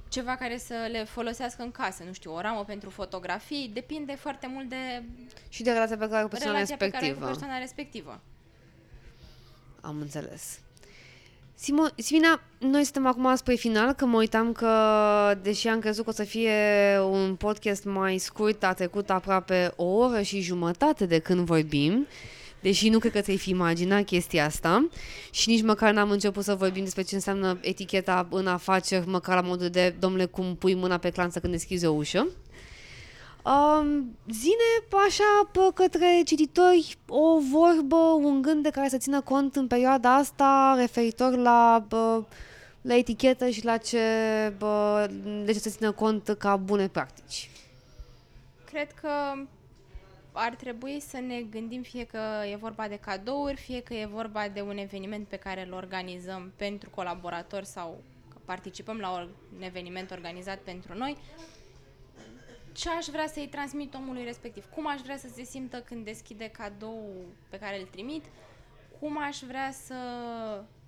[0.09, 4.47] ceva care să le folosească în casă, nu știu, o ramă pentru fotografii, depinde foarte
[4.47, 5.03] mult de
[5.49, 7.31] Și de relația pe care o persoana relația pe care ai cu respectivă.
[7.31, 8.22] persoana respectivă.
[9.81, 10.59] Am înțeles.
[11.59, 14.69] Simo, Simina, noi suntem acum spre final, că mă uitam că,
[15.41, 16.51] deși am crezut că o să fie
[17.11, 22.07] un podcast mai scurt, a trecut aproape o oră și jumătate de când vorbim,
[22.61, 24.88] deși nu cred că ți-ai fi imaginat chestia asta
[25.31, 29.47] și nici măcar n-am început să vorbim despre ce înseamnă eticheta în afaceri, măcar la
[29.47, 32.27] modul de, domnule, cum pui mâna pe clanță când deschizi o ușă.
[33.48, 39.56] Um, zine așa pe către cititori o vorbă, un gând de care să țină cont
[39.56, 42.24] în perioada asta referitor la, bă,
[42.82, 43.99] la etichetă și la ce,
[44.57, 45.10] bă,
[45.45, 47.49] de ce să țină cont ca bune practici.
[48.65, 49.10] Cred că
[50.32, 52.19] ar trebui să ne gândim fie că
[52.52, 56.52] e vorba de cadouri, fie că e vorba de un eveniment pe care îl organizăm
[56.56, 57.98] pentru colaboratori sau
[58.30, 59.30] că participăm la un
[59.60, 61.18] eveniment organizat pentru noi,
[62.78, 66.49] ce aș vrea să-i transmit omului respectiv, cum aș vrea să se simtă când deschide
[66.49, 68.26] cadou pe care îl trimit,
[68.99, 69.95] cum aș vrea să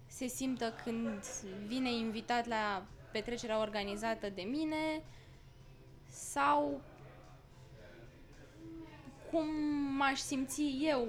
[0.07, 1.23] se simtă când
[1.67, 5.03] vine invitat la petrecerea organizată de mine?
[6.09, 6.81] Sau
[9.31, 9.47] cum
[9.97, 11.07] m-aș simți eu?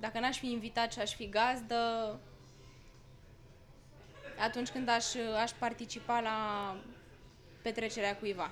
[0.00, 2.18] Dacă n-aș fi invitat și aș fi gazdă
[4.38, 6.76] atunci când aș, aș participa la
[7.62, 8.50] petrecerea cuiva.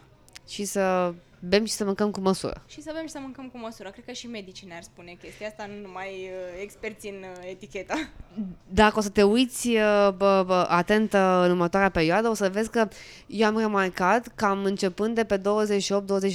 [0.49, 1.15] Și să
[1.49, 2.63] bem și să mâncăm cu măsură.
[2.67, 3.91] Și să bem și să mâncăm cu măsură.
[3.91, 7.95] Cred că și medicii ne-ar spune chestia asta, nu numai uh, experți în uh, etichetă.
[8.69, 12.49] Dacă o să te uiți uh, bă, bă, atent uh, în următoarea perioadă, o să
[12.49, 12.89] vezi că
[13.27, 15.43] eu am remarcat că am începând de pe 28-29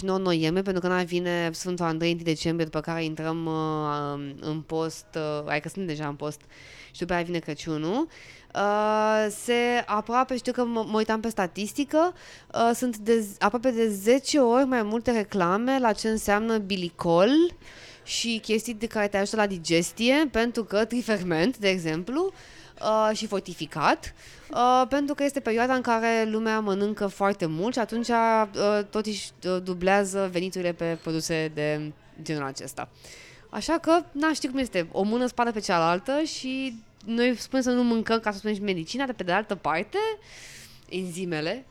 [0.02, 5.06] noiembrie, pentru că n vine Sfântul Andrei 1 decembrie, după care intrăm uh, în post,
[5.16, 6.42] uh, adică sunt deja în post
[6.92, 8.08] și după aia vine Crăciunul,
[8.56, 12.14] Uh, se aproape, știu că mă, mă uitam pe statistică,
[12.54, 17.30] uh, sunt de, z- aproape de 10 ori mai multe reclame la ce înseamnă bilicol
[18.04, 22.34] și chestii de care te ajută la digestie, pentru că triferment, de exemplu,
[22.82, 24.14] uh, și fortificat,
[24.52, 29.06] uh, pentru că este perioada în care lumea mănâncă foarte mult și atunci uh, tot
[29.06, 31.92] își uh, dublează veniturile pe produse de
[32.22, 32.90] genul acesta.
[33.50, 36.74] Așa că, n știu cum este, o mână spală pe cealaltă și
[37.06, 39.98] noi spunem să nu mâncăm ca să spunem și medicina, dar pe de altă parte,
[40.90, 41.66] enzimele,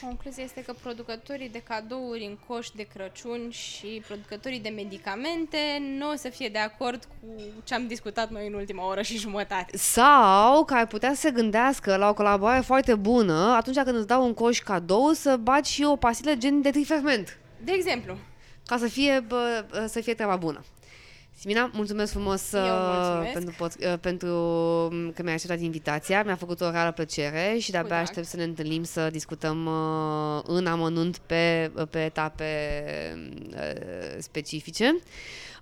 [0.00, 5.58] Concluzia este că producătorii de cadouri în coș de Crăciun și producătorii de medicamente
[5.98, 9.18] nu o să fie de acord cu ce am discutat noi în ultima oră și
[9.18, 9.76] jumătate.
[9.76, 14.06] Sau că ar putea să se gândească la o colaborare foarte bună atunci când îți
[14.06, 17.38] dau un coș cadou să bagi și o pastilă gen de triferment.
[17.64, 18.16] De exemplu,
[18.66, 20.64] Ca să fie, bă, să fie treaba bună.
[21.40, 23.32] Simina, mulțumesc frumos Eu uh, mulțumesc.
[23.32, 24.28] pentru, pot, uh, pentru
[25.14, 26.22] că mi-ai acceptat invitația.
[26.22, 28.02] Mi-a făcut o rară plăcere și de-abia drag.
[28.02, 32.44] aștept să ne întâlnim să discutăm uh, în amănunt pe, pe etape
[33.50, 35.00] uh, specifice.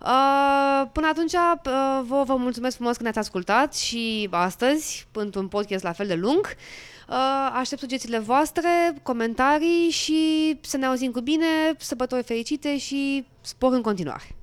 [0.01, 5.83] Uh, până atunci, uh, vă, vă mulțumesc frumos că ne-ați ascultat și astăzi, într-un podcast
[5.83, 6.57] la fel de lung.
[7.09, 7.17] Uh,
[7.53, 8.69] aștept sugestiile voastre,
[9.03, 11.47] comentarii și să ne auzim cu bine,
[11.79, 14.36] sărbători fericite și spor în continuare.